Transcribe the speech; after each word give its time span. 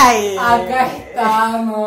Acá 0.00 0.86
estamos. 0.86 1.82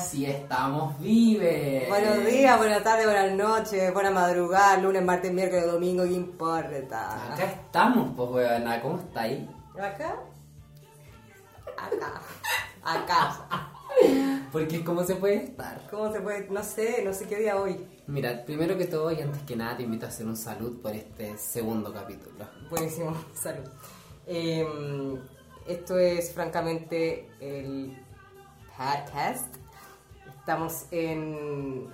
Sí, 0.00 0.24
estamos 0.24 0.98
vives. 0.98 1.86
Buenos 1.86 2.24
días, 2.24 2.56
buenas 2.56 2.82
tardes, 2.82 3.04
buenas 3.04 3.30
noches, 3.32 3.92
buena 3.92 4.10
madrugada, 4.10 4.78
lunes, 4.78 5.04
martes, 5.04 5.30
miércoles, 5.34 5.66
domingo, 5.66 6.04
¿qué 6.04 6.12
importa? 6.14 7.34
Acá 7.34 7.44
estamos, 7.44 8.08
pues, 8.16 8.30
weona. 8.30 8.80
¿Cómo 8.80 8.98
está 8.98 9.20
ahí? 9.20 9.46
¿Acá? 9.78 10.16
Acá. 11.76 12.22
Acá. 12.82 13.36
Porque, 14.50 14.82
¿cómo 14.82 15.04
se 15.04 15.16
puede 15.16 15.44
estar? 15.44 15.82
¿Cómo 15.90 16.10
se 16.10 16.22
puede? 16.22 16.48
No 16.48 16.64
sé, 16.64 17.02
no 17.04 17.12
sé 17.12 17.26
qué 17.26 17.36
día 17.36 17.60
hoy. 17.60 17.86
Mira, 18.06 18.46
primero 18.46 18.78
que 18.78 18.86
todo 18.86 19.12
y 19.12 19.20
antes 19.20 19.42
que 19.42 19.56
nada 19.56 19.76
te 19.76 19.82
invito 19.82 20.06
a 20.06 20.08
hacer 20.08 20.24
un 20.26 20.38
salud 20.38 20.80
por 20.80 20.94
este 20.94 21.36
segundo 21.36 21.92
capítulo. 21.92 22.46
Buenísimo, 22.70 23.14
salud. 23.34 23.68
Eh, 24.26 24.66
esto 25.66 25.98
es 25.98 26.32
francamente 26.32 27.28
el 27.40 27.96
podcast. 28.76 29.54
Estamos 30.38 30.86
en 30.90 31.88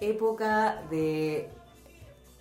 época 0.00 0.82
de 0.90 1.48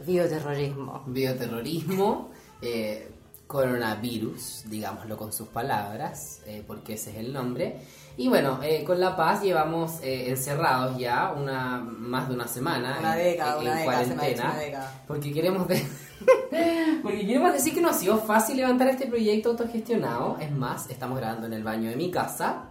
bioterrorismo. 0.05 1.03
Bioterrorismo, 1.05 2.31
eh, 2.61 3.11
coronavirus, 3.47 4.63
digámoslo 4.67 5.17
con 5.17 5.31
sus 5.31 5.47
palabras, 5.49 6.41
eh, 6.47 6.63
porque 6.65 6.93
ese 6.93 7.11
es 7.11 7.17
el 7.17 7.31
nombre. 7.31 7.79
Y 8.17 8.29
bueno, 8.29 8.59
eh, 8.63 8.83
con 8.85 8.99
La 8.99 9.15
Paz 9.15 9.41
llevamos 9.41 9.99
eh, 10.01 10.29
encerrados 10.29 10.97
ya 10.97 11.33
una 11.35 11.79
más 11.79 12.29
de 12.29 12.35
una 12.35 12.47
semana 12.47 12.97
Una 12.99 13.15
década, 13.15 13.55
en, 13.55 13.61
una 13.61 13.71
en 13.71 13.77
década, 13.79 14.05
se 14.05 14.15
me 14.15 14.21
ha 14.23 14.27
hecho 14.29 14.41
cuarentena, 14.41 14.49
una 14.51 14.59
década. 14.59 14.91
porque 15.07 15.33
queremos 15.33 15.67
de- 15.67 15.85
porque 17.03 17.25
queremos 17.25 17.53
decir 17.53 17.73
que 17.73 17.81
no 17.81 17.89
ha 17.89 17.93
sido 17.93 18.17
fácil 18.17 18.57
levantar 18.57 18.87
este 18.87 19.07
proyecto 19.07 19.49
autogestionado. 19.49 20.37
Es 20.39 20.51
más, 20.51 20.89
estamos 20.89 21.17
grabando 21.17 21.47
en 21.47 21.53
el 21.53 21.63
baño 21.63 21.89
de 21.89 21.95
mi 21.97 22.09
casa. 22.09 22.63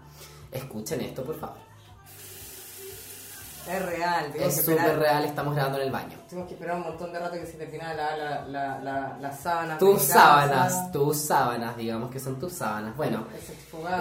Escuchen 0.51 1.01
esto, 1.03 1.25
por 1.25 1.39
favor. 1.39 1.57
Es 3.67 3.83
real, 3.83 4.31
Es 4.35 4.57
súper 4.65 4.99
real, 4.99 5.25
estamos 5.25 5.55
grabando 5.55 5.79
en 5.79 5.87
el 5.87 5.91
baño. 5.91 6.19
Tenemos 6.29 6.49
que 6.49 6.55
esperar 6.55 6.77
un 6.77 6.83
montón 6.83 7.13
de 7.13 7.19
rato 7.19 7.33
que 7.33 7.47
se 7.47 7.57
termine 7.57 7.83
la, 7.95 8.15
la, 8.15 8.45
la, 8.47 8.79
la, 8.79 9.19
la 9.19 9.33
sábana. 9.33 9.79
Tus 9.79 10.03
sábanas, 10.03 10.93
tus 10.93 11.17
sábanas, 11.17 11.75
digamos 11.77 12.11
que 12.11 12.21
son 12.21 12.39
tus 12.39 12.53
sábanas. 12.53 12.95
Bueno. 12.95 13.25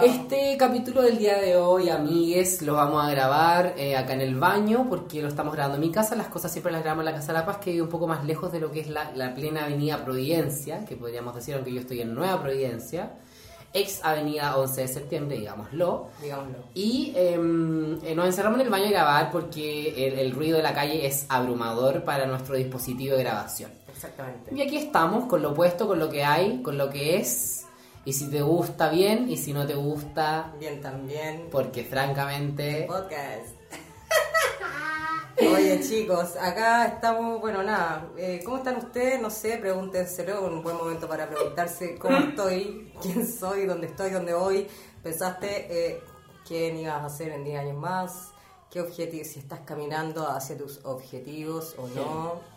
Este 0.02 0.56
capítulo 0.58 1.00
del 1.00 1.16
día 1.16 1.38
de 1.38 1.56
hoy, 1.56 1.88
amigues, 1.88 2.60
lo 2.60 2.74
vamos 2.74 3.02
a 3.06 3.10
grabar 3.10 3.74
eh, 3.78 3.96
acá 3.96 4.12
en 4.12 4.20
el 4.20 4.34
baño 4.38 4.86
porque 4.88 5.22
lo 5.22 5.28
estamos 5.28 5.54
grabando 5.54 5.76
en 5.76 5.80
mi 5.80 5.90
casa. 5.90 6.14
Las 6.14 6.28
cosas 6.28 6.52
siempre 6.52 6.70
las 6.70 6.82
grabamos 6.82 7.06
en 7.06 7.12
la 7.12 7.18
Casa 7.18 7.32
de 7.32 7.38
la 7.38 7.46
Paz, 7.46 7.56
que 7.56 7.70
vive 7.70 7.82
un 7.82 7.88
poco 7.88 8.06
más 8.06 8.22
lejos 8.24 8.52
de 8.52 8.60
lo 8.60 8.70
que 8.70 8.80
es 8.80 8.88
la, 8.88 9.12
la 9.12 9.34
plena 9.34 9.64
avenida 9.64 10.04
Providencia, 10.04 10.84
que 10.84 10.96
podríamos 10.96 11.34
decir, 11.34 11.54
aunque 11.54 11.72
yo 11.72 11.80
estoy 11.80 12.02
en 12.02 12.14
Nueva 12.14 12.42
Providencia, 12.42 13.12
ex 13.74 14.02
avenida 14.04 14.56
11 14.56 14.80
de 14.80 14.88
septiembre, 14.88 15.36
digámoslo. 15.36 16.08
Digámoslo. 16.22 16.58
Y 16.72 17.12
em, 17.16 17.98
eh, 18.04 18.14
nos 18.14 18.26
encerramos 18.26 18.60
en 18.60 18.66
el 18.66 18.70
baño 18.70 18.86
a 18.86 18.90
grabar 18.90 19.30
porque 19.32 20.06
el, 20.06 20.18
el 20.18 20.32
ruido 20.32 20.56
de 20.56 20.62
la 20.62 20.72
calle 20.72 21.06
es 21.06 21.26
abrumador 21.28 22.04
para 22.04 22.24
nuestro 22.26 22.54
dispositivo 22.56 23.16
de 23.16 23.24
grabación. 23.24 23.70
Exactamente. 23.92 24.54
Y 24.54 24.62
aquí 24.62 24.76
estamos, 24.76 25.26
con 25.26 25.42
lo 25.42 25.50
opuesto, 25.52 25.86
con 25.86 25.98
lo 25.98 26.08
que 26.08 26.24
hay, 26.24 26.62
con 26.62 26.78
lo 26.78 26.88
que 26.88 27.16
es. 27.16 27.66
Y 28.06 28.12
si 28.12 28.28
te 28.30 28.42
gusta 28.42 28.90
bien, 28.90 29.30
y 29.30 29.36
si 29.38 29.52
no 29.52 29.66
te 29.66 29.74
gusta, 29.74 30.52
Bien 30.60 30.80
también. 30.80 31.48
porque 31.50 31.84
francamente... 31.84 32.84
Podcast. 32.86 33.48
Oye 35.36 35.80
chicos, 35.80 36.36
acá 36.36 36.86
estamos, 36.86 37.40
bueno 37.40 37.60
nada, 37.62 38.08
eh, 38.16 38.40
¿cómo 38.44 38.58
están 38.58 38.76
ustedes? 38.76 39.20
No 39.20 39.30
sé, 39.30 39.56
pregúntenselo, 39.58 40.46
un 40.46 40.62
buen 40.62 40.76
momento 40.76 41.08
para 41.08 41.28
preguntarse 41.28 41.98
cómo 41.98 42.16
estoy, 42.18 42.92
quién 43.02 43.26
soy, 43.26 43.66
dónde 43.66 43.88
estoy, 43.88 44.10
dónde 44.10 44.32
voy. 44.32 44.68
¿Pensaste 45.02 45.66
eh, 45.68 46.00
qué 46.46 46.68
ibas 46.68 47.02
a 47.02 47.06
hacer 47.06 47.32
en 47.32 47.42
10 47.42 47.58
años 47.58 47.76
más? 47.76 48.30
¿Qué 48.70 48.80
objetivos, 48.80 49.26
si 49.26 49.40
estás 49.40 49.60
caminando 49.60 50.28
hacia 50.28 50.56
tus 50.56 50.84
objetivos 50.84 51.74
o 51.78 51.88
no? 51.88 52.53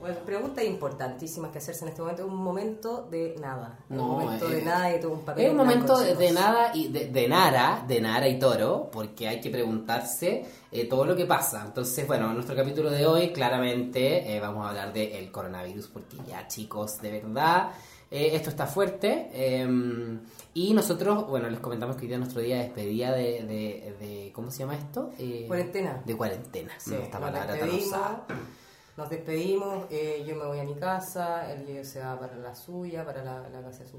Bueno, 0.00 0.16
preguntas 0.24 0.64
importantísimas 0.64 1.50
que 1.50 1.58
hacerse 1.58 1.84
en 1.84 1.90
este 1.90 2.00
momento, 2.00 2.26
un 2.26 2.34
momento 2.36 3.06
de 3.10 3.36
nada, 3.40 3.78
No, 3.90 4.02
un 4.16 4.24
momento 4.24 4.50
eh, 4.50 4.54
de 4.56 4.62
nada 4.62 4.96
y 4.96 5.00
todo 5.00 5.12
un 5.12 5.20
papel 5.24 5.44
Es 5.44 5.50
un 5.50 5.56
blanco, 5.58 5.74
momento 5.74 5.98
de, 6.00 6.14
de 6.16 6.32
nada 6.32 6.70
y 6.74 6.88
de, 6.88 7.06
de 7.08 7.28
nara, 7.28 7.84
de 7.86 8.00
nara 8.00 8.26
y 8.28 8.38
toro, 8.38 8.88
porque 8.90 9.28
hay 9.28 9.40
que 9.40 9.50
preguntarse 9.50 10.44
eh, 10.72 10.86
todo 10.88 11.04
lo 11.04 11.14
que 11.14 11.26
pasa. 11.26 11.62
Entonces, 11.66 12.06
bueno, 12.06 12.28
en 12.28 12.34
nuestro 12.34 12.56
capítulo 12.56 12.90
de 12.90 13.06
hoy 13.06 13.30
claramente 13.32 14.34
eh, 14.34 14.40
vamos 14.40 14.64
a 14.66 14.70
hablar 14.70 14.92
del 14.92 15.30
coronavirus, 15.30 15.88
porque 15.88 16.16
ya 16.26 16.48
chicos, 16.48 17.00
de 17.02 17.12
verdad, 17.20 17.70
eh, 18.10 18.30
esto 18.34 18.48
está 18.50 18.66
fuerte. 18.66 19.28
eh, 19.34 20.18
y 20.52 20.74
nosotros, 20.74 21.28
bueno, 21.28 21.48
les 21.48 21.60
comentamos 21.60 21.94
que 21.94 22.02
hoy 22.02 22.08
día 22.08 22.16
es 22.16 22.20
nuestro 22.20 22.40
día 22.42 22.56
de 22.56 22.62
despedida 22.64 23.12
de, 23.12 23.22
de, 23.44 23.94
de- 24.00 24.32
¿cómo 24.34 24.50
se 24.50 24.58
llama 24.60 24.74
esto? 24.74 25.10
Eh, 25.18 25.44
Cuarentena. 25.46 26.02
De 26.04 26.16
cuarentena, 26.16 26.72
Sí, 26.78 26.94
esta 26.94 27.20
palabra 27.20 27.56
tan 27.58 27.68
usada. 27.70 28.24
Nos 28.96 29.08
despedimos, 29.10 29.86
eh, 29.90 30.24
yo 30.26 30.36
me 30.36 30.44
voy 30.46 30.58
a 30.60 30.64
mi 30.64 30.74
casa, 30.74 31.50
él 31.52 31.84
se 31.84 32.00
va 32.00 32.18
para 32.18 32.36
la 32.36 32.54
suya, 32.54 33.04
para 33.04 33.24
la, 33.24 33.48
la 33.48 33.62
casa 33.62 33.84
de 33.84 33.88
su, 33.90 33.98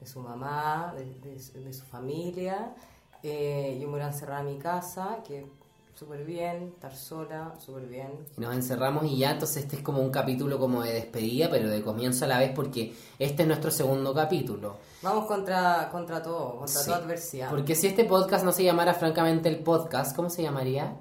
de 0.00 0.06
su 0.06 0.20
mamá, 0.20 0.94
de, 0.96 1.30
de 1.30 1.38
su- 1.40 1.52
de 1.62 1.72
su 1.72 1.84
familia. 1.84 2.74
Eh, 3.22 3.78
yo 3.80 3.86
me 3.86 3.94
voy 3.94 4.02
a 4.02 4.08
encerrar 4.08 4.40
a 4.40 4.42
mi 4.42 4.58
casa, 4.58 5.18
que 5.26 5.46
súper 5.94 6.24
bien, 6.24 6.72
estar 6.74 6.94
sola, 6.94 7.54
súper 7.58 7.86
bien. 7.86 8.10
Nos 8.36 8.54
encerramos 8.54 9.04
y 9.06 9.16
ya, 9.18 9.30
entonces 9.30 9.62
este 9.62 9.76
es 9.76 9.82
como 9.82 10.02
un 10.02 10.10
capítulo 10.10 10.58
como 10.58 10.82
de 10.82 10.92
despedida, 10.92 11.48
pero 11.50 11.68
de 11.70 11.82
comienzo 11.82 12.24
a 12.24 12.28
la 12.28 12.38
vez, 12.40 12.50
porque 12.54 12.94
este 13.18 13.42
es 13.42 13.48
nuestro 13.48 13.70
segundo 13.70 14.12
capítulo. 14.12 14.76
Vamos 15.02 15.26
contra, 15.26 15.88
contra 15.92 16.20
todo, 16.22 16.58
contra 16.58 16.80
Sí. 16.80 16.86
toda 16.86 16.96
adversidad. 16.98 17.48
Porque 17.48 17.74
si 17.74 17.86
este 17.86 18.04
podcast 18.04 18.44
no 18.44 18.52
se 18.52 18.64
llamara 18.64 18.92
francamente 18.92 19.48
el 19.48 19.60
podcast, 19.60 20.14
¿cómo 20.16 20.28
se 20.28 20.42
llamaría? 20.42 20.96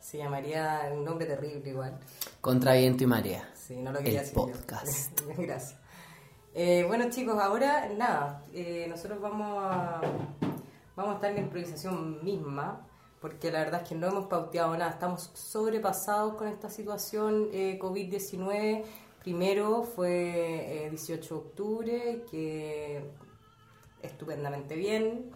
Se 0.00 0.18
llamaría 0.18 0.88
un 0.94 1.04
nombre 1.04 1.26
terrible 1.26 1.68
igual. 1.70 1.98
Contra 2.46 2.74
viento 2.74 3.02
y 3.02 3.08
marea. 3.08 3.50
Sí, 3.54 3.74
no 3.82 3.90
lo 3.90 3.98
quería 3.98 4.20
El 4.20 4.26
decir 4.26 4.36
yo. 4.38 4.46
podcast. 4.46 5.20
Gracias. 5.36 5.80
Eh, 6.54 6.84
bueno 6.86 7.10
chicos, 7.10 7.36
ahora 7.42 7.88
nada, 7.88 8.44
eh, 8.54 8.86
nosotros 8.88 9.20
vamos 9.20 9.58
a, 9.60 10.00
vamos 10.94 11.10
a 11.10 11.14
estar 11.16 11.30
en 11.30 11.36
la 11.38 11.42
improvisación 11.42 12.22
misma, 12.22 12.86
porque 13.20 13.50
la 13.50 13.58
verdad 13.58 13.82
es 13.82 13.88
que 13.88 13.96
no 13.96 14.06
hemos 14.06 14.26
pauteado 14.26 14.76
nada, 14.76 14.92
estamos 14.92 15.32
sobrepasados 15.34 16.34
con 16.36 16.46
esta 16.46 16.70
situación 16.70 17.48
eh, 17.52 17.80
COVID-19. 17.82 18.84
Primero 19.24 19.82
fue 19.82 20.84
eh, 20.86 20.90
18 20.90 21.34
de 21.34 21.40
octubre, 21.40 22.24
que 22.30 23.10
estupendamente 24.02 24.76
bien. 24.76 25.32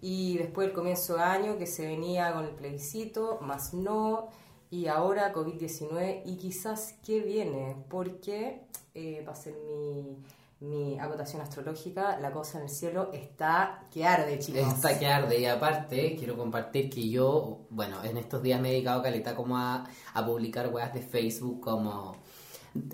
Y 0.00 0.38
después 0.38 0.68
el 0.68 0.72
comienzo 0.72 1.16
de 1.16 1.22
año 1.22 1.58
que 1.58 1.66
se 1.66 1.84
venía 1.84 2.32
con 2.32 2.44
el 2.44 2.52
plebiscito, 2.52 3.40
más 3.40 3.74
no. 3.74 4.28
Y 4.72 4.86
ahora 4.86 5.34
COVID-19 5.34 6.22
y 6.24 6.36
quizás 6.36 6.94
qué 7.04 7.20
viene, 7.20 7.76
porque 7.90 8.62
eh, 8.94 9.22
va 9.28 9.32
a 9.32 9.36
ser 9.36 9.54
mi, 9.68 10.16
mi 10.60 10.98
acotación 10.98 11.42
astrológica, 11.42 12.18
la 12.18 12.32
cosa 12.32 12.56
en 12.56 12.64
el 12.64 12.70
cielo 12.70 13.10
está 13.12 13.84
que 13.92 14.06
arde, 14.06 14.38
chicos. 14.38 14.62
Está 14.72 14.98
que 14.98 15.06
arde 15.06 15.40
y 15.40 15.44
aparte 15.44 16.16
quiero 16.16 16.38
compartir 16.38 16.88
que 16.88 17.06
yo, 17.06 17.66
bueno, 17.68 18.02
en 18.02 18.16
estos 18.16 18.42
días 18.42 18.62
me 18.62 18.70
he 18.70 18.72
dedicado 18.72 19.02
caleta 19.02 19.34
como 19.36 19.58
a, 19.58 19.84
a 20.14 20.24
publicar 20.24 20.68
weas 20.72 20.94
de 20.94 21.02
Facebook 21.02 21.60
como 21.60 22.16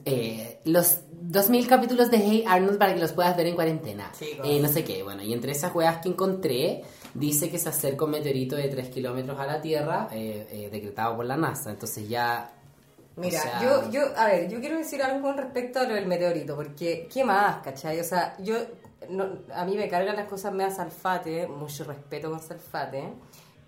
eh, 0.05 0.61
los 0.65 1.03
2000 1.13 1.69
capítulos 1.69 2.11
de 2.11 2.17
Hey 2.19 2.45
Arnold 2.47 2.79
para 2.79 2.95
que 2.95 3.01
los 3.01 3.13
puedas 3.13 3.37
ver 3.37 3.47
en 3.47 3.55
cuarentena. 3.55 4.11
Eh, 4.21 4.59
no 4.61 4.69
sé 4.69 4.83
qué, 4.83 5.05
bueno, 5.05 5.23
y 5.23 5.33
entre 5.33 5.53
esas 5.53 5.73
weas 5.75 5.99
que 5.99 6.09
encontré 6.09 6.83
dice 7.15 7.51
que 7.51 7.59
se 7.59 7.69
acerca 7.69 8.05
un 8.05 8.13
meteorito 8.13 8.57
de 8.57 8.69
3 8.69 8.89
kilómetros 8.89 9.39
a 9.39 9.47
la 9.47 9.61
Tierra 9.61 10.09
eh, 10.13 10.47
eh, 10.51 10.69
decretado 10.71 11.17
por 11.17 11.27
la 11.27 11.37
NASA, 11.37 11.71
entonces 11.71 12.09
ya... 12.09 12.53
Mira, 13.17 13.41
o 13.41 13.43
sea, 13.43 13.63
yo, 13.63 13.91
yo, 13.91 14.03
a 14.17 14.27
ver, 14.27 14.49
yo 14.49 14.61
quiero 14.61 14.79
decir 14.79 15.03
algo 15.03 15.23
con 15.23 15.37
respecto 15.37 15.81
a 15.81 15.85
lo 15.85 15.95
del 15.95 16.07
meteorito, 16.07 16.55
porque 16.55 17.09
¿qué 17.13 17.25
más, 17.25 17.63
cachai? 17.63 17.99
O 17.99 18.05
sea, 18.05 18.37
yo, 18.39 18.55
no, 19.11 19.39
a 19.53 19.65
mí 19.65 19.77
me 19.77 19.89
cargan 19.89 20.15
las 20.15 20.29
cosas 20.29 20.53
medio 20.53 20.71
salfate, 20.71 21.49
mucho 21.49 21.83
respeto 21.83 22.31
con 22.31 22.41
salfate, 22.41 23.13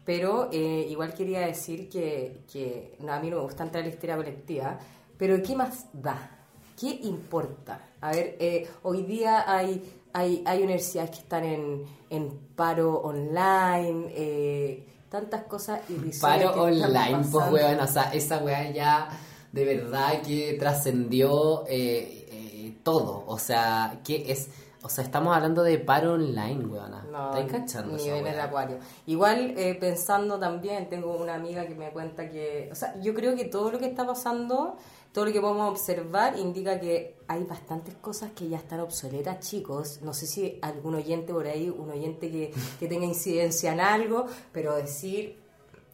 pero 0.05 0.49
eh, 0.53 0.87
igual 0.89 1.15
quería 1.15 1.41
decir 1.41 1.89
que, 1.89 2.45
que 2.51 2.97
no, 3.01 3.13
a 3.13 3.21
mí 3.21 3.31
no 3.31 3.37
me 3.37 3.43
gusta 3.43 3.65
entrar 3.65 3.83
en 3.83 3.91
la 3.91 3.95
histeria 3.95 4.17
colectiva, 4.17 4.79
pero 5.17 5.43
¿qué 5.43 5.55
más 5.55 5.87
da? 5.93 6.39
¿Qué 6.79 6.89
importa? 7.03 7.91
A 8.01 8.13
ver, 8.13 8.37
eh, 8.41 8.67
hoy 8.83 9.03
día 9.03 9.45
hay, 9.47 10.00
hay, 10.13 10.43
hay 10.47 10.63
universidades 10.63 11.11
que 11.11 11.19
están 11.19 11.45
en, 11.45 11.85
en 12.09 12.31
paro 12.57 13.01
online, 13.01 14.13
eh, 14.15 14.87
tantas 15.09 15.45
cosas 15.45 15.81
irrisorias. 15.89 16.21
Paro 16.21 16.63
online, 16.63 17.19
pues 17.31 17.51
weón, 17.51 17.81
o 17.81 17.87
sea, 17.87 18.13
esa 18.13 18.39
weá 18.39 18.71
ya 18.71 19.09
de 19.53 19.65
verdad 19.65 20.23
que 20.23 20.57
trascendió 20.59 21.65
eh, 21.69 22.27
eh, 22.31 22.79
todo, 22.83 23.25
o 23.27 23.39
sea, 23.39 24.01
que 24.05 24.31
es, 24.31 24.49
o 24.83 24.89
sea, 24.89 25.05
estamos 25.05 25.35
hablando 25.35 25.63
de 25.63 25.79
paro 25.79 26.15
online, 26.15 26.65
weona, 26.65 27.05
No, 27.11 27.31
¿estáis 27.31 27.53
cachando 27.53 27.97
nivel 27.97 28.25
del 28.25 28.41
acuario. 28.41 28.79
Igual 29.07 29.55
eh, 29.57 29.75
pensando 29.75 30.39
también, 30.39 30.89
tengo 30.89 31.17
una 31.17 31.35
amiga 31.35 31.67
que 31.67 31.75
me 31.75 31.91
cuenta 31.91 32.31
que, 32.31 32.69
o 32.71 32.75
sea, 32.75 32.99
yo 33.01 33.13
creo 33.13 33.35
que 33.35 33.45
todo 33.47 33.73
lo 33.73 33.79
que 33.79 33.87
está 33.87 34.07
pasando 34.07 34.77
todo 35.13 35.27
lo 35.27 35.33
que 35.33 35.41
podemos 35.41 35.71
observar 35.71 36.39
indica 36.39 36.79
que 36.79 37.17
hay 37.27 37.45
bastantes 37.45 37.95
cosas 37.97 38.31
que 38.33 38.49
ya 38.49 38.59
están 38.59 38.81
obsoletas, 38.81 39.41
chicos. 39.41 40.01
No 40.03 40.15
sé 40.15 40.27
si 40.27 40.59
algún 40.63 40.95
oyente 40.95 41.33
por 41.33 41.47
ahí, 41.47 41.69
un 41.69 41.91
oyente 41.91 42.31
que, 42.31 42.53
que 42.79 42.87
tenga 42.87 43.07
incidencia 43.07 43.73
en 43.73 43.81
algo, 43.81 44.27
pero 44.53 44.77
decir 44.77 45.41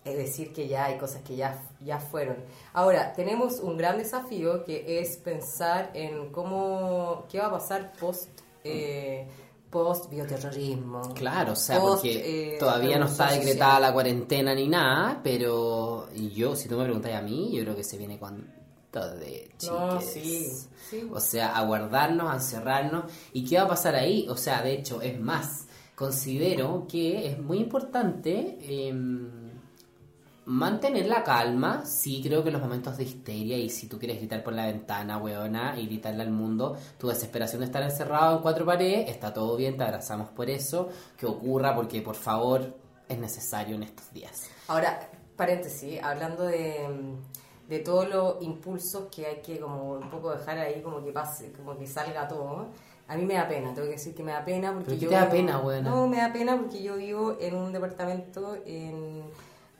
es 0.06 0.16
decir 0.16 0.52
que 0.52 0.68
ya 0.68 0.84
hay 0.84 0.98
cosas 0.98 1.22
que 1.22 1.34
ya, 1.34 1.60
ya 1.80 1.98
fueron. 1.98 2.36
Ahora, 2.72 3.12
tenemos 3.12 3.58
un 3.58 3.76
gran 3.76 3.98
desafío 3.98 4.62
que 4.64 5.00
es 5.00 5.16
pensar 5.16 5.90
en 5.94 6.30
cómo, 6.30 7.24
qué 7.28 7.40
va 7.40 7.46
a 7.46 7.50
pasar 7.50 7.92
post... 7.98 8.30
Eh, 8.62 9.26
post 9.68 10.08
bioterrorismo. 10.08 11.12
Claro, 11.12 11.52
o 11.52 11.56
sea, 11.56 11.80
porque 11.80 12.54
eh, 12.54 12.58
todavía 12.58 12.98
no 12.98 13.06
está 13.06 13.32
decretada 13.32 13.80
la 13.80 13.92
cuarentena 13.92 14.54
ni 14.54 14.68
nada, 14.68 15.20
pero 15.22 16.08
yo, 16.14 16.54
si 16.54 16.68
tú 16.68 16.78
me 16.78 16.84
preguntas 16.84 17.12
a 17.12 17.20
mí, 17.20 17.50
yo 17.52 17.62
creo 17.62 17.76
que 17.76 17.84
se 17.84 17.98
viene 17.98 18.18
con 18.18 18.48
de 19.00 19.50
no, 19.66 20.00
sí, 20.00 20.50
O 21.12 21.20
sea, 21.20 21.56
aguardarnos, 21.56 22.30
a 22.30 22.34
encerrarnos. 22.34 23.04
¿Y 23.32 23.44
qué 23.44 23.56
va 23.56 23.64
a 23.64 23.68
pasar 23.68 23.94
ahí? 23.94 24.26
O 24.28 24.36
sea, 24.36 24.62
de 24.62 24.72
hecho, 24.72 25.02
es 25.02 25.18
más, 25.20 25.66
considero 25.94 26.86
que 26.88 27.26
es 27.28 27.38
muy 27.38 27.58
importante... 27.58 28.58
Eh, 28.60 28.94
mantener 30.46 31.06
la 31.06 31.24
calma, 31.24 31.84
sí 31.84 32.22
creo 32.22 32.42
que 32.42 32.50
en 32.50 32.54
los 32.54 32.62
momentos 32.62 32.96
de 32.96 33.02
histeria 33.02 33.58
y 33.58 33.68
si 33.68 33.88
tú 33.88 33.98
quieres 33.98 34.18
gritar 34.18 34.44
por 34.44 34.52
la 34.52 34.66
ventana, 34.66 35.18
weona, 35.18 35.78
y 35.78 35.86
gritarle 35.86 36.22
al 36.22 36.30
mundo 36.30 36.76
tu 36.98 37.08
desesperación 37.08 37.60
de 37.60 37.66
estar 37.66 37.82
encerrado 37.82 38.36
en 38.36 38.42
cuatro 38.42 38.64
paredes, 38.64 39.10
está 39.10 39.34
todo 39.34 39.56
bien, 39.56 39.76
te 39.76 39.82
abrazamos 39.82 40.30
por 40.30 40.48
eso, 40.48 40.88
que 41.18 41.26
ocurra 41.26 41.74
porque 41.74 42.00
por 42.00 42.14
favor 42.14 42.76
es 43.08 43.18
necesario 43.18 43.74
en 43.74 43.82
estos 43.82 44.12
días. 44.12 44.48
Ahora, 44.68 45.10
paréntesis, 45.36 46.00
hablando 46.00 46.44
de, 46.44 47.16
de 47.68 47.78
todos 47.80 48.08
los 48.08 48.42
impulsos 48.42 49.08
que 49.14 49.26
hay 49.26 49.42
que 49.42 49.58
como 49.58 49.92
un 49.94 50.10
poco 50.10 50.30
dejar 50.30 50.58
ahí, 50.58 50.82
como 50.82 51.02
que 51.02 51.12
pase, 51.12 51.52
como 51.52 51.76
que 51.76 51.86
salga 51.86 52.28
todo. 52.28 52.66
A 53.08 53.16
mí 53.16 53.24
me 53.24 53.34
da 53.34 53.46
pena, 53.46 53.72
tengo 53.72 53.86
que 53.86 53.94
decir 53.94 54.14
que 54.14 54.22
me 54.22 54.32
da 54.32 54.44
pena 54.44 54.72
porque 54.72 54.98
yo... 54.98 55.08
te 55.08 55.14
da 55.14 55.30
pena, 55.30 55.60
weona? 55.60 55.90
No, 55.90 56.08
me 56.08 56.16
da 56.16 56.32
pena 56.32 56.56
porque 56.56 56.82
yo 56.82 56.96
vivo 56.96 57.36
en 57.40 57.54
un 57.54 57.72
departamento 57.72 58.56
en 58.64 59.24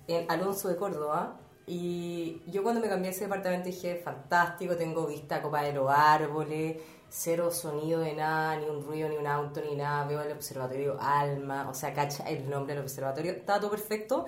en 0.09 0.31
Alonso 0.31 0.69
de 0.69 0.77
Córdoba. 0.77 1.37
Y 1.67 2.43
yo 2.47 2.63
cuando 2.63 2.81
me 2.81 2.89
cambié 2.89 3.09
a 3.09 3.11
ese 3.11 3.25
departamento 3.25 3.67
dije, 3.67 3.97
fantástico, 3.97 4.77
tengo 4.77 5.07
vista 5.07 5.37
a 5.37 5.43
copa 5.43 5.63
de 5.63 5.73
los 5.73 5.91
árboles, 5.91 6.77
cero 7.09 7.51
sonido 7.51 8.01
de 8.01 8.15
nada, 8.15 8.57
ni 8.57 8.67
un 8.67 8.85
ruido, 8.85 9.09
ni 9.09 9.17
un 9.17 9.27
auto, 9.27 9.61
ni 9.61 9.75
nada. 9.75 10.07
Veo 10.07 10.21
el 10.21 10.31
observatorio 10.31 10.97
Alma, 11.01 11.69
o 11.69 11.75
sea, 11.75 11.93
cacha 11.93 12.23
el 12.29 12.49
nombre 12.49 12.75
del 12.75 12.85
observatorio, 12.85 13.33
está 13.33 13.59
todo 13.59 13.71
perfecto. 13.71 14.27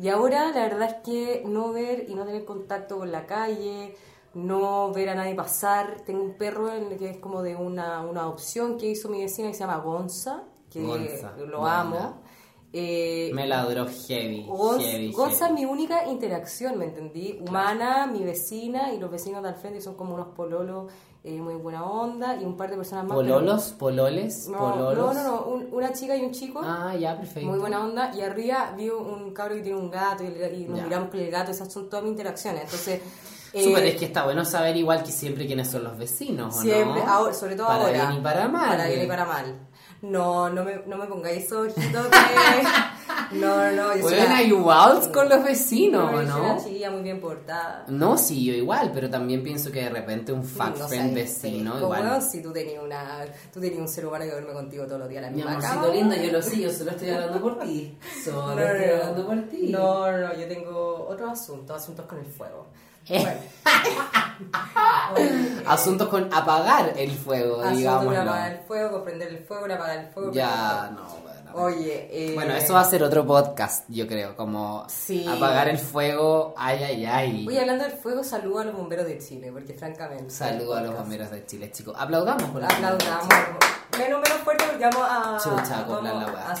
Y 0.00 0.08
ahora 0.08 0.50
la 0.50 0.62
verdad 0.62 0.88
es 0.88 0.94
que 1.04 1.42
no 1.46 1.72
ver 1.72 2.06
y 2.08 2.14
no 2.14 2.24
tener 2.24 2.46
contacto 2.46 2.96
con 2.96 3.12
la 3.12 3.26
calle, 3.26 3.94
no 4.32 4.92
ver 4.94 5.10
a 5.10 5.14
nadie 5.14 5.34
pasar. 5.34 6.00
Tengo 6.06 6.22
un 6.22 6.38
perro 6.38 6.72
en 6.72 6.96
que 6.96 7.10
es 7.10 7.16
como 7.18 7.42
de 7.42 7.54
una, 7.54 8.00
una 8.00 8.26
opción 8.26 8.78
que 8.78 8.86
hizo 8.86 9.10
mi 9.10 9.20
vecina 9.20 9.48
que 9.48 9.54
se 9.54 9.60
llama 9.60 9.76
Gonza, 9.76 10.44
que 10.70 10.80
lo 10.80 11.66
amo. 11.66 12.22
Eh, 12.72 13.30
me 13.34 13.46
ladró 13.46 13.86
heavy. 13.86 14.46
Gonza 14.46 15.46
es 15.48 15.52
mi 15.52 15.64
única 15.64 16.06
interacción, 16.06 16.78
¿me 16.78 16.84
entendí? 16.84 17.40
Humana, 17.40 18.06
mi 18.06 18.22
vecina 18.22 18.92
y 18.92 18.98
los 18.98 19.10
vecinos 19.10 19.42
de 19.42 19.48
al 19.48 19.56
frente 19.56 19.80
son 19.80 19.94
como 19.94 20.14
unos 20.14 20.28
pololos 20.28 20.90
eh, 21.22 21.38
muy 21.38 21.54
buena 21.54 21.84
onda 21.84 22.36
y 22.40 22.44
un 22.44 22.56
par 22.56 22.70
de 22.70 22.76
personas 22.76 23.04
más. 23.04 23.14
¿Pololos? 23.14 23.74
¿Pololes? 23.78 24.48
No, 24.48 24.58
¿Pololos? 24.58 25.14
no, 25.14 25.22
no, 25.22 25.66
una 25.72 25.92
chica 25.92 26.16
y 26.16 26.24
un 26.24 26.30
chico. 26.30 26.62
Ah, 26.64 26.94
ya, 26.98 27.16
perfecto. 27.16 27.48
Muy 27.48 27.58
buena 27.58 27.84
onda. 27.84 28.10
Y 28.14 28.22
arriba 28.22 28.72
vi 28.76 28.88
un 28.88 29.32
cabro 29.32 29.56
que 29.56 29.62
tiene 29.62 29.78
un 29.78 29.90
gato 29.90 30.24
y, 30.24 30.66
nos 30.66 30.82
miramos 30.82 31.10
con 31.10 31.20
el 31.20 31.30
gato. 31.30 31.50
Esas 31.50 31.72
son 31.72 31.90
todas 31.90 32.04
mis 32.04 32.12
interacciones. 32.12 32.64
Entonces. 32.64 33.02
Súper, 33.52 33.84
es 33.84 33.96
que 33.96 34.04
está 34.04 34.24
bueno 34.24 34.44
saber 34.44 34.76
igual 34.76 35.02
que 35.02 35.10
siempre 35.10 35.44
quiénes 35.44 35.68
son 35.68 35.82
los 35.82 35.98
vecinos, 35.98 36.56
¿o 36.56 36.60
Siempre, 36.60 37.02
sobre 37.32 37.56
todo 37.56 37.66
para 37.66 37.82
ahora. 37.82 37.98
Para 37.98 38.08
bien 38.08 38.20
y 38.20 38.22
para 38.22 38.48
mal. 38.48 38.68
Para 38.68 38.86
bien 38.86 39.02
y 39.02 39.06
para 39.08 39.24
mal. 39.24 39.69
No, 40.02 40.48
no 40.48 40.64
me, 40.64 40.82
no 40.86 40.96
me 40.96 41.06
pongáis 41.06 41.52
ojitos 41.52 42.06
que... 42.08 43.36
No, 43.36 43.56
no, 43.56 43.72
no. 43.72 43.96
Yo 43.96 44.02
bueno, 44.02 44.34
hay 44.34 44.50
con 45.12 45.28
los 45.28 45.44
vecinos, 45.44 46.12
¿no? 46.26 46.38
¿no? 46.38 46.60
Soy 46.60 46.78
una 46.78 46.90
muy 46.90 47.02
bien 47.02 47.20
portada. 47.20 47.84
No, 47.88 48.16
sí, 48.16 48.44
yo 48.44 48.54
igual, 48.54 48.90
pero 48.94 49.10
también 49.10 49.42
pienso 49.42 49.70
que 49.70 49.82
de 49.82 49.90
repente 49.90 50.32
un 50.32 50.42
fuck 50.42 50.76
friend 50.88 51.14
vecino 51.14 51.76
igual. 51.76 52.02
Bueno, 52.02 52.20
si 52.20 52.42
tú 52.42 52.52
tenías 52.52 52.82
una... 52.82 53.24
Tú 53.52 53.60
tenías 53.60 53.80
un 53.80 53.88
ser 53.88 54.06
humano 54.06 54.24
que 54.24 54.30
duerme 54.30 54.52
contigo 54.52 54.86
todos 54.86 55.00
los 55.00 55.08
días 55.08 55.24
en 55.24 55.30
la 55.30 55.36
misma 55.36 55.56
Mi 55.56 55.62
cama. 55.62 55.88
linda, 55.88 56.16
yo 56.16 56.32
lo 56.32 56.42
sé, 56.42 56.60
yo 56.60 56.70
solo 56.72 56.92
estoy 56.92 57.10
hablando 57.10 57.40
por 57.40 57.58
ti. 57.60 57.98
Solo 58.24 58.54
no, 58.54 58.62
estoy 58.62 58.90
hablando 58.90 59.26
por 59.26 59.42
ti. 59.48 59.66
No, 59.68 60.12
no, 60.12 60.34
yo 60.34 60.48
tengo 60.48 61.06
otros 61.08 61.30
asuntos, 61.30 61.76
asuntos 61.76 62.06
con 62.06 62.18
el 62.18 62.26
fuego. 62.26 62.66
Asuntos 65.66 66.08
con 66.08 66.32
apagar 66.32 66.94
el 66.96 67.10
fuego, 67.12 67.62
digamos. 67.70 68.06
con 68.06 68.16
apagar 68.16 68.52
el 68.52 68.60
fuego, 68.60 68.92
con 68.92 69.04
prender 69.04 69.28
el 69.28 69.44
fuego, 69.44 69.62
con 69.62 69.72
apagar 69.72 69.98
el 69.98 70.06
fuego. 70.08 70.32
Ya, 70.32 70.90
no, 70.94 71.06
bueno. 71.22 71.50
Oye, 71.54 72.08
eh... 72.12 72.34
bueno, 72.34 72.54
eso 72.54 72.74
va 72.74 72.80
a 72.80 72.84
ser 72.84 73.02
otro 73.02 73.26
podcast, 73.26 73.84
yo 73.88 74.06
creo, 74.06 74.36
como 74.36 74.86
apagar 75.28 75.68
el 75.68 75.78
fuego, 75.78 76.54
ay, 76.56 76.82
ay, 76.82 77.06
ay. 77.06 77.48
Oye, 77.48 77.60
hablando 77.60 77.84
del 77.84 77.94
fuego, 77.94 78.22
saludo 78.22 78.60
a 78.60 78.64
los 78.64 78.76
bomberos 78.76 79.06
de 79.06 79.18
Chile, 79.18 79.50
porque 79.52 79.74
francamente. 79.74 80.30
Saludo 80.30 80.76
a 80.76 80.82
los 80.82 80.94
bomberos 80.94 81.30
de 81.30 81.44
Chile, 81.46 81.72
chicos. 81.72 81.94
Aplaudamos 81.98 82.44
por 82.50 82.60
la 82.60 82.68
Aplaudamos. 82.68 83.26
Menos, 83.98 84.20
menos 84.22 84.38
fuerte 84.44 84.64
porque 84.68 84.84
vamos 84.84 85.08
a. 85.10 85.38
Chucha, 85.42 85.80
a 85.80 86.02
la 86.02 86.32
weá. 86.32 86.54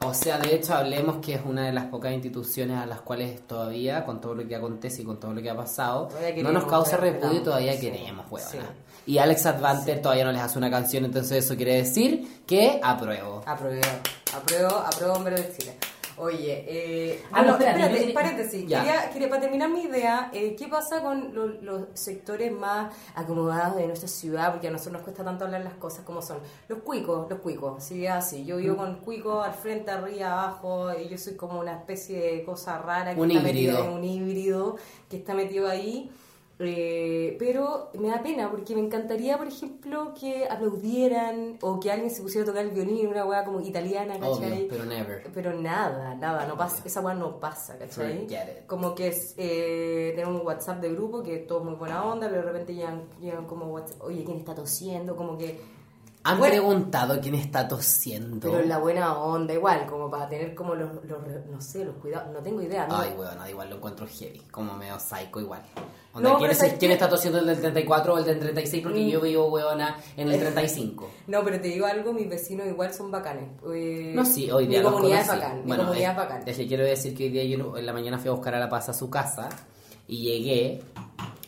O 0.00 0.14
sea, 0.14 0.38
de 0.38 0.54
hecho, 0.54 0.74
hablemos 0.74 1.24
que 1.24 1.34
es 1.34 1.40
una 1.44 1.66
de 1.66 1.72
las 1.72 1.86
pocas 1.86 2.12
instituciones 2.12 2.76
a 2.78 2.86
las 2.86 3.00
cuales 3.00 3.46
todavía, 3.46 4.04
con 4.04 4.20
todo 4.20 4.34
lo 4.34 4.46
que 4.46 4.56
acontece 4.56 5.02
y 5.02 5.04
con 5.04 5.18
todo 5.18 5.32
lo 5.32 5.40
que 5.40 5.50
ha 5.50 5.56
pasado, 5.56 6.08
no 6.42 6.52
nos 6.52 6.64
causa 6.64 6.96
repudio 6.96 7.40
y 7.40 7.42
todavía 7.42 7.78
queremos, 7.78 8.26
huevona. 8.30 8.70
Y 9.06 9.18
Alex 9.18 9.46
Advanter 9.46 10.00
todavía 10.00 10.24
no 10.24 10.32
les 10.32 10.42
hace 10.42 10.58
una 10.58 10.70
canción, 10.70 11.04
entonces 11.04 11.44
eso 11.44 11.56
quiere 11.56 11.76
decir 11.76 12.42
que 12.46 12.80
apruebo. 12.82 13.42
Apruebo, 13.46 13.82
apruebo, 14.34 14.76
apruebo, 14.76 15.14
hombre 15.14 15.36
de 15.36 15.56
Chile. 15.56 15.76
Oye, 16.22 16.64
eh, 16.68 17.24
ah, 17.32 17.42
no, 17.42 17.58
espérate, 17.58 18.12
paréntesis. 18.12 18.60
Quería, 18.60 19.10
quería, 19.12 19.28
para 19.28 19.40
terminar 19.40 19.68
mi 19.68 19.82
idea, 19.82 20.30
eh, 20.32 20.54
¿qué 20.56 20.68
pasa 20.68 21.02
con 21.02 21.34
los 21.62 21.86
sectores 21.94 22.52
más 22.52 22.94
acomodados 23.16 23.74
de 23.74 23.88
nuestra 23.88 24.08
ciudad? 24.08 24.52
Porque 24.52 24.68
a 24.68 24.70
nosotros 24.70 24.92
nos 24.92 25.02
cuesta 25.02 25.24
tanto 25.24 25.46
hablar 25.46 25.62
las 25.62 25.74
cosas 25.74 26.04
como 26.04 26.22
son. 26.22 26.38
Los 26.68 26.78
cuicos, 26.82 27.28
los 27.28 27.40
cuicos, 27.40 27.82
sí, 27.82 28.06
así. 28.06 28.44
Yo 28.44 28.58
vivo 28.58 28.74
mm. 28.74 28.78
con 28.78 28.94
cuicos 29.00 29.44
al 29.44 29.54
frente, 29.54 29.90
arriba, 29.90 30.30
abajo, 30.30 30.92
y 30.96 31.08
yo 31.08 31.18
soy 31.18 31.34
como 31.34 31.58
una 31.58 31.72
especie 31.72 32.20
de 32.20 32.44
cosa 32.44 32.78
rara 32.78 33.16
que 33.16 33.20
un 33.20 33.28
está 33.32 33.48
híbrido. 33.48 33.92
un 33.92 34.04
híbrido 34.04 34.76
que 35.10 35.16
está 35.16 35.34
metido 35.34 35.68
ahí. 35.68 36.08
Eh, 36.58 37.36
pero 37.38 37.90
me 37.98 38.08
da 38.08 38.22
pena 38.22 38.50
porque 38.50 38.74
me 38.74 38.80
encantaría, 38.82 39.36
por 39.36 39.48
ejemplo, 39.48 40.14
que 40.18 40.46
aplaudieran 40.48 41.58
o 41.60 41.80
que 41.80 41.90
alguien 41.90 42.10
se 42.10 42.22
pusiera 42.22 42.44
a 42.44 42.46
tocar 42.46 42.64
el 42.64 42.70
violín, 42.70 43.08
una 43.08 43.24
weá 43.24 43.44
como 43.44 43.60
italiana, 43.60 44.18
¿cachai? 44.18 44.68
pero 44.68 44.84
never. 44.84 45.30
Pero 45.32 45.54
nada, 45.54 46.14
nada, 46.14 46.46
no 46.46 46.56
pasa, 46.56 46.82
esa 46.84 47.00
weá 47.00 47.14
no 47.14 47.40
pasa, 47.40 47.76
¿cachai? 47.78 48.26
Como 48.66 48.94
que 48.94 49.08
es 49.08 49.34
eh, 49.36 50.12
tener 50.14 50.28
un 50.28 50.46
WhatsApp 50.46 50.80
de 50.80 50.92
grupo 50.92 51.22
que 51.22 51.36
es 51.36 51.46
todo 51.46 51.64
muy 51.64 51.74
buena 51.74 52.04
onda, 52.04 52.28
pero 52.28 52.42
de 52.42 52.48
repente 52.52 52.74
llegan, 52.74 53.04
llegan 53.20 53.46
como 53.46 53.66
WhatsApp, 53.66 54.02
oye, 54.02 54.24
¿quién 54.24 54.38
está 54.38 54.54
tosiendo? 54.54 55.16
Como 55.16 55.36
que 55.36 55.58
han 56.24 56.40
preguntado 56.40 57.20
quién 57.20 57.34
está 57.34 57.66
tosiendo. 57.66 58.48
Pero 58.48 58.60
en 58.60 58.68
la 58.68 58.78
buena 58.78 59.18
onda, 59.18 59.52
igual, 59.52 59.86
como 59.86 60.10
para 60.10 60.28
tener 60.28 60.54
como 60.54 60.74
los, 60.74 61.04
los 61.04 61.18
no 61.50 61.60
sé, 61.60 61.84
los 61.84 61.96
cuidados, 61.96 62.32
no 62.32 62.40
tengo 62.40 62.62
idea. 62.62 62.86
¿no? 62.86 62.96
Ay, 62.96 63.12
weón, 63.16 63.36
igual 63.48 63.70
lo 63.70 63.76
encuentro 63.76 64.06
heavy, 64.06 64.40
como 64.50 64.74
medio 64.74 64.98
psycho 65.00 65.40
igual. 65.40 65.62
Onda, 66.14 66.36
¿quién, 66.38 66.50
es, 66.50 66.74
¿quién 66.78 66.92
está 66.92 67.08
tosiendo 67.08 67.38
el 67.40 67.46
del 67.46 67.60
34 67.60 68.14
o 68.14 68.18
el 68.18 68.24
del 68.24 68.38
36? 68.38 68.82
Porque 68.82 69.10
yo 69.10 69.18
mm. 69.18 69.22
vivo, 69.22 69.48
weona, 69.48 69.96
en 70.16 70.28
el 70.28 70.38
35. 70.40 71.10
no, 71.26 71.42
pero 71.42 71.60
te 71.60 71.68
digo 71.68 71.86
algo, 71.86 72.12
mis 72.12 72.28
vecinos 72.28 72.66
igual 72.66 72.92
son 72.94 73.10
bacanes. 73.10 73.48
Eh, 73.74 74.12
no, 74.14 74.24
sí, 74.24 74.50
hoy 74.50 74.66
día 74.66 74.80
Mi 74.80 74.84
comunidad 74.84 75.20
es 75.22 75.28
bacán, 75.28 75.64
mi 75.64 75.76
comunidad 75.76 76.10
es, 76.10 76.16
bacán. 76.16 76.42
Es 76.46 76.56
que 76.56 76.66
quiero 76.68 76.84
decir 76.84 77.16
que 77.16 77.24
hoy 77.24 77.30
día 77.30 77.44
yo 77.44 77.76
en 77.76 77.86
la 77.86 77.92
mañana 77.92 78.18
fui 78.18 78.28
a 78.28 78.32
buscar 78.32 78.54
a 78.54 78.60
La 78.60 78.68
Paz 78.68 78.88
a 78.90 78.94
su 78.94 79.10
casa 79.10 79.48
y 80.06 80.22
llegué 80.22 80.82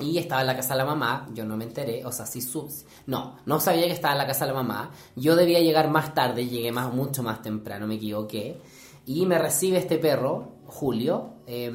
y 0.01 0.19
estaba 0.19 0.41
en 0.41 0.49
la 0.49 0.57
casa 0.57 0.75
de 0.75 0.79
la 0.79 0.85
mamá, 0.85 1.29
yo 1.33 1.45
no 1.45 1.57
me 1.57 1.65
enteré, 1.65 2.05
o 2.05 2.11
sea, 2.11 2.27
sí 2.27 2.41
sub... 2.41 2.71
No, 3.07 3.37
no 3.47 3.61
sabía 3.61 3.87
que 3.87 3.93
estaba 3.93 4.13
en 4.15 4.19
la 4.19 4.27
casa 4.27 4.45
de 4.45 4.53
la 4.53 4.63
mamá. 4.63 4.91
Yo 5.15 5.37
debía 5.37 5.61
llegar 5.61 5.89
más 5.91 6.15
tarde, 6.15 6.47
llegué 6.47 6.73
más, 6.73 6.93
mucho 6.93 7.23
más 7.23 7.43
temprano, 7.43 7.87
me 7.87 7.95
equivoqué. 7.95 8.61
Y 9.07 9.27
me 9.27 9.39
recibe 9.39 9.79
este 9.79 9.99
perro, 9.99 10.55
Julio. 10.67 11.35
Eh, 11.47 11.71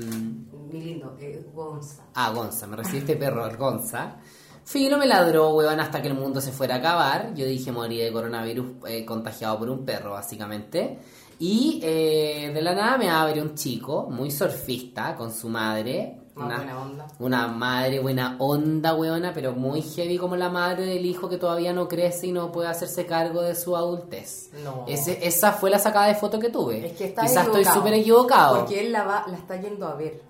Mi 0.71 0.81
lindo, 0.81 1.15
eh, 1.19 1.45
Gonza. 1.53 2.03
Ah, 2.15 2.31
Gonza, 2.31 2.67
me 2.67 2.75
recibe 2.75 2.99
este 2.99 3.15
perro, 3.15 3.49
Gonza. 3.57 4.17
Filo 4.65 4.97
me 4.97 5.07
ladró, 5.07 5.55
weón, 5.55 5.79
hasta 5.79 6.01
que 6.01 6.09
el 6.09 6.13
mundo 6.13 6.41
se 6.41 6.51
fuera 6.51 6.75
a 6.75 6.77
acabar. 6.77 7.33
Yo 7.33 7.45
dije 7.45 7.71
morí 7.71 7.97
de 7.97 8.11
coronavirus 8.11 8.85
eh, 8.87 9.05
contagiado 9.05 9.57
por 9.57 9.69
un 9.69 9.85
perro, 9.85 10.11
básicamente. 10.11 10.99
Y 11.39 11.79
eh, 11.81 12.51
de 12.53 12.61
la 12.61 12.75
nada 12.75 12.97
me 12.97 13.09
abre 13.09 13.41
un 13.41 13.55
chico, 13.55 14.09
muy 14.11 14.29
surfista, 14.29 15.15
con 15.15 15.33
su 15.33 15.49
madre, 15.49 16.19
una, 16.45 16.55
buena 16.57 16.81
onda. 16.81 17.07
Una 17.19 17.47
madre 17.47 17.99
buena 17.99 18.35
onda, 18.39 18.93
weona, 18.95 19.33
pero 19.33 19.53
muy 19.53 19.81
heavy 19.81 20.17
como 20.17 20.35
la 20.35 20.49
madre 20.49 20.85
del 20.85 21.05
hijo 21.05 21.29
que 21.29 21.37
todavía 21.37 21.73
no 21.73 21.87
crece 21.87 22.27
y 22.27 22.31
no 22.31 22.51
puede 22.51 22.67
hacerse 22.69 23.05
cargo 23.05 23.41
de 23.41 23.55
su 23.55 23.75
adultez. 23.75 24.49
No. 24.63 24.85
Ese, 24.87 25.25
esa 25.27 25.53
fue 25.53 25.69
la 25.69 25.79
sacada 25.79 26.07
de 26.07 26.15
foto 26.15 26.39
que 26.39 26.49
tuve. 26.49 26.85
Es 26.87 26.97
que 26.97 27.05
está 27.05 27.21
Quizás 27.23 27.45
estoy 27.47 27.65
súper 27.65 27.93
equivocado. 27.93 28.59
Porque 28.59 28.79
él 28.85 28.91
la, 28.91 29.03
va, 29.03 29.25
la 29.27 29.37
está 29.37 29.55
yendo 29.59 29.87
a 29.87 29.95
ver. 29.95 30.21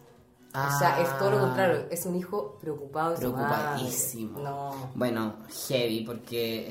o 0.54 0.80
sea, 0.80 1.00
es 1.02 1.18
todo 1.20 1.30
lo 1.32 1.38
Ah. 1.38 1.42
contrario, 1.42 1.86
es 1.92 2.06
un 2.06 2.16
hijo 2.16 2.58
preocupado. 2.60 3.16
Preocupadísimo. 3.16 4.40
No. 4.40 4.72
Bueno, 4.96 5.36
heavy, 5.68 6.04
porque 6.04 6.66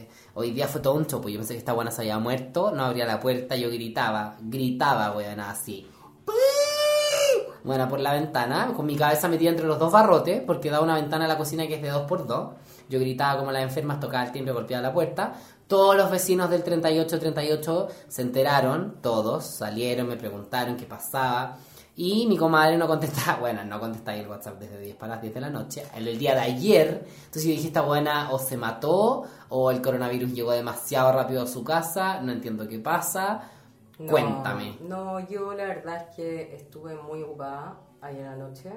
eh, 0.00 0.08
hoy 0.34 0.50
día 0.50 0.68
fue 0.68 0.80
todo 0.82 0.94
un 0.94 1.06
chopo. 1.06 1.28
Yo 1.30 1.38
pensé 1.38 1.54
que 1.54 1.58
esta 1.58 1.72
buena 1.72 1.90
se 1.90 2.02
había 2.02 2.18
muerto, 2.18 2.70
no 2.72 2.84
abría 2.84 3.06
la 3.06 3.20
puerta, 3.20 3.56
yo 3.56 3.68
gritaba, 3.70 4.36
gritaba, 4.42 5.12
weón, 5.16 5.40
así. 5.40 5.86
Bueno, 7.64 7.88
por 7.88 8.00
la 8.00 8.12
ventana, 8.12 8.72
con 8.74 8.86
mi 8.86 8.96
cabeza 8.96 9.28
metida 9.28 9.50
entre 9.50 9.66
los 9.66 9.78
dos 9.78 9.92
barrotes, 9.92 10.42
porque 10.44 10.68
da 10.68 10.80
una 10.80 10.96
ventana 10.96 11.26
a 11.26 11.28
la 11.28 11.38
cocina 11.38 11.66
que 11.68 11.76
es 11.76 11.82
de 11.82 11.90
dos 11.90 12.06
por 12.08 12.26
dos. 12.26 12.54
Yo 12.88 12.98
gritaba 12.98 13.38
como 13.38 13.52
las 13.52 13.62
enfermas, 13.62 14.00
tocaba 14.00 14.24
el 14.24 14.32
timbre, 14.32 14.52
golpeaba 14.52 14.82
la 14.82 14.92
puerta. 14.92 15.34
Todos 15.68 15.96
los 15.96 16.10
vecinos 16.10 16.50
del 16.50 16.64
38-38 16.64 17.88
se 18.08 18.22
enteraron, 18.22 18.96
todos 19.00 19.44
salieron, 19.44 20.08
me 20.08 20.16
preguntaron 20.16 20.76
qué 20.76 20.86
pasaba. 20.86 21.56
Y 21.94 22.26
mi 22.26 22.36
comadre 22.36 22.76
no 22.76 22.88
contestaba, 22.88 23.38
bueno, 23.40 23.64
no 23.64 23.78
contestaba 23.78 24.16
el 24.16 24.26
WhatsApp 24.26 24.58
desde 24.58 24.80
10 24.80 24.96
para 24.96 25.14
las 25.14 25.22
10 25.22 25.34
de 25.34 25.40
la 25.40 25.50
noche, 25.50 25.84
el, 25.94 26.08
el 26.08 26.18
día 26.18 26.34
de 26.34 26.40
ayer. 26.40 27.06
Entonces 27.06 27.44
yo 27.44 27.50
dije, 27.50 27.68
esta 27.68 27.82
buena 27.82 28.32
o 28.32 28.38
se 28.38 28.56
mató 28.56 29.24
o 29.50 29.70
el 29.70 29.80
coronavirus 29.80 30.32
llegó 30.32 30.52
demasiado 30.52 31.12
rápido 31.12 31.42
a 31.42 31.46
su 31.46 31.62
casa, 31.62 32.20
no 32.20 32.32
entiendo 32.32 32.66
qué 32.66 32.78
pasa. 32.78 33.51
No, 33.98 34.10
Cuéntame. 34.10 34.78
No, 34.80 35.20
yo 35.28 35.52
la 35.54 35.64
verdad 35.64 36.06
es 36.08 36.16
que 36.16 36.54
estuve 36.56 36.94
muy 36.96 37.22
ocupada 37.22 37.78
ayer 38.00 38.26
anoche. 38.26 38.70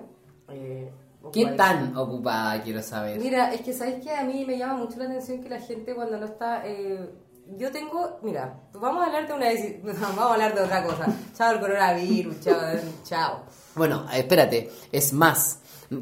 eh, 0.50 0.92
¿Qué 1.34 1.46
tan 1.48 1.98
ocupada 1.98 2.62
quiero 2.62 2.84
saber? 2.84 3.20
Mira, 3.20 3.52
es 3.54 3.62
que 3.62 3.74
sabes 3.74 4.04
que 4.04 4.12
a 4.14 4.24
mí 4.24 4.46
me 4.46 4.58
llama 4.60 4.76
mucho 4.76 5.00
la 5.00 5.06
atención 5.06 5.42
que 5.42 5.50
la 5.50 5.60
gente 5.60 5.96
cuando 5.96 6.18
no 6.20 6.26
está. 6.28 6.62
eh, 6.68 7.10
yo 7.58 7.72
tengo. 7.72 8.20
Mira, 8.22 8.60
vamos 8.74 9.04
a 9.04 9.08
hablar 9.08 9.28
de 9.28 9.34
una. 9.34 9.46
Vamos 10.02 10.20
a 10.20 10.34
hablar 10.34 10.54
de 10.56 10.62
otra 10.62 10.84
cosa. 10.84 11.06
Chao 11.36 11.54
el 11.54 11.60
coronavirus, 11.60 12.42
chao. 12.42 12.60
chao. 13.04 13.44
Bueno, 13.76 14.06
espérate, 14.14 14.70
es 14.92 15.14
más, 15.14 15.60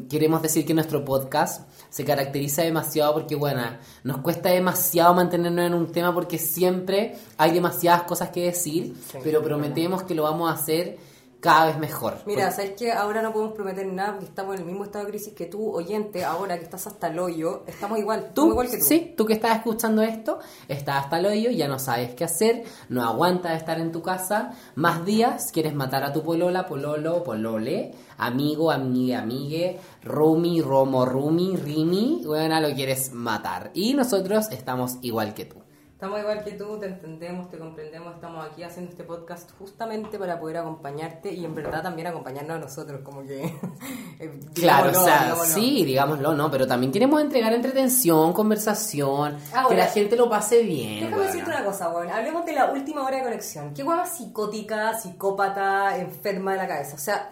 queremos 0.10 0.42
decir 0.42 0.66
que 0.66 0.74
nuestro 0.74 1.04
podcast 1.04 1.68
se 1.94 2.04
caracteriza 2.04 2.64
demasiado 2.64 3.14
porque, 3.14 3.36
bueno, 3.36 3.62
nos 4.04 4.18
cuesta 4.18 4.50
demasiado 4.50 5.14
mantenernos 5.14 5.68
en 5.68 5.76
un 5.76 5.92
tema 5.92 6.12
porque 6.12 6.40
siempre 6.40 7.16
hay 7.38 7.52
demasiadas 7.52 8.02
cosas 8.02 8.30
que 8.30 8.46
decir, 8.46 8.96
Sí, 9.12 9.20
pero 9.24 9.44
prometemos 9.44 10.02
que 10.02 10.16
lo 10.16 10.24
vamos 10.24 10.50
a 10.50 10.56
hacer 10.56 10.98
cada 11.44 11.66
vez 11.66 11.78
mejor. 11.78 12.14
Mira, 12.26 12.46
Porque- 12.46 12.56
sabes 12.56 12.72
que 12.80 12.94
ahora 12.94 13.22
no 13.22 13.34
podemos 13.34 13.54
prometer 13.54 13.86
nada 13.86 14.14
porque 14.14 14.28
estamos 14.28 14.56
en 14.56 14.62
el 14.62 14.66
mismo 14.66 14.86
estado 14.86 15.04
de 15.04 15.12
crisis 15.12 15.34
que 15.34 15.46
tú, 15.46 15.72
oyente, 15.76 16.24
ahora 16.24 16.58
que 16.58 16.64
estás 16.64 16.88
hasta 16.88 17.08
el 17.08 17.20
hoyo. 17.20 17.64
Estamos 17.68 18.00
igual, 18.00 18.32
tú, 18.34 18.52
igual 18.52 18.70
que 18.70 18.78
tú. 18.78 18.86
sí, 18.86 19.14
tú 19.18 19.26
que 19.26 19.34
estás 19.34 19.58
escuchando 19.58 20.02
esto, 20.04 20.40
estás 20.70 21.04
hasta 21.04 21.20
el 21.20 21.26
hoyo, 21.26 21.52
ya 21.52 21.68
no 21.68 21.80
sabes 21.80 22.16
qué 22.16 22.24
hacer, 22.24 22.64
no 22.88 23.04
aguantas 23.04 23.58
estar 23.58 23.78
en 23.82 23.92
tu 23.92 24.02
casa, 24.02 24.52
más 24.76 25.06
días, 25.06 25.52
quieres 25.52 25.76
matar 25.76 26.06
a 26.06 26.14
tu 26.14 26.24
polola, 26.24 26.66
pololo, 26.66 27.24
polole, 27.26 27.92
amigo, 28.18 28.72
amigue, 28.72 29.16
amigue, 29.18 29.80
rumi, 30.02 30.62
romo, 30.62 31.06
rumi, 31.06 31.58
rimi, 31.58 32.22
bueno, 32.26 32.58
lo 32.62 32.74
quieres 32.74 33.12
matar. 33.12 33.70
Y 33.74 33.94
nosotros 33.96 34.50
estamos 34.50 34.96
igual 35.02 35.34
que 35.34 35.44
tú. 35.44 35.63
Estamos 36.04 36.20
igual 36.20 36.44
que 36.44 36.52
tú, 36.52 36.78
te 36.78 36.88
entendemos, 36.88 37.50
te 37.50 37.58
comprendemos, 37.58 38.16
estamos 38.16 38.46
aquí 38.46 38.62
haciendo 38.62 38.92
este 38.92 39.06
podcast 39.06 39.50
justamente 39.58 40.20
para 40.20 40.38
poder 40.38 40.58
acompañarte 40.58 41.32
y 41.32 41.46
en 41.46 41.56
verdad 41.56 41.82
también 41.82 42.08
acompañarnos 42.08 42.58
a 42.58 42.60
nosotros, 42.60 43.00
como 43.06 43.24
que... 43.24 43.46
eh, 44.20 44.40
Claro, 44.54 44.92
o 44.92 45.02
sea, 45.02 45.24
digámoslo. 45.24 45.54
sí, 45.56 45.86
digámoslo, 45.86 46.34
¿no? 46.34 46.52
Pero 46.52 46.68
también 46.68 46.92
queremos 46.92 47.22
entregar 47.22 47.54
entretención, 47.54 48.34
conversación, 48.34 49.38
que 49.70 49.76
la 49.78 49.86
gente 49.86 50.18
lo 50.18 50.30
pase 50.30 50.62
bien. 50.64 51.06
Déjame 51.06 51.16
weona. 51.16 51.28
decirte 51.28 51.50
una 51.52 51.64
cosa, 51.64 51.90
weón. 51.90 52.10
Hablemos 52.10 52.46
de 52.46 52.52
la 52.52 52.70
última 52.70 53.04
hora 53.04 53.16
de 53.20 53.24
conexión. 53.24 53.74
Qué 53.74 53.84
guapa 53.84 54.06
psicótica, 54.06 55.00
psicópata, 55.00 55.96
enferma 55.96 56.52
de 56.52 56.58
la 56.58 56.68
cabeza. 56.68 56.96
O 56.96 57.00
sea, 57.00 57.30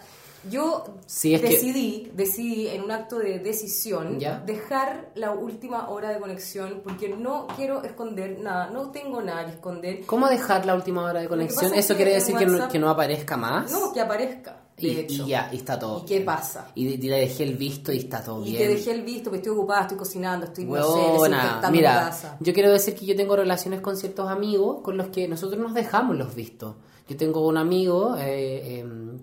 yo 0.50 0.84
Sí, 1.06 1.34
es 1.34 1.40
que- 1.40 1.48
decidí, 1.48 2.10
decidí 2.14 2.68
en 2.68 2.82
un 2.82 2.90
acto 2.90 3.18
de 3.18 3.38
decisión 3.38 4.18
¿Ya? 4.18 4.38
dejar 4.44 5.10
la 5.14 5.30
última 5.32 5.88
hora 5.88 6.10
de 6.10 6.18
conexión 6.20 6.80
porque 6.82 7.08
no 7.08 7.46
quiero 7.56 7.82
esconder 7.84 8.38
nada, 8.40 8.68
no 8.70 8.90
tengo 8.90 9.22
nada 9.22 9.44
que 9.46 9.52
esconder. 9.52 10.00
¿Cómo 10.06 10.28
dejar 10.28 10.66
la 10.66 10.74
última 10.74 11.02
hora 11.04 11.20
de 11.20 11.28
conexión? 11.28 11.74
¿Eso 11.74 11.94
quiere 11.96 12.14
decir 12.14 12.36
que 12.36 12.46
no, 12.46 12.68
que 12.68 12.78
no 12.78 12.90
aparezca 12.90 13.36
más? 13.36 13.70
No, 13.70 13.92
que 13.92 14.00
aparezca. 14.00 14.58
De 14.76 14.88
Y, 14.88 14.98
hecho. 15.00 15.22
y 15.24 15.28
ya, 15.28 15.48
y 15.52 15.56
está 15.58 15.78
todo. 15.78 16.00
¿Y 16.02 16.06
qué 16.06 16.20
pasa? 16.22 16.68
Y, 16.74 16.88
y 16.88 16.96
le 16.96 17.18
dejé 17.20 17.44
el 17.44 17.56
visto 17.56 17.92
y 17.92 17.98
está 17.98 18.24
todo 18.24 18.40
Y 18.44 18.50
bien. 18.52 18.56
te 18.62 18.68
dejé 18.68 18.90
el 18.92 19.02
visto, 19.02 19.30
que 19.30 19.36
estoy 19.36 19.52
ocupada, 19.52 19.82
estoy 19.82 19.98
cocinando, 19.98 20.46
estoy 20.46 20.64
no 20.64 20.82
sé, 20.82 21.70
mira, 21.70 21.94
casa. 22.06 22.36
yo 22.40 22.52
quiero 22.52 22.72
decir 22.72 22.94
que 22.96 23.04
yo 23.06 23.14
tengo 23.14 23.36
relaciones 23.36 23.80
con 23.80 23.96
ciertos 23.96 24.28
amigos 24.28 24.80
con 24.82 24.96
los 24.96 25.08
que 25.08 25.28
nosotros 25.28 25.60
nos 25.60 25.74
dejamos 25.74 26.16
los 26.16 26.34
vistos. 26.34 26.74
Yo 27.06 27.16
tengo 27.16 27.46
un 27.46 27.58
amigo, 27.58 28.16
eh, 28.18 28.78
em, 28.80 29.18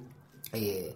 eh, 0.53 0.95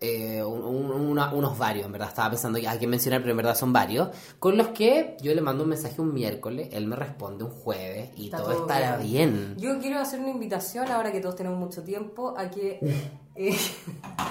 eh, 0.00 0.42
un- 0.42 0.62
un- 0.62 0.90
una- 0.90 1.32
unos 1.32 1.56
varios, 1.56 1.86
en 1.86 1.92
verdad, 1.92 2.08
estaba 2.08 2.30
pensando 2.30 2.58
que 2.60 2.68
hay 2.68 2.78
que 2.78 2.86
mencionar, 2.86 3.20
pero 3.20 3.30
en 3.30 3.36
verdad 3.38 3.54
son 3.56 3.72
varios, 3.72 4.08
con 4.38 4.56
los 4.58 4.68
que 4.68 5.16
yo 5.22 5.32
le 5.34 5.40
mando 5.40 5.62
un 5.64 5.70
mensaje 5.70 6.00
un 6.00 6.12
miércoles, 6.12 6.68
él 6.72 6.86
me 6.86 6.94
responde 6.96 7.44
un 7.44 7.50
jueves 7.50 8.10
y 8.16 8.26
Está 8.26 8.38
todo, 8.38 8.48
todo 8.52 8.60
estará 8.62 8.96
bien. 8.98 9.54
Yo 9.56 9.78
quiero 9.78 10.00
hacer 10.00 10.20
una 10.20 10.30
invitación, 10.30 10.90
ahora 10.90 11.10
que 11.10 11.20
todos 11.20 11.36
tenemos 11.36 11.58
mucho 11.58 11.82
tiempo, 11.82 12.34
a 12.36 12.50
que... 12.50 12.80
eh, 13.36 13.56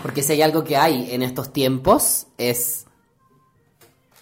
Porque 0.03 0.21
si 0.21 0.33
hay 0.33 0.41
algo 0.43 0.63
que 0.63 0.77
hay 0.77 1.11
en 1.11 1.23
estos 1.23 1.51
tiempos 1.51 2.27
es 2.37 2.85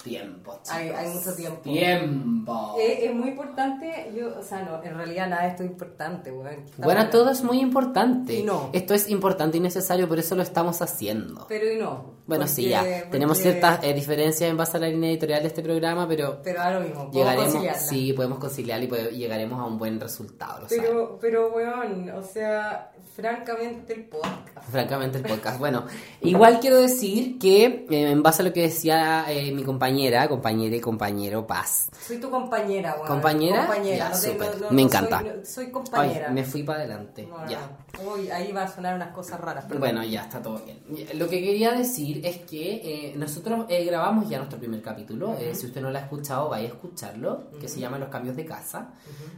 tiempo. 0.03 0.59
Hay- 0.69 0.85
chicos. 0.87 0.99
hay 0.99 1.07
mucho 1.09 1.33
tiempo. 1.35 1.61
Tiempo. 1.61 2.75
Eh, 2.79 3.05
es 3.05 3.13
muy 3.13 3.29
importante, 3.29 4.11
yo, 4.17 4.37
o 4.39 4.43
sea, 4.43 4.61
no, 4.63 4.83
en 4.83 4.95
realidad 4.95 5.27
nada 5.29 5.43
de 5.43 5.49
esto 5.49 5.63
es 5.63 5.69
importante, 5.71 6.31
Bueno, 6.31 6.61
bueno. 6.77 7.09
todo 7.09 7.29
es 7.31 7.43
muy 7.43 7.59
importante. 7.59 8.33
Y 8.39 8.43
no. 8.43 8.69
Esto 8.73 8.93
es 8.93 9.09
importante 9.09 9.57
y 9.57 9.59
necesario, 9.59 10.07
por 10.07 10.19
eso 10.19 10.35
lo 10.35 10.43
estamos 10.43 10.81
haciendo. 10.81 11.45
Pero 11.47 11.71
y 11.71 11.77
no. 11.77 12.19
Bueno, 12.25 12.43
porque- 12.45 12.47
sí, 12.47 12.69
ya. 12.69 12.81
Tenemos 13.09 13.37
porque- 13.37 13.51
ciertas 13.51 13.83
eh, 13.83 13.93
diferencias 13.93 14.49
en 14.49 14.57
base 14.57 14.77
a 14.77 14.79
la 14.79 14.87
línea 14.87 15.09
editorial 15.11 15.41
de 15.41 15.47
este 15.47 15.61
programa, 15.61 16.07
pero 16.07 16.39
Pero 16.43 16.61
ahora 16.61 16.79
mismo, 16.79 17.11
podemos 17.11 17.53
llegaremos, 17.53 17.81
sí, 17.81 18.13
podemos 18.13 18.39
conciliar 18.39 18.81
y 18.83 18.87
pode- 18.87 19.11
llegaremos 19.11 19.59
a 19.59 19.65
un 19.65 19.77
buen 19.77 19.99
resultado. 19.99 20.61
lo. 20.61 20.67
Pero, 20.67 21.17
pero, 21.19 21.51
weón, 21.53 22.09
o 22.11 22.23
sea, 22.23 22.91
francamente 23.15 23.93
el 23.93 24.05
podcast. 24.05 24.69
Francamente 24.71 25.17
el 25.17 25.23
podcast. 25.25 25.59
Bueno, 25.59 25.85
igual 26.21 26.59
quiero 26.59 26.77
decir 26.77 27.37
que 27.39 27.85
eh, 27.89 28.11
en 28.11 28.23
base 28.23 28.41
a 28.41 28.45
lo 28.45 28.53
que 28.53 28.61
decía 28.61 29.25
eh, 29.29 29.51
mi 29.51 29.63
compañera, 29.91 30.27
compañera 30.29 30.75
y 30.75 30.79
compañero 30.79 31.47
Paz, 31.47 31.89
Soy 32.07 32.17
tu 32.19 32.29
compañera, 32.29 32.95
weón. 32.95 33.07
¿Compañera? 33.07 33.65
Compañera, 33.67 33.97
Ya, 33.97 34.09
no 34.09 34.15
te- 34.19 34.31
súper. 34.31 34.61
no- 34.61 34.67
no- 34.67 34.71
Me 34.71 34.81
encanta. 34.83 35.23
Soy, 35.43 35.69
compañera. 35.71 36.27
Ay, 36.29 36.33
me 36.33 36.43
fui 36.43 36.63
para 36.63 36.79
adelante. 36.79 37.27
Ya. 37.49 37.59
Uy, 38.05 38.29
ahí 38.31 38.51
va 38.53 38.63
a 38.63 38.67
sonar 38.67 38.95
unas 38.95 39.09
cosas 39.13 39.39
raras. 39.39 39.65
Pero 39.67 39.79
Bueno, 39.79 40.03
ya 40.03 40.21
está 40.23 40.41
todo 40.41 40.59
bien. 40.63 40.79
Lo 41.19 41.27
que 41.27 41.41
quería 41.41 41.71
decir 41.73 42.25
es 42.25 42.37
que 42.37 42.75
eh, 43.09 43.13
nosotros 43.17 43.65
eh, 43.69 43.83
grabamos 43.85 44.29
ya 44.29 44.37
nuestro 44.37 44.57
primer 44.59 44.81
capítulo. 44.81 45.35
Eh, 45.39 45.53
si 45.55 45.65
usted 45.67 45.81
no 45.81 45.91
lo 45.91 45.97
ha 45.97 46.01
escuchado, 46.01 46.49
vaya 46.49 46.65
a 46.65 46.71
escucharlo, 46.71 47.49
que 47.59 47.67
se 47.67 47.79
llama 47.79 47.97
Los 47.99 48.09
cambios 48.09 48.35
de 48.37 48.45
casa. 48.45 48.93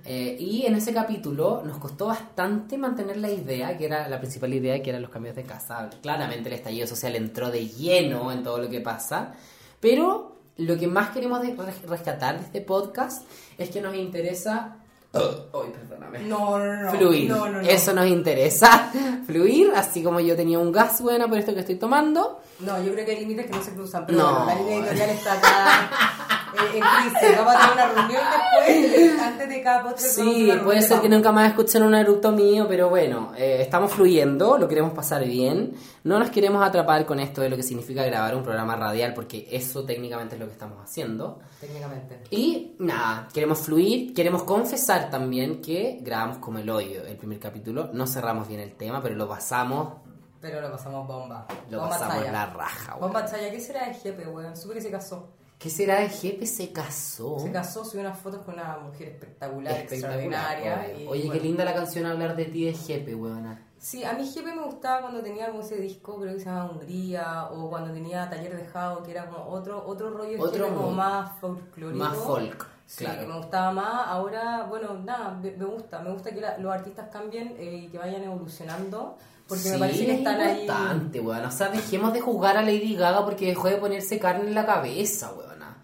Y 0.05 0.65
en 0.67 0.75
ese 0.75 0.93
capítulo 0.93 1.61
nos 1.65 1.77
costó 1.77 2.07
bastante 2.07 2.77
mantener 2.77 3.17
la 3.17 3.29
idea, 3.31 3.77
que 3.77 3.85
era 3.85 4.07
la 4.07 4.19
principal 4.19 4.53
idea, 4.53 4.81
que 4.83 4.89
eran 4.89 5.01
los 5.01 5.11
cambios 5.11 5.35
de 5.35 5.43
casa. 5.43 5.89
Claramente 6.01 6.49
el 6.49 6.55
estallido 6.55 6.85
social 6.87 7.15
entró 7.15 7.49
de 7.49 7.67
lleno 7.67 8.31
en 8.31 8.43
todo 8.43 8.57
lo 8.59 8.69
que 8.69 8.81
pasa, 8.81 9.33
pero 9.79 10.32
lo 10.57 10.77
que 10.77 10.87
más 10.87 11.09
queremos 11.09 11.41
de- 11.41 11.55
res- 11.55 11.81
rescatar 11.87 12.39
de 12.39 12.45
este 12.45 12.61
podcast 12.61 13.25
es 13.57 13.69
que 13.69 13.81
nos 13.81 13.95
interesa... 13.95 14.77
Ay, 15.13 15.71
perdóname. 15.71 16.19
No, 16.23 16.57
no, 16.57 16.83
no. 16.83 16.91
Fluir. 16.91 17.29
No, 17.29 17.47
no, 17.49 17.61
no. 17.61 17.67
Eso 17.67 17.93
nos 17.93 18.07
interesa. 18.07 18.91
Fluir, 19.27 19.71
así 19.75 20.01
como 20.03 20.19
yo 20.19 20.35
tenía 20.35 20.57
un 20.59 20.71
gas 20.71 21.01
bueno 21.01 21.27
por 21.29 21.37
esto 21.37 21.53
que 21.53 21.59
estoy 21.61 21.75
tomando. 21.75 22.41
No, 22.59 22.81
yo 22.83 22.93
creo 22.93 23.05
que 23.05 23.11
hay 23.11 23.19
límites 23.21 23.45
que 23.47 23.51
no 23.53 23.63
se 23.63 23.71
cruzan. 23.73 24.05
Pero 24.07 24.17
No. 24.19 24.45
bueno, 24.45 24.45
la 24.47 24.55
línea 24.55 24.77
editorial 24.79 25.09
está 25.11 25.33
acá 25.33 25.89
en 26.57 26.81
crisis. 26.81 27.37
Vamos 27.37 27.55
a 27.55 27.59
tener 27.59 27.73
una 27.73 27.87
reunión 28.01 28.23
después, 28.31 29.19
antes 29.21 29.49
de 29.49 29.61
cada 29.63 29.89
hacer 29.89 30.09
Sí, 30.09 30.51
puede 30.63 30.81
ser 30.81 31.01
que 31.01 31.09
nunca 31.09 31.31
más 31.31 31.49
escuchen 31.49 31.83
un 31.83 31.95
eructo 31.95 32.31
mío, 32.31 32.65
pero 32.67 32.89
bueno, 32.89 33.33
eh, 33.37 33.57
estamos 33.61 33.91
fluyendo, 33.91 34.57
lo 34.57 34.67
queremos 34.67 34.93
pasar 34.93 35.23
bien. 35.25 35.73
No 36.03 36.19
nos 36.19 36.29
queremos 36.29 36.65
atrapar 36.65 37.05
con 37.05 37.19
esto 37.19 37.41
de 37.41 37.49
lo 37.49 37.55
que 37.55 37.63
significa 37.63 38.03
grabar 38.03 38.35
un 38.35 38.43
programa 38.43 38.75
radial, 38.75 39.13
porque 39.13 39.47
eso 39.51 39.83
técnicamente 39.85 40.35
es 40.35 40.39
lo 40.41 40.47
que 40.47 40.53
estamos 40.53 40.77
haciendo. 40.83 41.39
Técnicamente. 41.59 42.19
Y 42.29 42.75
nada, 42.79 43.27
queremos 43.33 43.59
fluir, 43.59 44.13
queremos 44.13 44.43
confesar 44.43 45.09
también 45.09 45.61
que 45.61 45.99
grabamos 46.01 46.37
como 46.37 46.59
el 46.59 46.69
hoyo 46.69 47.03
el 47.05 47.17
primer 47.17 47.39
capítulo. 47.39 47.89
No 47.93 48.05
cerramos 48.07 48.47
bien 48.47 48.59
el 48.59 48.73
tema, 48.75 49.01
pero 49.01 49.15
lo 49.15 49.27
pasamos, 49.27 49.93
Pero 50.41 50.59
lo 50.59 50.69
pasamos 50.71 51.07
bomba. 51.07 51.47
lo 51.69 51.79
bomba 51.79 51.93
pasamos 51.97 52.17
chaya. 52.17 52.31
la 52.33 52.45
raja. 52.47 52.95
weón. 52.95 53.01
Bomba 53.13 53.25
chaya. 53.25 53.49
¿Qué 53.49 53.59
será 53.61 53.87
de 53.87 53.93
Jepe, 53.93 54.27
weón? 54.27 54.57
Supe 54.57 54.73
que 54.75 54.81
se 54.81 54.91
casó. 54.91 55.29
¿Qué 55.63 55.69
será 55.69 56.01
de 56.01 56.09
Jepe? 56.09 56.45
Se 56.45 56.73
casó. 56.73 57.39
Se 57.39 57.49
casó, 57.49 57.85
subió 57.85 58.01
unas 58.01 58.19
fotos 58.19 58.41
con 58.43 58.55
una 58.55 58.77
mujer 58.79 59.07
espectacular, 59.07 59.71
Espectacular. 59.77 60.19
extraordinaria. 60.19 60.99
y, 60.99 61.07
Oye, 61.07 61.29
qué 61.29 61.39
linda 61.39 61.63
la 61.63 61.73
canción 61.73 62.05
Hablar 62.05 62.35
de 62.35 62.43
ti 62.45 62.65
de 62.65 62.73
Jepe, 62.73 63.15
weona. 63.15 63.61
Sí, 63.77 64.03
a 64.03 64.11
mí 64.11 64.27
Jepe 64.27 64.53
me 64.53 64.61
gustaba 64.63 65.01
cuando 65.01 65.21
tenía 65.21 65.47
como 65.47 65.61
ese 65.61 65.77
disco, 65.77 66.19
creo 66.19 66.33
que 66.33 66.39
se 66.39 66.45
llama 66.47 66.69
Hungría, 66.71 67.45
o 67.51 67.69
cuando 67.69 67.93
tenía 67.93 68.29
Taller 68.29 68.57
Dejado, 68.57 69.03
que 69.03 69.11
era 69.11 69.25
como 69.29 69.45
otro, 69.45 69.83
otro 69.87 70.09
rollo 70.09 70.41
Otro 70.41 70.67
como 70.67 70.91
más 70.91 71.31
folclórico. 71.39 71.97
Más 72.03 72.17
folk. 72.17 72.67
Sí, 72.85 73.05
Claro. 73.05 73.21
que 73.21 73.27
me 73.27 73.37
gustaba 73.37 73.71
más. 73.71 74.07
Ahora, 74.07 74.65
bueno, 74.69 74.93
nada, 74.95 75.31
me, 75.41 75.51
me 75.51 75.63
gusta. 75.65 75.99
Me 76.01 76.11
gusta 76.11 76.31
que 76.31 76.41
la- 76.41 76.57
los 76.57 76.73
artistas 76.73 77.07
cambien 77.09 77.55
eh, 77.57 77.83
y 77.85 77.87
que 77.87 77.97
vayan 77.97 78.21
evolucionando. 78.23 79.17
Porque 79.47 79.63
me 79.69 79.73
Sí, 79.73 79.79
parece 79.79 80.05
que 80.05 80.13
están 80.15 80.39
es 80.41 80.47
ahí. 80.47 80.61
importante, 80.61 81.19
weón. 81.19 81.45
O 81.45 81.51
sea, 81.51 81.67
dejemos 81.69 82.13
de 82.13 82.21
jugar 82.21 82.55
a 82.57 82.61
Lady 82.61 82.95
Gaga 82.95 83.25
porque 83.25 83.47
dejó 83.47 83.67
de 83.67 83.75
ponerse 83.77 84.17
carne 84.19 84.47
en 84.47 84.55
la 84.55 84.65
cabeza, 84.65 85.33
weona. 85.33 85.42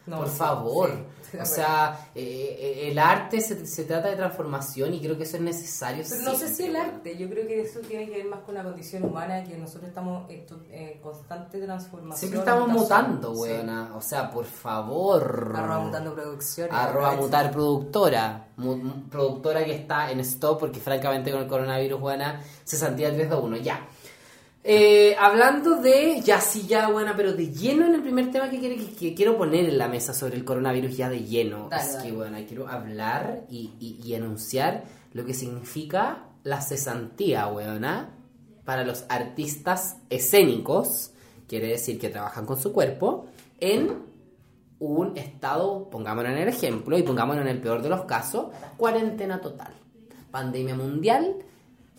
No, 0.10 0.18
Por 0.18 0.30
sí, 0.30 0.38
favor. 0.38 0.89
sí, 1.32 1.38
o 1.38 1.46
sea, 1.46 2.10
eh, 2.16 2.58
eh, 2.60 2.89
el 2.92 2.98
arte 2.98 3.39
se, 3.42 3.66
se 3.68 3.84
trata 3.84 4.08
de 4.10 4.16
transformación 4.16 4.94
y 4.96 5.00
creo 5.00 5.16
que 5.18 5.24
eso 5.24 5.38
es 5.38 5.44
necesario. 5.44 6.04
Pero 6.10 6.22
no 6.24 6.34
sé 6.36 6.48
si 6.48 6.63
el 6.66 6.75
arte, 6.75 7.16
yo 7.16 7.30
creo 7.30 7.46
que 7.48 7.62
eso 7.62 7.80
tiene 7.82 8.08
que 8.08 8.18
ver 8.18 8.25
más 8.25 8.39
con 8.39 8.56
la 8.56 8.63
condición 8.63 9.04
humana, 9.06 9.44
que 9.44 9.56
nosotros 9.58 9.89
estamos 9.89 10.28
en 10.30 10.46
en 10.72 11.00
constante 11.01 11.60
transformación. 11.62 12.18
Siempre 12.18 12.39
estamos 12.39 12.68
mutación. 12.70 12.82
mutando, 13.12 13.36
Sí. 13.36 13.42
weona. 13.42 13.92
O 13.96 14.01
sea, 14.01 14.32
por 14.32 14.46
favor. 14.46 15.54
Arroba 15.56 15.80
mutando 15.80 16.13
producciones. 16.16 16.74
Arroba 16.74 17.16
mutar 17.16 17.51
productora. 17.51 18.48
Mu- 18.58 19.08
productora 19.10 19.63
que 19.63 19.75
está 19.75 20.12
en 20.12 20.20
stop 20.22 20.60
porque 20.60 20.80
francamente 20.80 21.32
con 21.32 21.42
el 21.42 21.48
coronavirus, 21.48 22.00
buena, 22.00 22.42
cesantía 22.66 23.13
3 23.13 23.30
2 23.30 23.44
1. 23.44 23.58
Ya. 23.58 23.88
Eh, 24.63 25.16
hablando 25.18 25.78
de, 25.78 26.20
ya 26.22 26.42
sí, 26.42 26.68
ya, 26.68 26.89
buena, 26.89 27.16
pero 27.16 27.32
de 27.34 27.50
lleno 27.51 27.86
en 27.86 27.96
el 27.96 28.01
primer 28.01 28.30
tema 28.32 28.50
que, 28.50 28.60
quiere- 28.60 28.75
que- 28.75 28.92
que 28.94 29.13
quiero 29.16 29.38
poner 29.38 29.66
en 29.70 29.78
la 29.78 29.88
mesa 29.88 30.13
sobre 30.13 30.36
el 30.36 30.44
coronavirus, 30.44 30.98
ya 30.98 31.10
de 31.10 31.24
lleno. 31.24 31.70
Dale, 31.70 31.84
es 31.84 31.94
dale. 31.94 32.10
que, 32.10 32.16
bueno, 32.16 32.38
quiero 32.48 32.68
hablar 32.68 33.46
y, 33.50 33.72
y, 33.80 34.00
y 34.06 34.16
anunciar 34.16 34.84
lo 35.13 35.25
que 35.25 35.34
significa 35.34 36.25
la 36.44 36.62
cesantía, 36.62 37.48
weona, 37.48 38.10
para 38.66 38.84
los 38.84 39.06
artistas 39.10 39.98
escénicos, 40.10 41.12
quiere 41.48 41.68
decir 41.68 41.98
que 41.98 42.10
trabajan 42.10 42.46
con 42.46 42.60
su 42.60 42.72
cuerpo, 42.74 43.25
en 43.60 44.10
un 44.80 45.18
estado, 45.18 45.89
pongámonos 45.89 46.32
en 46.34 46.38
el 46.38 46.48
ejemplo 46.50 46.98
y 46.98 47.04
pongámonos 47.04 47.42
en 47.44 47.50
el 47.50 47.60
peor 47.62 47.82
de 47.82 47.89
los 47.89 48.04
casos, 48.06 48.48
cuarentena 48.78 49.42
total. 49.42 49.74
Pandemia 50.32 50.75
mundial, 50.75 51.36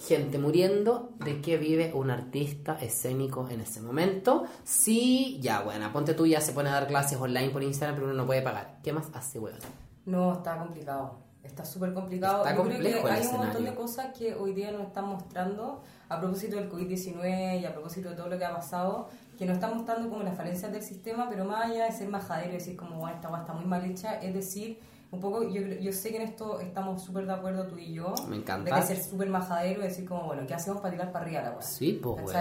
gente 0.00 0.38
muriendo, 0.38 1.10
¿de 1.24 1.40
qué 1.40 1.58
vive 1.58 1.92
un 1.94 2.10
artista 2.10 2.78
escénico 2.80 3.48
en 3.50 3.60
ese 3.60 3.80
momento? 3.80 4.44
Sí, 4.64 5.38
ya, 5.42 5.60
bueno, 5.60 5.92
ponte 5.92 6.14
tú, 6.14 6.26
ya 6.26 6.40
se 6.40 6.52
pone 6.52 6.70
a 6.70 6.72
dar 6.72 6.86
clases 6.86 7.20
online 7.20 7.50
por 7.50 7.62
Instagram, 7.62 7.96
pero 7.96 8.06
uno 8.06 8.16
no 8.16 8.26
puede 8.26 8.42
pagar. 8.42 8.78
¿Qué 8.82 8.92
más 8.92 9.10
hace, 9.12 9.38
weón? 9.38 9.58
No, 10.06 10.32
está 10.32 10.56
complicado. 10.56 11.18
Está 11.42 11.64
súper 11.64 11.92
complicado. 11.92 12.44
Está 12.44 12.56
Yo 12.56 12.64
creo 12.64 13.04
que 13.04 13.10
hay 13.10 13.26
un 13.26 13.36
montón 13.36 13.64
de 13.64 13.74
cosas 13.74 14.06
que 14.16 14.34
hoy 14.34 14.52
día 14.52 14.72
nos 14.72 14.82
están 14.82 15.06
mostrando 15.06 15.82
a 16.08 16.18
propósito 16.18 16.56
del 16.56 16.70
COVID-19 16.70 17.60
y 17.60 17.64
a 17.64 17.72
propósito 17.72 18.10
de 18.10 18.16
todo 18.16 18.28
lo 18.28 18.38
que 18.38 18.44
ha 18.44 18.54
pasado, 18.54 19.08
que 19.38 19.46
nos 19.46 19.54
están 19.54 19.74
mostrando 19.74 20.08
como 20.10 20.22
las 20.22 20.36
falencias 20.36 20.72
del 20.72 20.82
sistema, 20.82 21.28
pero 21.30 21.44
más 21.44 21.70
allá 21.70 21.86
de 21.86 21.92
ser 21.92 22.08
majadero 22.08 22.50
y 22.50 22.54
decir 22.54 22.76
como 22.76 22.98
"Guau, 22.98 23.14
esta 23.14 23.28
guay 23.28 23.40
está 23.40 23.52
muy 23.54 23.64
mal 23.64 23.84
hecha, 23.84 24.14
es 24.20 24.34
decir, 24.34 24.80
un 25.12 25.18
poco, 25.20 25.42
yo, 25.48 25.60
yo 25.62 25.92
sé 25.92 26.10
que 26.10 26.16
en 26.16 26.22
esto 26.22 26.60
estamos 26.60 27.02
súper 27.02 27.26
de 27.26 27.32
acuerdo 27.32 27.66
tú 27.66 27.76
y 27.78 27.92
yo, 27.94 28.14
Me 28.28 28.36
encanta. 28.36 28.72
de 28.74 28.80
que 28.80 28.86
ser 28.86 29.02
súper 29.02 29.28
majadero 29.28 29.80
y 29.80 29.84
decir 29.84 30.04
como, 30.06 30.24
bueno, 30.24 30.46
¿qué 30.46 30.54
hacemos 30.54 30.80
para 30.80 30.92
tirar 30.92 31.10
para 31.10 31.24
arriba 31.24 31.42
la 31.42 31.50
weá? 31.50 31.62
Sí, 31.62 31.98
pues. 32.00 32.36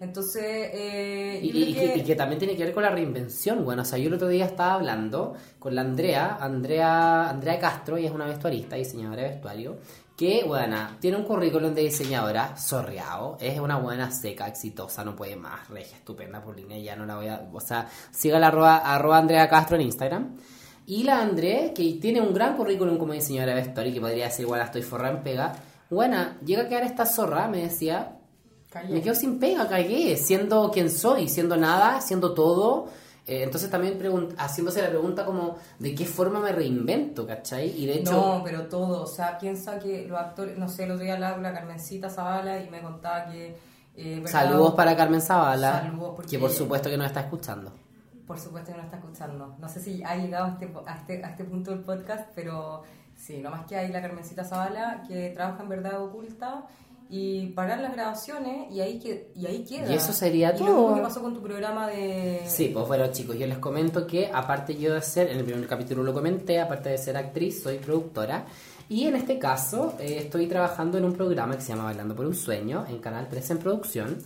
Entonces, 0.00 0.42
eh, 0.44 1.40
Y, 1.42 1.50
y- 1.50 1.62
y 1.70 1.74
que, 1.74 1.98
y 1.98 2.02
que 2.04 2.14
también 2.14 2.38
tiene 2.38 2.56
que 2.56 2.64
ver 2.64 2.74
con 2.74 2.82
la 2.82 2.90
reinvención, 2.90 3.64
bueno, 3.64 3.82
o 3.82 3.84
sea, 3.84 3.98
yo 3.98 4.08
el 4.08 4.14
otro 4.14 4.28
día 4.28 4.44
estaba 4.44 4.74
hablando 4.74 5.34
con 5.58 5.74
la 5.74 5.80
Andrea, 5.80 6.36
Andrea, 6.40 7.30
Andrea 7.30 7.58
Castro, 7.58 7.96
ella 7.96 8.08
es 8.08 8.14
una 8.14 8.26
vestuarista, 8.26 8.76
diseñadora 8.76 9.22
de 9.22 9.28
vestuario, 9.30 9.76
que, 10.16 10.44
bueno, 10.46 10.76
tiene 11.00 11.16
un 11.16 11.24
currículum 11.24 11.74
de 11.74 11.82
diseñadora 11.82 12.56
sorreado, 12.56 13.36
es 13.40 13.58
una 13.58 13.78
buena 13.78 14.10
seca, 14.10 14.46
exitosa, 14.46 15.04
no 15.04 15.16
puede 15.16 15.34
más, 15.36 15.68
regia, 15.68 15.96
estupenda 15.96 16.40
por 16.42 16.54
línea, 16.56 16.78
ya 16.78 16.94
no 16.96 17.06
la 17.06 17.16
voy 17.16 17.28
a, 17.28 17.48
o 17.52 17.60
sea, 17.60 17.88
siga 18.12 18.38
la 18.38 18.48
arroba, 18.48 18.76
arroba 18.76 19.18
Andrea 19.18 19.48
Castro 19.48 19.76
en 19.76 19.82
Instagram. 19.82 20.36
Y 20.86 21.02
la 21.04 21.20
Andrea, 21.22 21.72
que 21.72 21.94
tiene 22.00 22.20
un 22.20 22.34
gran 22.34 22.56
currículum 22.56 22.98
como 22.98 23.12
diseñadora 23.14 23.54
de 23.54 23.62
vestuario, 23.62 23.92
que 23.94 24.00
podría 24.00 24.26
decir, 24.26 24.46
bueno, 24.46 24.64
estoy 24.64 24.82
forrada 24.82 25.16
en 25.16 25.22
pega, 25.22 25.52
buena, 25.90 26.38
llega 26.44 26.62
a 26.64 26.68
quedar 26.68 26.82
esta 26.84 27.06
zorra, 27.06 27.48
me 27.48 27.62
decía, 27.62 28.16
me 28.90 29.00
quedo 29.00 29.14
sin 29.14 29.38
pega, 29.38 29.66
cagué, 29.68 30.16
siendo 30.16 30.70
quien 30.70 30.90
soy, 30.90 31.28
siendo 31.28 31.56
nada, 31.56 32.00
siendo 32.00 32.34
todo. 32.34 32.86
Eh, 33.26 33.44
entonces 33.44 33.70
también 33.70 33.98
haciéndose 34.36 34.82
la 34.82 34.90
pregunta 34.90 35.24
como 35.24 35.56
de 35.78 35.94
qué 35.94 36.04
forma 36.04 36.40
me 36.40 36.52
reinvento, 36.52 37.26
¿cachai? 37.26 37.70
Y 37.82 37.86
de 37.86 38.00
hecho, 38.00 38.12
No, 38.12 38.42
pero 38.44 38.66
todo, 38.66 39.04
o 39.04 39.06
sea, 39.06 39.38
piensa 39.38 39.78
que 39.78 40.06
los 40.06 40.18
actores, 40.18 40.58
no 40.58 40.68
sé, 40.68 40.84
el 40.84 40.90
otro 40.90 41.04
día 41.04 41.14
hablaba 41.14 41.34
con 41.34 41.42
la 41.44 41.54
Carmencita 41.54 42.10
Zavala 42.10 42.62
y 42.62 42.68
me 42.68 42.82
contaba 42.82 43.30
que... 43.30 43.56
eh, 43.96 44.22
saludos 44.26 44.74
para 44.74 44.94
Carmen 44.94 45.22
Zavala, 45.22 45.80
Saludos, 45.84 46.12
porque- 46.16 46.30
que 46.32 46.38
por 46.38 46.50
supuesto 46.50 46.90
que 46.90 46.98
nos 46.98 47.06
está 47.06 47.20
escuchando. 47.20 47.72
Por 48.26 48.38
supuesto 48.38 48.72
que 48.72 48.78
no 48.78 48.84
está 48.84 48.96
escuchando. 48.96 49.56
No 49.58 49.68
sé 49.68 49.80
si 49.80 50.02
ha 50.02 50.16
llegado 50.16 50.46
a 50.46 50.48
este, 50.50 50.72
a 50.86 50.94
este, 50.96 51.24
a 51.24 51.30
este 51.30 51.44
punto 51.44 51.70
del 51.70 51.80
podcast, 51.80 52.30
pero 52.34 52.82
sí, 53.16 53.38
nomás 53.38 53.66
que 53.66 53.76
hay 53.76 53.92
la 53.92 54.00
Carmencita 54.00 54.44
Zavala 54.44 55.02
que 55.06 55.30
trabaja 55.30 55.62
en 55.62 55.68
verdad 55.68 56.02
oculta 56.02 56.64
y 57.10 57.48
parar 57.48 57.80
las 57.80 57.92
grabaciones 57.92 58.72
y 58.72 58.80
ahí, 58.80 58.98
que, 58.98 59.30
y 59.34 59.46
ahí 59.46 59.64
queda. 59.64 59.92
Y 59.92 59.94
eso 59.94 60.12
sería 60.12 60.54
y 60.54 60.58
todo. 60.58 60.94
Que 60.94 61.02
pasó 61.02 61.20
con 61.20 61.34
tu 61.34 61.42
programa 61.42 61.86
de... 61.86 62.42
Sí, 62.46 62.70
pues 62.72 62.86
bueno 62.86 63.06
chicos, 63.12 63.36
yo 63.38 63.46
les 63.46 63.58
comento 63.58 64.06
que 64.06 64.30
aparte 64.32 64.76
yo 64.76 64.94
de 64.94 65.02
ser, 65.02 65.28
en 65.28 65.38
el 65.38 65.44
primer 65.44 65.66
capítulo 65.66 66.02
lo 66.02 66.14
comenté, 66.14 66.60
aparte 66.60 66.88
de 66.88 66.98
ser 66.98 67.16
actriz, 67.16 67.62
soy 67.62 67.78
productora. 67.78 68.46
Y 68.88 69.06
en 69.06 69.16
este 69.16 69.38
caso 69.38 69.94
eh, 69.98 70.18
estoy 70.20 70.46
trabajando 70.46 70.98
en 70.98 71.04
un 71.04 71.12
programa 71.12 71.56
que 71.56 71.62
se 71.62 71.68
llama 71.68 71.84
Bailando 71.84 72.14
por 72.14 72.26
un 72.26 72.34
Sueño, 72.34 72.84
en 72.88 72.98
Canal 72.98 73.28
3 73.28 73.50
en 73.50 73.58
producción. 73.58 74.18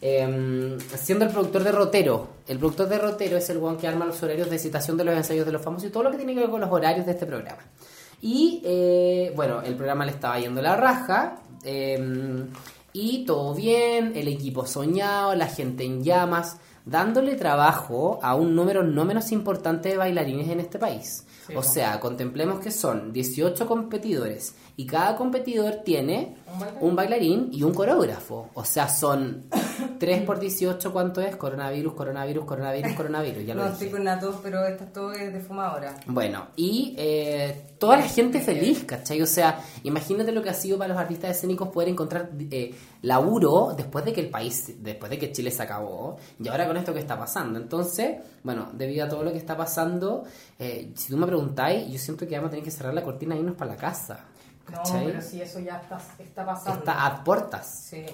Eh, 0.00 0.76
siendo 0.96 1.24
el 1.24 1.30
productor 1.30 1.64
de 1.64 1.72
Rotero. 1.72 2.28
El 2.46 2.58
productor 2.58 2.88
de 2.88 2.98
Rotero 2.98 3.36
es 3.36 3.48
el 3.50 3.58
one 3.58 3.78
que 3.78 3.88
arma 3.88 4.04
los 4.04 4.22
horarios 4.22 4.50
de 4.50 4.58
citación 4.58 4.96
de 4.96 5.04
los 5.04 5.16
ensayos 5.16 5.46
de 5.46 5.52
los 5.52 5.62
famosos 5.62 5.88
y 5.88 5.92
todo 5.92 6.02
lo 6.04 6.10
que 6.10 6.16
tiene 6.18 6.34
que 6.34 6.40
ver 6.40 6.50
con 6.50 6.60
los 6.60 6.70
horarios 6.70 7.06
de 7.06 7.12
este 7.12 7.26
programa. 7.26 7.62
Y 8.20 8.62
eh, 8.64 9.32
bueno, 9.36 9.62
el 9.62 9.74
programa 9.74 10.04
le 10.04 10.12
estaba 10.12 10.38
yendo 10.38 10.60
la 10.62 10.76
raja. 10.76 11.40
eh, 11.64 12.44
y 12.98 13.26
todo 13.26 13.54
bien, 13.54 14.12
el 14.16 14.26
equipo 14.26 14.64
soñado, 14.64 15.34
la 15.34 15.48
gente 15.48 15.84
en 15.84 16.02
llamas, 16.02 16.56
dándole 16.86 17.34
trabajo 17.36 18.18
a 18.22 18.34
un 18.34 18.56
número 18.56 18.82
no 18.84 19.04
menos 19.04 19.32
importante 19.32 19.90
de 19.90 19.98
bailarines 19.98 20.48
en 20.48 20.60
este 20.60 20.78
país. 20.78 21.26
Sí, 21.46 21.54
o 21.54 21.62
sea, 21.62 22.00
contemplemos 22.00 22.58
que 22.60 22.70
son 22.70 23.12
18 23.12 23.66
competidores 23.66 24.54
y 24.78 24.86
cada 24.86 25.14
competidor 25.14 25.82
tiene 25.84 26.36
¿Un 26.46 26.58
bailarín? 26.58 26.78
un 26.88 26.96
bailarín 26.96 27.48
y 27.52 27.62
un 27.64 27.74
coreógrafo. 27.74 28.48
O 28.54 28.64
sea, 28.64 28.88
son 28.88 29.44
3 29.98 30.22
por 30.22 30.38
18, 30.38 30.92
¿cuánto 30.92 31.20
es? 31.20 31.36
Coronavirus, 31.36 31.94
coronavirus, 31.94 32.44
coronavirus, 32.44 32.92
coronavirus. 32.96 33.44
Ya 33.44 33.54
lo 33.54 33.62
no 33.62 33.70
dije. 33.70 33.86
estoy 33.86 34.04
con 34.04 34.20
tos, 34.20 34.36
pero 34.42 34.64
esto 34.66 34.84
todo 34.92 35.12
es 35.12 35.32
de 35.32 35.40
fumadora. 35.40 35.94
Bueno, 36.06 36.48
y 36.56 36.94
eh, 36.98 37.74
toda 37.78 37.96
la 37.96 38.04
gente 38.04 38.40
feliz, 38.40 38.84
¿cachai? 38.84 39.20
O 39.22 39.26
sea, 39.26 39.60
imagínate 39.82 40.32
lo 40.32 40.42
que 40.42 40.50
ha 40.50 40.54
sido 40.54 40.78
para 40.78 40.88
los 40.88 40.98
artistas 40.98 41.30
escénicos 41.36 41.68
poder 41.68 41.88
encontrar 41.88 42.30
eh, 42.50 42.74
laburo 43.02 43.74
después 43.76 44.04
de 44.04 44.12
que 44.12 44.20
el 44.20 44.30
país, 44.30 44.74
después 44.82 45.10
de 45.10 45.18
que 45.18 45.32
Chile 45.32 45.50
se 45.50 45.62
acabó, 45.62 46.16
y 46.38 46.48
ahora 46.48 46.66
con 46.66 46.76
esto 46.76 46.92
que 46.92 47.00
está 47.00 47.18
pasando. 47.18 47.58
Entonces, 47.58 48.16
bueno, 48.42 48.68
debido 48.72 49.06
a 49.06 49.08
todo 49.08 49.24
lo 49.24 49.32
que 49.32 49.38
está 49.38 49.56
pasando, 49.56 50.24
eh, 50.58 50.92
si 50.94 51.10
tú 51.10 51.16
me 51.16 51.26
preguntáis, 51.26 51.90
yo 51.90 51.98
siento 51.98 52.26
que 52.26 52.34
vamos 52.34 52.48
a 52.48 52.50
tener 52.50 52.64
que 52.64 52.70
cerrar 52.70 52.94
la 52.94 53.02
cortina 53.02 53.34
e 53.34 53.38
irnos 53.38 53.56
para 53.56 53.72
la 53.72 53.76
casa. 53.76 54.24
No, 54.70 54.78
¿Cachai? 54.78 55.06
pero 55.06 55.22
sí, 55.22 55.40
eso 55.40 55.60
ya 55.60 55.76
está, 55.76 55.98
está 56.18 56.44
pasando. 56.44 56.78
Está 56.80 57.06
a 57.06 57.22
puertas. 57.22 57.86
Sí. 57.88 58.04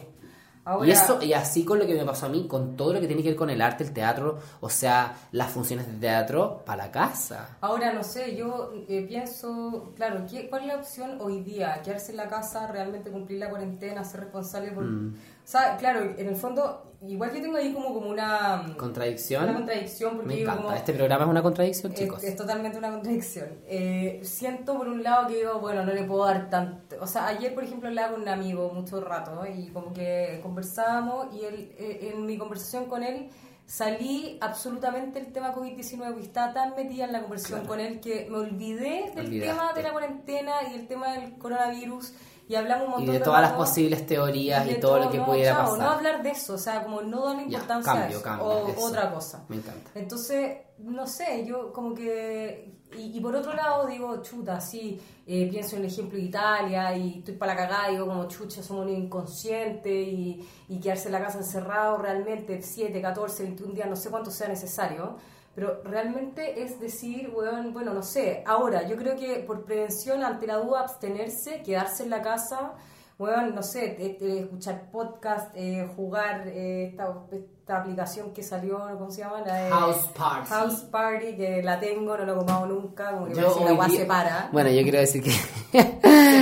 Ahora, 0.65 0.87
Y 0.87 0.91
eso, 0.93 1.21
y 1.21 1.33
así 1.33 1.65
con 1.65 1.81
lo 1.81 1.87
que 1.87 1.95
me 1.95 2.05
pasó 2.05 2.27
a 2.27 2.29
mí, 2.29 2.47
con 2.47 2.77
todo 2.77 2.93
lo 2.93 3.01
que 3.01 3.09
tiene 3.09 3.23
que 3.23 3.31
ver 3.31 3.37
con 3.37 3.51
el 3.51 3.61
arte, 3.61 3.83
el 3.83 3.93
teatro, 3.93 4.39
o 4.61 4.69
sea, 4.69 5.15
las 5.33 5.51
funciones 5.51 5.89
de 5.89 5.95
teatro 5.95 6.63
para 6.65 6.85
la 6.85 6.93
casa. 6.93 7.57
Ahora, 7.61 7.93
no 7.93 8.05
sé, 8.05 8.37
yo 8.37 8.73
eh, 8.89 9.05
pienso, 9.09 9.93
claro, 9.97 10.25
¿qué, 10.31 10.49
¿cuál 10.49 10.63
es 10.63 10.69
la 10.69 10.77
opción 10.77 11.19
hoy 11.21 11.43
día? 11.43 11.83
¿Quedarse 11.83 12.13
en 12.13 12.19
la 12.19 12.29
casa, 12.29 12.69
realmente 12.69 13.11
cumplir 13.11 13.41
la 13.41 13.51
cuarentena, 13.51 14.05
ser 14.05 14.21
responsable 14.21 14.71
por... 14.71 14.85
Mm. 14.85 15.15
O 15.45 15.49
sea, 15.53 15.77
claro, 15.77 16.01
en 16.17 16.29
el 16.29 16.37
fondo, 16.37 16.95
igual 17.07 17.33
yo 17.35 17.43
tengo 17.43 17.57
ahí 17.57 17.73
como, 17.73 17.93
como 17.93 18.09
una... 18.11 18.73
Contradicción. 18.79 19.43
Una 19.45 19.55
contradicción, 19.55 20.15
porque 20.17 20.29
Me 20.29 20.41
encanta. 20.43 20.63
como- 20.63 20.75
Este 20.75 20.93
programa 20.93 21.25
es 21.25 21.31
una 21.31 21.43
contradicción, 21.43 21.93
es, 21.93 21.99
chicos. 21.99 22.23
es 22.23 22.37
totalmente 22.37 22.79
una 22.79 22.91
contradicción. 22.91 23.49
Eh, 23.67 24.21
siento 24.23 24.77
por 24.79 24.87
un 24.89 25.03
lado 25.03 25.27
que 25.27 25.35
digo, 25.37 25.59
bueno, 25.59 25.85
no 25.85 25.93
le 25.93 26.05
puedo 26.05 26.25
dar 26.25 26.49
tanto. 26.49 26.97
O 27.01 27.07
sea, 27.07 27.27
ayer, 27.27 27.53
por 27.55 27.65
ejemplo, 27.65 27.89
hablaba 27.89 28.13
con 28.13 28.23
un 28.23 28.29
amigo 28.29 28.71
mucho 28.73 29.01
rato 29.01 29.43
y 29.47 29.69
como 29.69 29.93
que 29.93 30.39
conversábamos 30.43 31.35
y 31.35 31.45
él, 31.45 31.73
eh, 31.77 32.13
en 32.15 32.25
mi 32.25 32.39
conversación 32.39 32.87
con 32.87 33.03
él 33.03 33.29
salí 33.67 34.39
absolutamente 34.41 35.19
el 35.19 35.33
tema 35.33 35.55
COVID-19 35.55 36.19
y 36.21 36.23
estaba 36.23 36.53
tan 36.53 36.75
metida 36.77 37.05
en 37.05 37.13
la 37.13 37.21
conversación 37.23 37.61
Claro. 37.61 37.69
con 37.69 37.81
él 37.81 38.01
que 38.01 38.27
me 38.31 38.39
olvidé 38.39 39.11
del 39.15 39.27
Olvidaste. 39.27 39.41
tema 39.41 39.73
de 39.73 39.83
la 39.83 39.93
cuarentena 39.93 40.53
y 40.71 40.75
el 40.75 40.87
tema 40.87 41.13
del 41.15 41.33
coronavirus 41.39 42.13
y 42.49 42.55
hablamos 42.55 42.89
un 42.89 42.95
Y 42.95 42.97
montón 42.97 43.15
de 43.15 43.21
todas 43.21 43.43
las 43.43 43.53
posibles 43.53 44.07
teorías 44.07 44.67
y, 44.67 44.71
de 44.71 44.75
todo 44.77 44.99
lo 44.99 45.11
que 45.11 45.19
no, 45.19 45.27
pudiera 45.27 45.53
chao, 45.53 45.65
pasar. 45.65 45.79
No 45.79 45.91
hablar 45.91 46.23
de 46.23 46.31
eso, 46.31 46.55
o 46.55 46.59
sea, 46.59 46.83
como 46.83 47.03
no 47.03 47.27
darle 47.27 47.43
Ya, 47.49 47.59
importancia 47.59 47.93
a 47.93 47.97
cambio, 47.97 48.17
eso, 48.17 48.25
cambio, 48.25 48.47
o 48.47 48.69
eso. 48.69 48.87
otra 48.87 49.13
cosa. 49.13 49.45
Me 49.49 49.57
encanta. 49.57 49.91
Entonces, 49.95 50.59
no 50.79 51.07
sé, 51.07 51.45
yo 51.47 51.73
como 51.73 51.95
que... 51.95 52.81
Y, 52.99 53.17
y 53.17 53.21
por 53.21 53.35
otro 53.35 53.55
lado 53.55 53.87
digo, 53.87 54.21
chuta, 54.21 54.61
sí, 54.61 55.01
eh, 55.27 55.49
pienso 55.51 55.77
en 55.77 55.83
el 55.83 55.89
ejemplo 55.89 56.19
de 56.19 56.25
Italia 56.25 56.95
y 56.95 57.21
estoy 57.21 57.35
para 57.37 57.55
la 57.55 57.61
cagada, 57.63 57.89
digo 57.89 58.07
como 58.07 58.29
chucha, 58.29 58.63
somos 58.63 58.85
un 58.85 58.91
inconsciente 58.91 60.03
y, 60.03 60.47
y 60.69 60.79
quedarse 60.79 61.07
en 61.07 61.13
la 61.13 61.23
casa 61.23 61.39
encerrado 61.39 61.97
realmente 61.97 62.61
7, 62.61 63.01
14, 63.01 63.45
21 63.45 63.73
días, 63.73 63.89
no 63.89 63.97
sé 63.97 64.11
cuánto 64.11 64.31
sea 64.31 64.49
necesario. 64.49 65.17
Pero 65.55 65.83
realmente 65.85 66.63
es 66.63 66.81
decir, 66.81 67.31
weón, 67.35 67.73
bueno, 67.73 67.93
no 67.93 68.03
sé, 68.03 68.43
ahora, 68.47 68.87
yo 68.89 68.97
creo 68.97 69.17
que 69.17 69.37
por 69.47 69.65
prevención 69.65 70.23
ante 70.25 70.47
la 70.47 70.57
duda, 70.57 70.81
abstenerse, 70.81 71.63
quedarse 71.63 72.05
en 72.05 72.11
la 72.11 72.23
casa, 72.23 72.73
weón, 73.19 73.55
no 73.55 73.63
sé, 73.63 73.89
te- 73.89 74.11
te- 74.11 74.41
escuchar 74.41 74.91
podcast, 74.91 75.51
eh, 75.55 75.89
jugar 75.95 76.49
eh, 76.49 76.87
esta, 76.91 77.15
esta 77.31 77.77
aplicación 77.79 78.33
que 78.33 78.43
salió, 78.43 78.79
¿cómo 78.99 79.11
se 79.11 79.21
llama? 79.21 79.43
La 79.43 79.55
de 79.57 79.71
House 79.71 80.09
Party. 80.17 80.49
House 80.49 80.81
Party, 80.91 81.37
que 81.37 81.63
la 81.63 81.79
tengo, 81.79 82.17
no 82.17 82.25
lo 82.25 82.33
he 82.33 82.37
ocupado 82.37 82.67
nunca, 82.67 83.13
como 83.13 83.27
que 83.27 83.35
Yo 83.35 83.61
la 83.65 83.75
weá 83.75 83.89
se 83.91 84.05
para. 84.07 84.49
Bueno, 84.53 84.71
yo 84.71 84.83
quiero 84.83 84.99
decir 84.99 85.23
que 85.23 85.31
Se 85.31 85.85